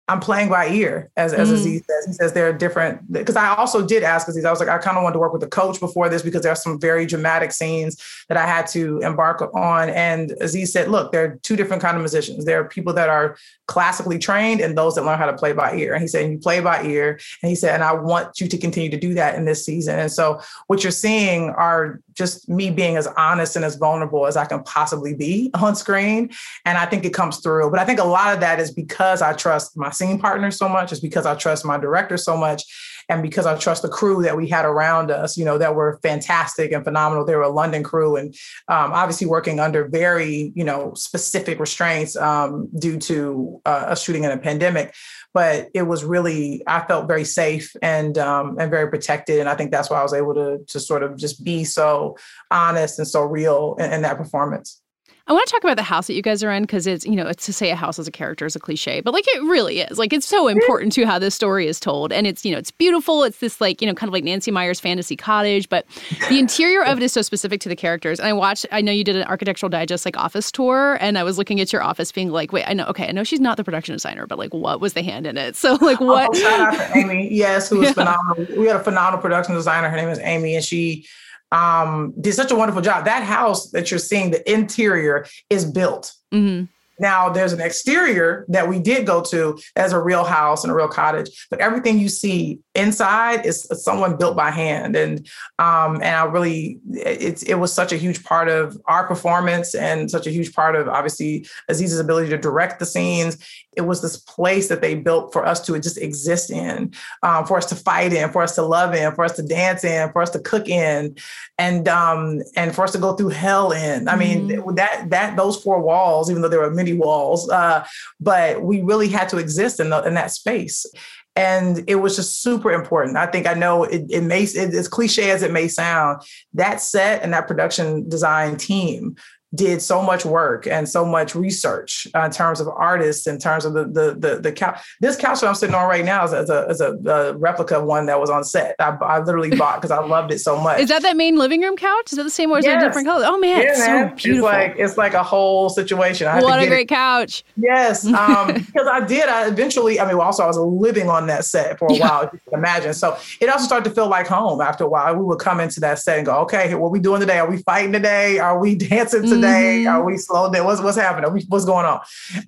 [0.08, 1.54] I'm playing by ear, as, as mm.
[1.54, 2.06] Aziz says.
[2.06, 4.78] He says there are different, because I also did ask Aziz, I was like, I
[4.78, 7.06] kind of wanted to work with the coach before this because there are some very
[7.06, 9.88] dramatic scenes that I had to embark on.
[9.90, 12.44] And Aziz said, look, there are two different kind of musicians.
[12.44, 13.36] There are people that are
[13.68, 15.94] classically trained and those that learn how to play by ear.
[15.94, 17.20] And he said, and you play by ear.
[17.42, 19.98] And he said, and I want you to continue to do that in this season.
[19.98, 24.36] And so what you're seeing are just me being as honest and as vulnerable as
[24.36, 26.30] I can possibly be on screen.
[26.64, 27.70] And I think it comes through.
[27.70, 30.68] But I think a lot of that is because I trust my scene partner so
[30.68, 32.62] much, is because I trust my director so much.
[33.08, 35.98] And because I trust the crew that we had around us, you know, that were
[36.02, 37.24] fantastic and phenomenal.
[37.24, 38.34] They were a London crew and
[38.68, 44.24] um, obviously working under very, you know, specific restraints um, due to uh, a shooting
[44.24, 44.94] in a pandemic
[45.34, 49.54] but it was really I felt very safe and um, and very protected, and I
[49.54, 52.16] think that's why I was able to to sort of just be so
[52.50, 54.81] honest and so real in, in that performance.
[55.28, 57.14] I want to talk about the house that you guys are in because it's, you
[57.14, 59.42] know, it's to say a house as a character is a cliche, but like it
[59.42, 59.96] really is.
[59.98, 60.58] Like it's so mm-hmm.
[60.58, 62.12] important to how this story is told.
[62.12, 63.22] And it's, you know, it's beautiful.
[63.22, 65.86] It's this like, you know, kind of like Nancy Meyers fantasy cottage, but
[66.28, 68.18] the interior of it is so specific to the characters.
[68.18, 71.22] And I watched, I know you did an architectural digest like office tour, and I
[71.22, 73.56] was looking at your office being like, wait, I know, okay, I know she's not
[73.56, 75.56] the production designer, but like what was the hand in it?
[75.62, 76.30] So like oh, what?
[76.30, 77.32] Oh, shout out to Amy.
[77.32, 77.92] Yes, who was yeah.
[77.92, 78.58] phenomenal.
[78.60, 79.88] We had a phenomenal production designer.
[79.88, 81.06] Her name is Amy, and she
[81.52, 83.04] um, did such a wonderful job.
[83.04, 86.12] That house that you're seeing, the interior is built.
[86.32, 86.64] Mm-hmm.
[87.02, 90.76] Now there's an exterior that we did go to as a real house and a
[90.76, 96.16] real cottage, but everything you see inside is someone built by hand, and um, and
[96.16, 100.30] I really it it was such a huge part of our performance and such a
[100.30, 103.36] huge part of obviously Aziz's ability to direct the scenes
[103.76, 106.92] it was this place that they built for us to just exist in,
[107.22, 109.82] um, for us to fight in, for us to love in, for us to dance
[109.82, 111.16] in, for us to cook in,
[111.58, 114.08] and um, and for us to go through hell in.
[114.08, 114.74] I mean, mm-hmm.
[114.74, 117.84] that that those four walls, even though there were many walls, uh,
[118.20, 120.86] but we really had to exist in, the, in that space.
[121.34, 123.16] And it was just super important.
[123.16, 126.22] I think I know it, it may, it, as cliche as it may sound,
[126.54, 129.16] that set and that production design team
[129.54, 133.64] did so much work and so much research uh, in terms of artists, in terms
[133.64, 134.80] of the the the, the couch.
[135.00, 137.78] This couch that I'm sitting on right now is, is a is a, a, replica
[137.78, 138.74] of one that was on set.
[138.78, 140.80] I, I literally bought because I loved it so much.
[140.80, 142.12] Is that that main living room couch?
[142.12, 142.80] Is that the same or is yes.
[142.80, 143.26] it a different color?
[143.26, 144.08] Oh man, yeah, it's man.
[144.08, 144.48] so beautiful.
[144.48, 146.28] It's like it's like a whole situation.
[146.28, 146.88] I what a great it.
[146.88, 147.44] couch.
[147.56, 149.28] Yes, um, because I did.
[149.28, 150.00] I eventually.
[150.00, 152.08] I mean, also I was living on that set for a yeah.
[152.08, 152.30] while.
[152.32, 152.94] You can imagine.
[152.94, 155.14] So it also started to feel like home after a while.
[155.14, 157.38] We would come into that set and go, okay, what are we doing today?
[157.38, 158.38] Are we fighting today?
[158.38, 159.41] Are we dancing today?
[159.48, 159.88] Mm-hmm.
[159.88, 160.64] Are we slow down?
[160.66, 161.44] What's what's happening?
[161.48, 162.00] What's going on?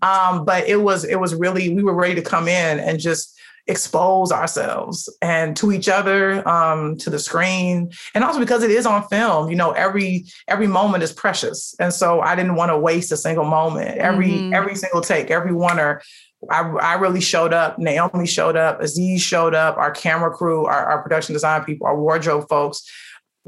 [0.03, 3.35] Um, but it was it was really we were ready to come in and just
[3.67, 8.85] expose ourselves and to each other um, to the screen and also because it is
[8.85, 12.77] on film you know every every moment is precious and so i didn't want to
[12.77, 14.53] waste a single moment every mm-hmm.
[14.53, 16.03] every single take every one or
[16.51, 17.79] I, I really showed up.
[17.79, 18.83] Naomi showed up.
[18.83, 19.79] Aziz showed up.
[19.79, 22.83] Our camera crew, our, our production design people, our wardrobe folks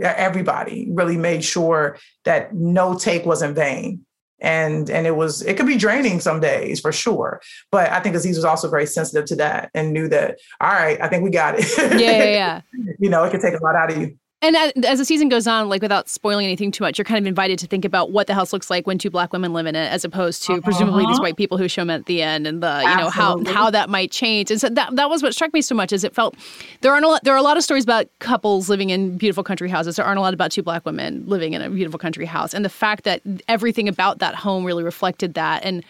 [0.00, 4.02] everybody really made sure that no take was in vain.
[4.38, 7.40] And and it was it could be draining some days for sure
[7.72, 11.00] but i think aziz was also very sensitive to that and knew that all right
[11.00, 11.64] i think we got it.
[11.78, 12.24] Yeah yeah,
[12.74, 12.94] yeah.
[12.98, 14.54] you know it could take a lot out of you And
[14.84, 17.58] as the season goes on, like without spoiling anything too much, you're kind of invited
[17.60, 19.90] to think about what the house looks like when two black women live in it,
[19.90, 20.60] as opposed to uh-huh.
[20.62, 22.92] presumably these white people who show them at the end, and the Absolutely.
[22.92, 24.50] you know how how that might change.
[24.50, 26.36] And so that that was what struck me so much is it felt
[26.82, 29.42] there aren't a lot, there are a lot of stories about couples living in beautiful
[29.42, 29.96] country houses.
[29.96, 32.62] There aren't a lot about two black women living in a beautiful country house, and
[32.62, 35.82] the fact that everything about that home really reflected that and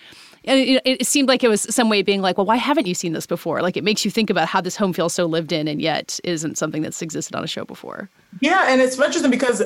[0.47, 2.87] and it, it, seemed like it was some way of being like, well, why haven't
[2.87, 3.63] you seen this before?
[3.63, 6.21] Like it makes you think about how this home feels so lived in, and yet
[6.25, 8.09] isn't something that's existed on a show before.
[8.41, 9.63] Yeah, and it's interesting because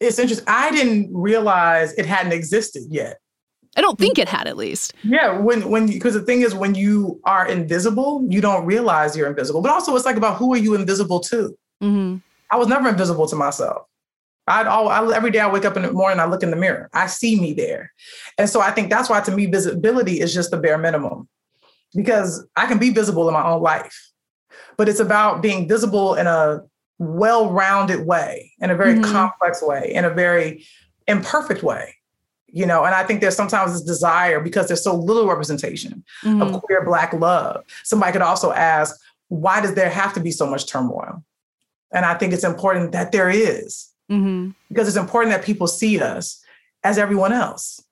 [0.00, 0.46] it's interesting.
[0.48, 3.18] I didn't realize it hadn't existed yet.
[3.76, 4.94] I don't think it had at least.
[5.04, 9.28] Yeah, when when because the thing is when you are invisible, you don't realize you're
[9.28, 9.60] invisible.
[9.60, 11.56] But also, it's like about who are you invisible to?
[11.82, 12.16] Mm-hmm.
[12.50, 13.86] I was never invisible to myself.
[14.46, 16.56] I'd all I, every day I wake up in the morning, I look in the
[16.56, 17.92] mirror, I see me there,
[18.38, 21.28] and so I think that's why to me visibility is just the bare minimum,
[21.94, 24.12] because I can be visible in my own life,
[24.76, 26.62] but it's about being visible in a
[26.98, 29.12] well-rounded way, in a very mm-hmm.
[29.12, 30.64] complex way, in a very
[31.06, 31.94] imperfect way,
[32.46, 32.84] you know.
[32.84, 36.40] And I think there's sometimes this desire because there's so little representation mm-hmm.
[36.40, 37.64] of queer Black love.
[37.84, 38.98] Somebody could also ask,
[39.28, 41.22] why does there have to be so much turmoil?
[41.92, 44.50] And I think it's important that there is mm-hmm.
[44.68, 46.42] because it's important that people see us
[46.84, 47.82] as everyone else.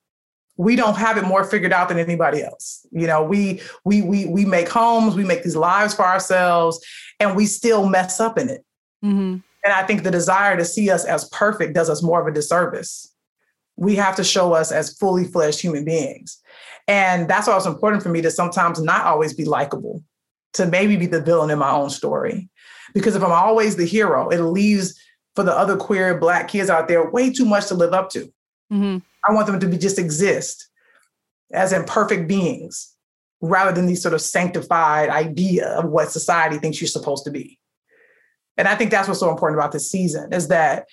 [0.57, 2.87] We don't have it more figured out than anybody else.
[2.93, 6.85] You know, we we we we make homes, we make these lives for ourselves,
[7.19, 8.65] and we still mess up in it.
[9.05, 9.39] Mm-hmm.
[9.65, 12.33] And I think the desire to see us as perfect does us more of a
[12.33, 13.11] disservice.
[13.77, 16.41] We have to show us as fully fledged human beings.
[16.87, 20.03] And that's why it's important for me to sometimes not always be likable,
[20.53, 22.49] to maybe be the villain in my own story.
[22.93, 24.95] Because if I'm always the hero, it leaves
[25.35, 28.33] for the other queer black kids out there way too much to live up to.
[28.73, 28.99] Mm-hmm.
[29.29, 30.69] I want them to be just exist
[31.53, 32.95] as imperfect beings
[33.41, 37.59] rather than these sort of sanctified idea of what society thinks you're supposed to be.
[38.57, 40.87] And I think that's what's so important about this season is that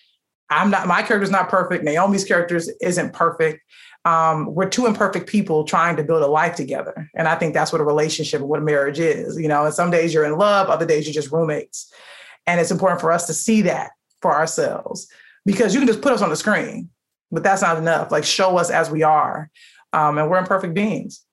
[0.49, 1.83] I'm not my character's not perfect.
[1.83, 3.61] Naomi's character isn't perfect.
[4.03, 7.09] Um, we're two imperfect people trying to build a life together.
[7.15, 9.39] And I think that's what a relationship and what a marriage is.
[9.39, 11.93] You know, and some days you're in love, other days you're just roommates.
[12.47, 15.07] And it's important for us to see that for ourselves
[15.45, 16.89] because you can just put us on the screen,
[17.31, 18.11] but that's not enough.
[18.11, 19.49] Like show us as we are,
[19.93, 21.23] um, and we're imperfect beings.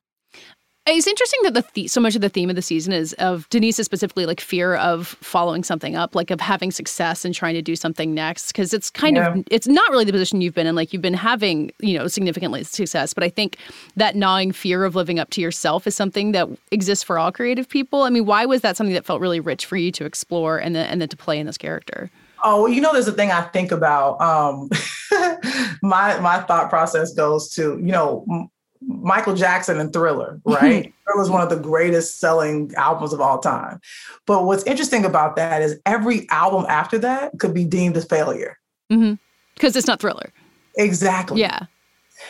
[0.91, 3.47] It's interesting that the, the so much of the theme of the season is of
[3.49, 7.61] Denise specifically like fear of following something up, like of having success and trying to
[7.61, 8.47] do something next.
[8.47, 9.35] Because it's kind yeah.
[9.35, 10.73] of it's not really the position you've been in.
[10.75, 13.57] Like you've been having you know significantly success, but I think
[13.97, 17.69] that gnawing fear of living up to yourself is something that exists for all creative
[17.69, 18.01] people.
[18.03, 20.75] I mean, why was that something that felt really rich for you to explore and
[20.75, 22.09] then and then to play in this character?
[22.43, 24.19] Oh, you know, there's a thing I think about.
[24.21, 24.69] Um,
[25.81, 28.49] my my thought process goes to you know M-
[28.81, 30.93] Michael Jackson and Thriller, right?
[31.05, 33.79] Thriller is one of the greatest selling albums of all time.
[34.25, 38.57] But what's interesting about that is every album after that could be deemed a failure
[38.87, 39.77] because mm-hmm.
[39.77, 40.31] it's not Thriller.
[40.77, 41.41] Exactly.
[41.41, 41.65] Yeah.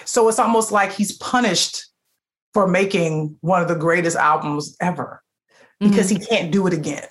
[0.06, 1.88] So it's almost like he's punished
[2.54, 5.22] for making one of the greatest albums ever
[5.80, 6.22] because mm-hmm.
[6.22, 7.08] he can't do it again.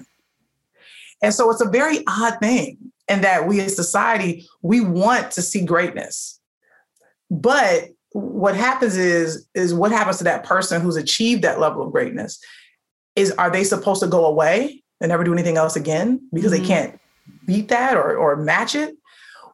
[1.22, 5.42] And so it's a very odd thing in that we as society, we want to
[5.42, 6.40] see greatness.
[7.30, 11.92] But what happens is, is what happens to that person who's achieved that level of
[11.92, 12.38] greatness
[13.16, 16.62] is are they supposed to go away and never do anything else again because mm-hmm.
[16.62, 17.00] they can't
[17.46, 18.96] beat that or, or match it?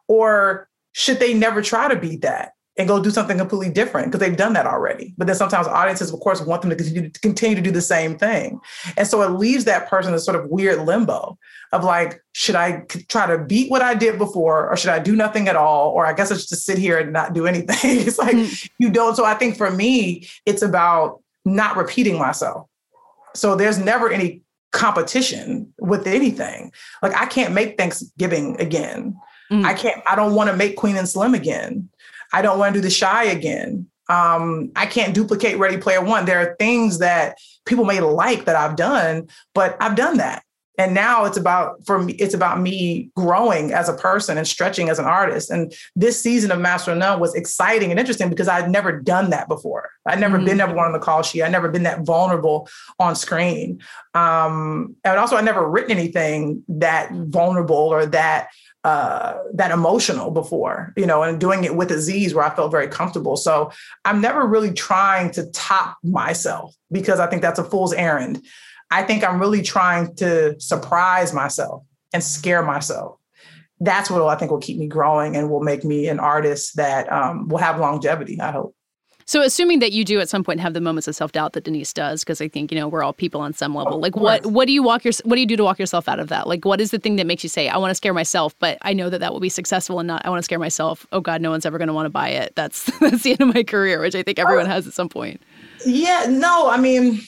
[0.07, 2.51] Or should they never try to beat that?
[2.77, 5.13] And go do something completely different because they've done that already.
[5.17, 7.81] But then sometimes audiences, of course, want them to continue, to continue to do the
[7.81, 8.59] same thing.
[8.97, 11.37] And so it leaves that person in sort of weird limbo
[11.71, 15.15] of like, should I try to beat what I did before or should I do
[15.15, 15.91] nothing at all?
[15.91, 17.77] Or I guess I should just sit here and not do anything.
[17.83, 18.67] it's like mm-hmm.
[18.77, 19.15] you don't.
[19.15, 22.67] So I think for me, it's about not repeating myself.
[23.35, 24.41] So there's never any
[24.71, 26.71] competition with anything.
[27.01, 29.17] Like I can't make Thanksgiving again.
[29.51, 29.65] Mm-hmm.
[29.65, 31.89] I can't, I don't want to make Queen and Slim again.
[32.33, 33.87] I don't want to do the Chi again.
[34.09, 36.25] Um, I can't duplicate Ready Player One.
[36.25, 40.43] There are things that people may like that I've done, but I've done that.
[40.77, 44.89] And now it's about for me, it's about me growing as a person and stretching
[44.89, 45.49] as an artist.
[45.49, 49.29] And this season of Master of None was exciting and interesting because I'd never done
[49.29, 49.89] that before.
[50.05, 50.45] I'd never mm-hmm.
[50.47, 51.43] been everyone on the call sheet.
[51.43, 52.67] I'd never been that vulnerable
[52.99, 53.81] on screen.
[54.13, 58.49] Um, and also I never written anything that vulnerable or that
[58.85, 62.87] uh, that emotional before, you know, and doing it with Aziz where I felt very
[62.87, 63.35] comfortable.
[63.35, 63.71] So
[64.05, 68.45] I'm never really trying to top myself because I think that's a fool's errand.
[68.91, 71.83] I think I'm really trying to surprise myself
[72.13, 73.17] and scare myself.
[73.79, 77.11] That's what I think will keep me growing and will make me an artist that
[77.11, 78.74] um, will have longevity, I hope.
[79.27, 81.63] So, assuming that you do at some point have the moments of self doubt that
[81.63, 83.99] Denise does, because I think you know we're all people on some level.
[83.99, 86.19] Like, what what do you walk your what do you do to walk yourself out
[86.19, 86.47] of that?
[86.47, 88.77] Like, what is the thing that makes you say, "I want to scare myself," but
[88.83, 91.07] I know that that will be successful, and not I want to scare myself.
[91.11, 92.53] Oh God, no one's ever going to want to buy it.
[92.55, 94.43] That's that's the end of my career, which I think oh.
[94.43, 95.41] everyone has at some point.
[95.85, 97.19] Yeah, no, I mean,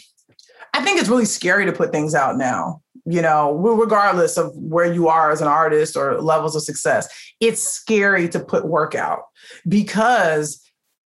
[0.75, 2.81] I think it's really scary to put things out now.
[3.05, 7.07] You know, regardless of where you are as an artist or levels of success,
[7.39, 9.21] it's scary to put work out
[9.67, 10.61] because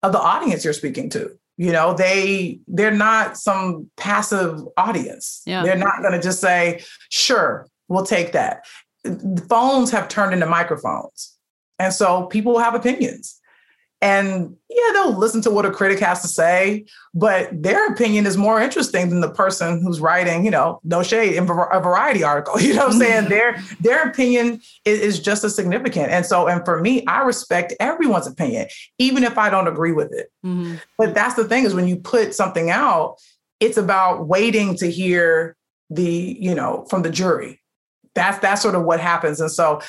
[0.03, 1.37] of the audience you're speaking to.
[1.57, 5.41] You know they they're not some passive audience.
[5.45, 5.63] Yeah.
[5.63, 8.65] they're not going to just say sure we'll take that.
[9.49, 11.33] Phones have turned into microphones.
[11.79, 13.39] And so people have opinions
[13.99, 18.37] and yeah, they'll listen to what a critic has to say, but their opinion is
[18.37, 22.59] more interesting than the person who's writing, you know, no shade in a variety article.
[22.67, 23.23] You know what I'm saying?
[23.23, 23.29] Mm-hmm.
[23.29, 26.11] their their opinion is, is just as significant.
[26.11, 28.67] And so, and for me, I respect everyone's opinion,
[28.99, 30.31] even if I don't agree with it.
[30.45, 30.75] Mm-hmm.
[30.97, 33.15] But that's the thing is when you put something out,
[33.59, 35.55] it's about waiting to hear
[35.89, 37.61] the, you know, from the jury.
[38.13, 39.39] That's that's sort of what happens.
[39.39, 39.81] And so,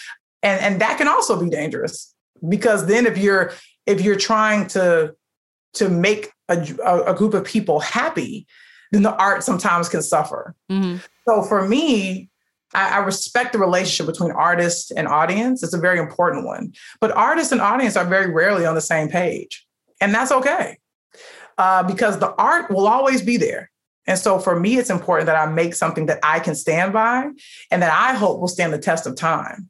[0.43, 2.14] and and that can also be dangerous
[2.47, 3.52] because then if you're
[3.89, 5.15] if you're trying to
[5.74, 6.59] to make a,
[7.06, 8.47] a group of people happy,
[8.93, 10.55] then the art sometimes can suffer.
[10.70, 10.98] Mm-hmm.
[11.27, 12.31] So for me,
[12.74, 15.62] I, I, respect the relationship between artist and audience.
[15.62, 16.73] It's a very important one.
[17.01, 19.66] But artist and audience are very rarely on the same page.
[20.01, 20.78] And that's okay
[21.59, 23.70] uh, because the art will always be there.
[24.06, 27.28] And so for me, it's important that I make something that I can stand by
[27.70, 29.69] and that I hope will stand the test of time,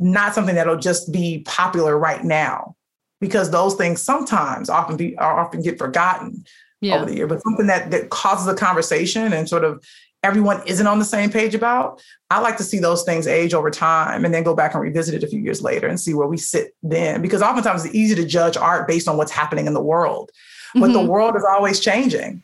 [0.00, 2.74] not something that'll just be popular right now
[3.20, 6.44] because those things sometimes often be often get forgotten
[6.80, 6.96] yeah.
[6.96, 7.26] over the year.
[7.26, 9.82] But something that that causes a conversation and sort of
[10.22, 13.70] everyone isn't on the same page about, I like to see those things age over
[13.70, 16.26] time and then go back and revisit it a few years later and see where
[16.26, 17.22] we sit then.
[17.22, 20.30] Because oftentimes it's easy to judge art based on what's happening in the world.
[20.74, 20.92] But mm-hmm.
[20.92, 22.42] the world is always changing.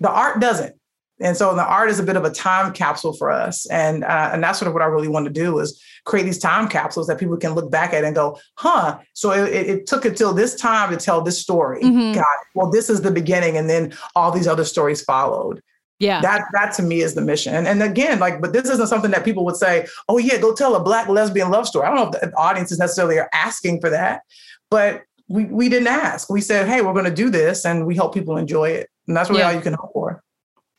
[0.00, 0.74] The art doesn't.
[1.20, 3.66] And so the art is a bit of a time capsule for us.
[3.66, 6.38] And, uh, and that's sort of what I really want to do is create these
[6.38, 10.04] time capsules that people can look back at and go, huh, so it, it took
[10.04, 11.82] until this time to tell this story.
[11.82, 12.20] Mm-hmm.
[12.54, 13.56] Well, this is the beginning.
[13.56, 15.62] And then all these other stories followed.
[15.98, 16.22] Yeah.
[16.22, 17.54] That that to me is the mission.
[17.54, 20.54] And, and again, like, but this isn't something that people would say, oh yeah, go
[20.54, 21.86] tell a black lesbian love story.
[21.86, 24.22] I don't know if the audiences necessarily are asking for that,
[24.70, 26.30] but we we didn't ask.
[26.30, 28.88] We said, hey, we're going to do this and we hope people enjoy it.
[29.06, 29.48] And that's really yeah.
[29.48, 30.22] all you can hope for.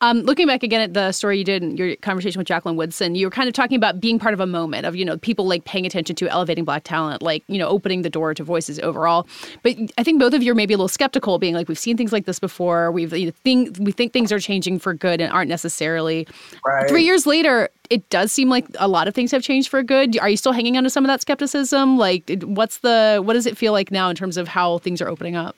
[0.01, 3.13] Um, looking back again at the story you did in your conversation with Jacqueline Woodson,
[3.13, 5.45] you were kind of talking about being part of a moment of, you know, people
[5.45, 8.79] like paying attention to elevating black talent, like, you know, opening the door to voices
[8.79, 9.27] overall.
[9.61, 11.97] But I think both of you are maybe a little skeptical, being like, we've seen
[11.97, 12.91] things like this before.
[12.91, 16.27] We've you know, think we think things are changing for good and aren't necessarily.
[16.65, 16.89] Right.
[16.89, 20.17] Three years later, it does seem like a lot of things have changed for good.
[20.17, 21.99] Are you still hanging on to some of that skepticism?
[21.99, 25.07] Like, what's the what does it feel like now in terms of how things are
[25.07, 25.55] opening up?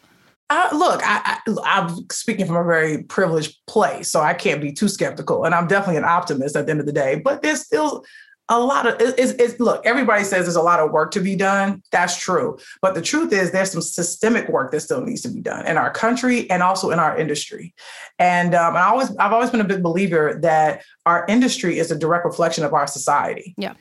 [0.53, 4.71] I, look, I, I, am speaking from a very privileged place, so I can't be
[4.71, 5.45] too skeptical.
[5.45, 7.15] And I'm definitely an optimist at the end of the day.
[7.23, 8.05] But there's still
[8.49, 9.83] a lot of it's, it's, look.
[9.85, 11.81] Everybody says there's a lot of work to be done.
[11.91, 12.59] That's true.
[12.81, 15.77] But the truth is, there's some systemic work that still needs to be done in
[15.77, 17.73] our country and also in our industry.
[18.19, 21.97] And um, I always, I've always been a big believer that our industry is a
[21.97, 23.55] direct reflection of our society.
[23.57, 23.73] Yeah.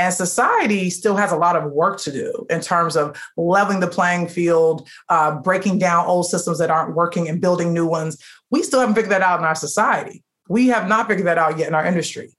[0.00, 3.86] And society still has a lot of work to do in terms of leveling the
[3.86, 8.16] playing field, uh, breaking down old systems that aren't working and building new ones.
[8.50, 10.24] We still haven't figured that out in our society.
[10.48, 12.30] We have not figured that out yet in our industry.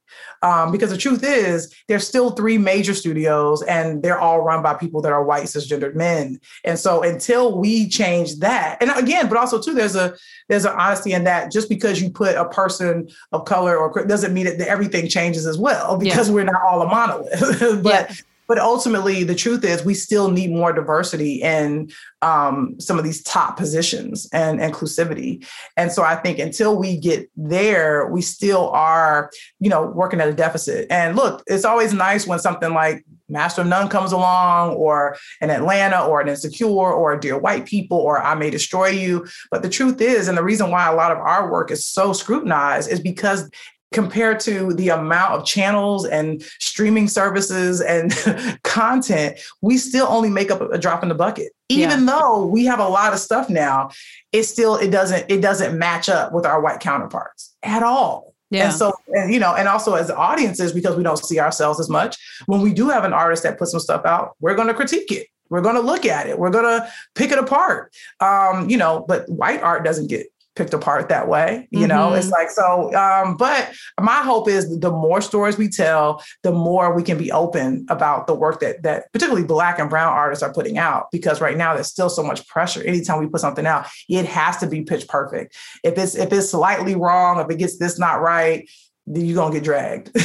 [0.43, 4.73] Um, because the truth is, there's still three major studios, and they're all run by
[4.73, 6.39] people that are white cisgendered men.
[6.63, 10.15] And so, until we change that, and again, but also too, there's a
[10.49, 11.51] there's an honesty in that.
[11.51, 15.57] Just because you put a person of color or doesn't mean that everything changes as
[15.57, 16.35] well, because yeah.
[16.35, 17.83] we're not all a monolith.
[17.83, 18.15] but yeah
[18.51, 21.89] but ultimately the truth is we still need more diversity in
[22.21, 25.47] um, some of these top positions and inclusivity.
[25.77, 30.27] And so i think until we get there we still are you know working at
[30.27, 30.87] a deficit.
[30.91, 35.49] And look it's always nice when something like master of none comes along or an
[35.49, 39.25] atlanta or an insecure or dear white people or i may destroy you.
[39.49, 42.11] But the truth is and the reason why a lot of our work is so
[42.11, 43.49] scrutinized is because
[43.91, 48.13] compared to the amount of channels and streaming services and
[48.63, 51.51] content, we still only make up a drop in the bucket.
[51.69, 52.17] Even yeah.
[52.17, 53.89] though we have a lot of stuff now,
[54.31, 58.33] it still it doesn't it doesn't match up with our white counterparts at all.
[58.49, 58.65] Yeah.
[58.65, 61.89] And so, and, you know, and also as audiences, because we don't see ourselves as
[61.89, 64.73] much, when we do have an artist that puts some stuff out, we're going to
[64.73, 65.27] critique it.
[65.49, 66.37] We're going to look at it.
[66.37, 67.93] We're going to pick it apart.
[68.19, 71.67] Um, you know, but white art doesn't get picked apart that way.
[71.71, 72.17] You know, Mm-hmm.
[72.17, 72.93] it's like so.
[72.93, 77.31] Um, but my hope is the more stories we tell, the more we can be
[77.31, 81.07] open about the work that that particularly Black and Brown artists are putting out.
[81.11, 82.83] Because right now there's still so much pressure.
[82.83, 85.55] Anytime we put something out, it has to be pitch perfect.
[85.83, 88.69] If it's if it's slightly wrong, if it gets this not right.
[89.07, 90.11] Then you're gonna get dragged.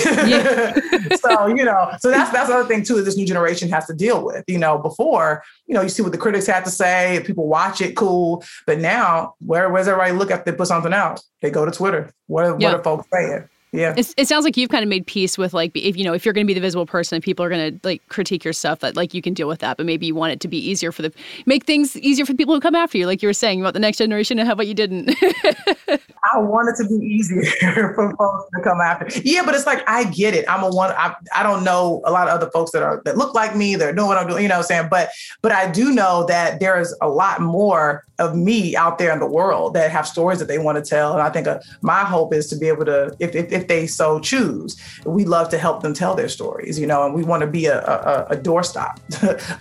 [1.20, 2.96] so you know, so that's that's the other thing too.
[2.96, 4.44] That this new generation has to deal with.
[4.46, 7.22] You know, before you know, you see what the critics have to say.
[7.24, 8.44] People watch it, cool.
[8.66, 11.20] But now, where where's everybody look after they put something out?
[11.40, 12.12] They go to Twitter.
[12.26, 12.72] What are, Yeah.
[12.72, 13.48] what are folks saying?
[13.76, 13.94] Yeah.
[13.96, 16.24] It's, it sounds like you've kind of made peace with like if you know if
[16.24, 18.52] you're going to be the visible person and people are going to like critique your
[18.52, 20.58] stuff that like you can deal with that but maybe you want it to be
[20.58, 21.12] easier for the
[21.44, 23.74] make things easier for the people who come after you like you were saying about
[23.74, 25.14] the next generation and how about you didn't
[26.32, 27.42] I want it to be easier
[27.94, 29.06] for folks to come after.
[29.20, 30.44] Yeah, but it's like I get it.
[30.48, 30.90] I'm a one.
[30.90, 33.76] I, I don't know a lot of other folks that are that look like me.
[33.76, 34.42] They're doing what I'm doing.
[34.42, 34.88] You know what I'm saying?
[34.90, 35.10] But
[35.42, 39.18] but I do know that there is a lot more of me out there in
[39.18, 41.12] the world that have stories that they want to tell.
[41.12, 43.86] And I think uh, my hope is to be able to, if, if if they
[43.86, 46.78] so choose, we love to help them tell their stories.
[46.78, 48.98] You know, and we want to be a a, a doorstop,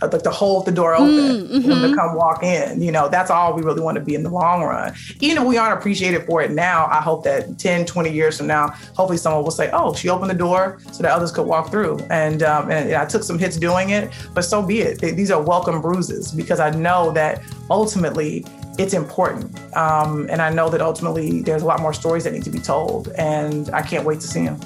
[0.12, 2.82] like to hold the door open Mm, for them to come walk in.
[2.82, 4.94] You know, that's all we really want to be in the long run.
[5.20, 8.48] Even if we aren't appreciated for it now, I hope that 10, 20 years from
[8.48, 11.70] now, hopefully someone will say, oh, she opened the door so that others could walk
[11.72, 12.00] through.
[12.10, 15.00] And, um, and I took some hits doing it, but so be it.
[15.00, 18.46] These are welcome bruises because I know that ultimately
[18.78, 19.58] it's important.
[19.76, 22.60] Um, and I know that ultimately there's a lot more stories that need to be
[22.60, 23.10] told.
[23.18, 24.60] And I can't wait to see them.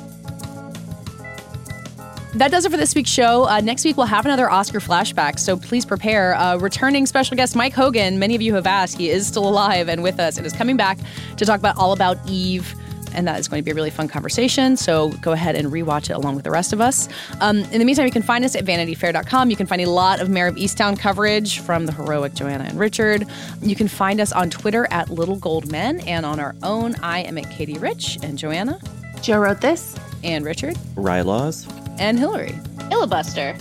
[2.36, 5.40] that does it for this week's show uh, next week we'll have another oscar flashback
[5.40, 9.10] so please prepare uh, returning special guest mike hogan many of you have asked he
[9.10, 10.99] is still alive and with us and is coming back
[11.38, 12.76] to talk about all about eve
[13.14, 14.77] and that is going to be a really fun conversation.
[14.77, 17.10] So go ahead and rewatch it along with the rest of us.
[17.41, 19.49] Um, in the meantime, you can find us at vanityfair.com.
[19.49, 22.80] You can find a lot of Mare of Easttown coverage from the heroic Joanna and
[22.80, 23.26] Richard.
[23.61, 26.95] You can find us on Twitter at Little Gold Men and on our own.
[27.02, 28.80] I am at Katey Rich and Joanna.
[29.22, 29.95] Joe wrote this.
[30.23, 30.76] And Richard.
[30.95, 31.68] Rylaws.
[31.99, 32.57] And Hillary.
[32.90, 33.56] Filibuster.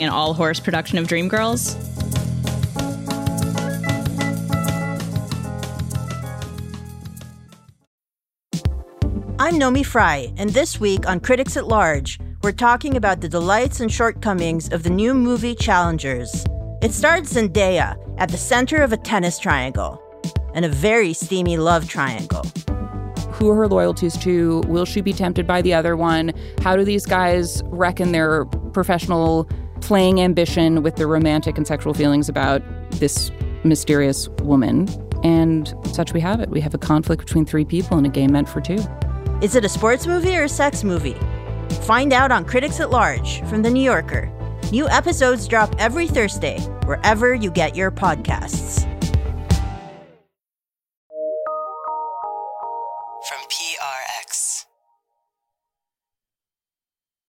[0.00, 1.82] An all horse production of Dreamgirls.
[9.38, 13.80] I'm Nomi Fry, and this week on Critics at Large, we're talking about the delights
[13.80, 16.44] and shortcomings of the new movie Challengers.
[16.82, 20.02] It stars Zendaya at the center of a tennis triangle
[20.54, 22.44] and a very steamy love triangle.
[23.32, 24.60] Who are her loyalties to?
[24.66, 26.32] Will she be tempted by the other one?
[26.60, 29.48] How do these guys reckon their professional
[29.80, 33.30] playing ambition with their romantic and sexual feelings about this
[33.64, 34.88] mysterious woman?
[35.22, 36.50] And such we have it.
[36.50, 38.82] We have a conflict between three people in a game meant for two.
[39.42, 41.16] Is it a sports movie or a sex movie?
[41.82, 44.32] Find out on Critics at Large from The New Yorker.
[44.72, 48.95] New episodes drop every Thursday, wherever you get your podcasts.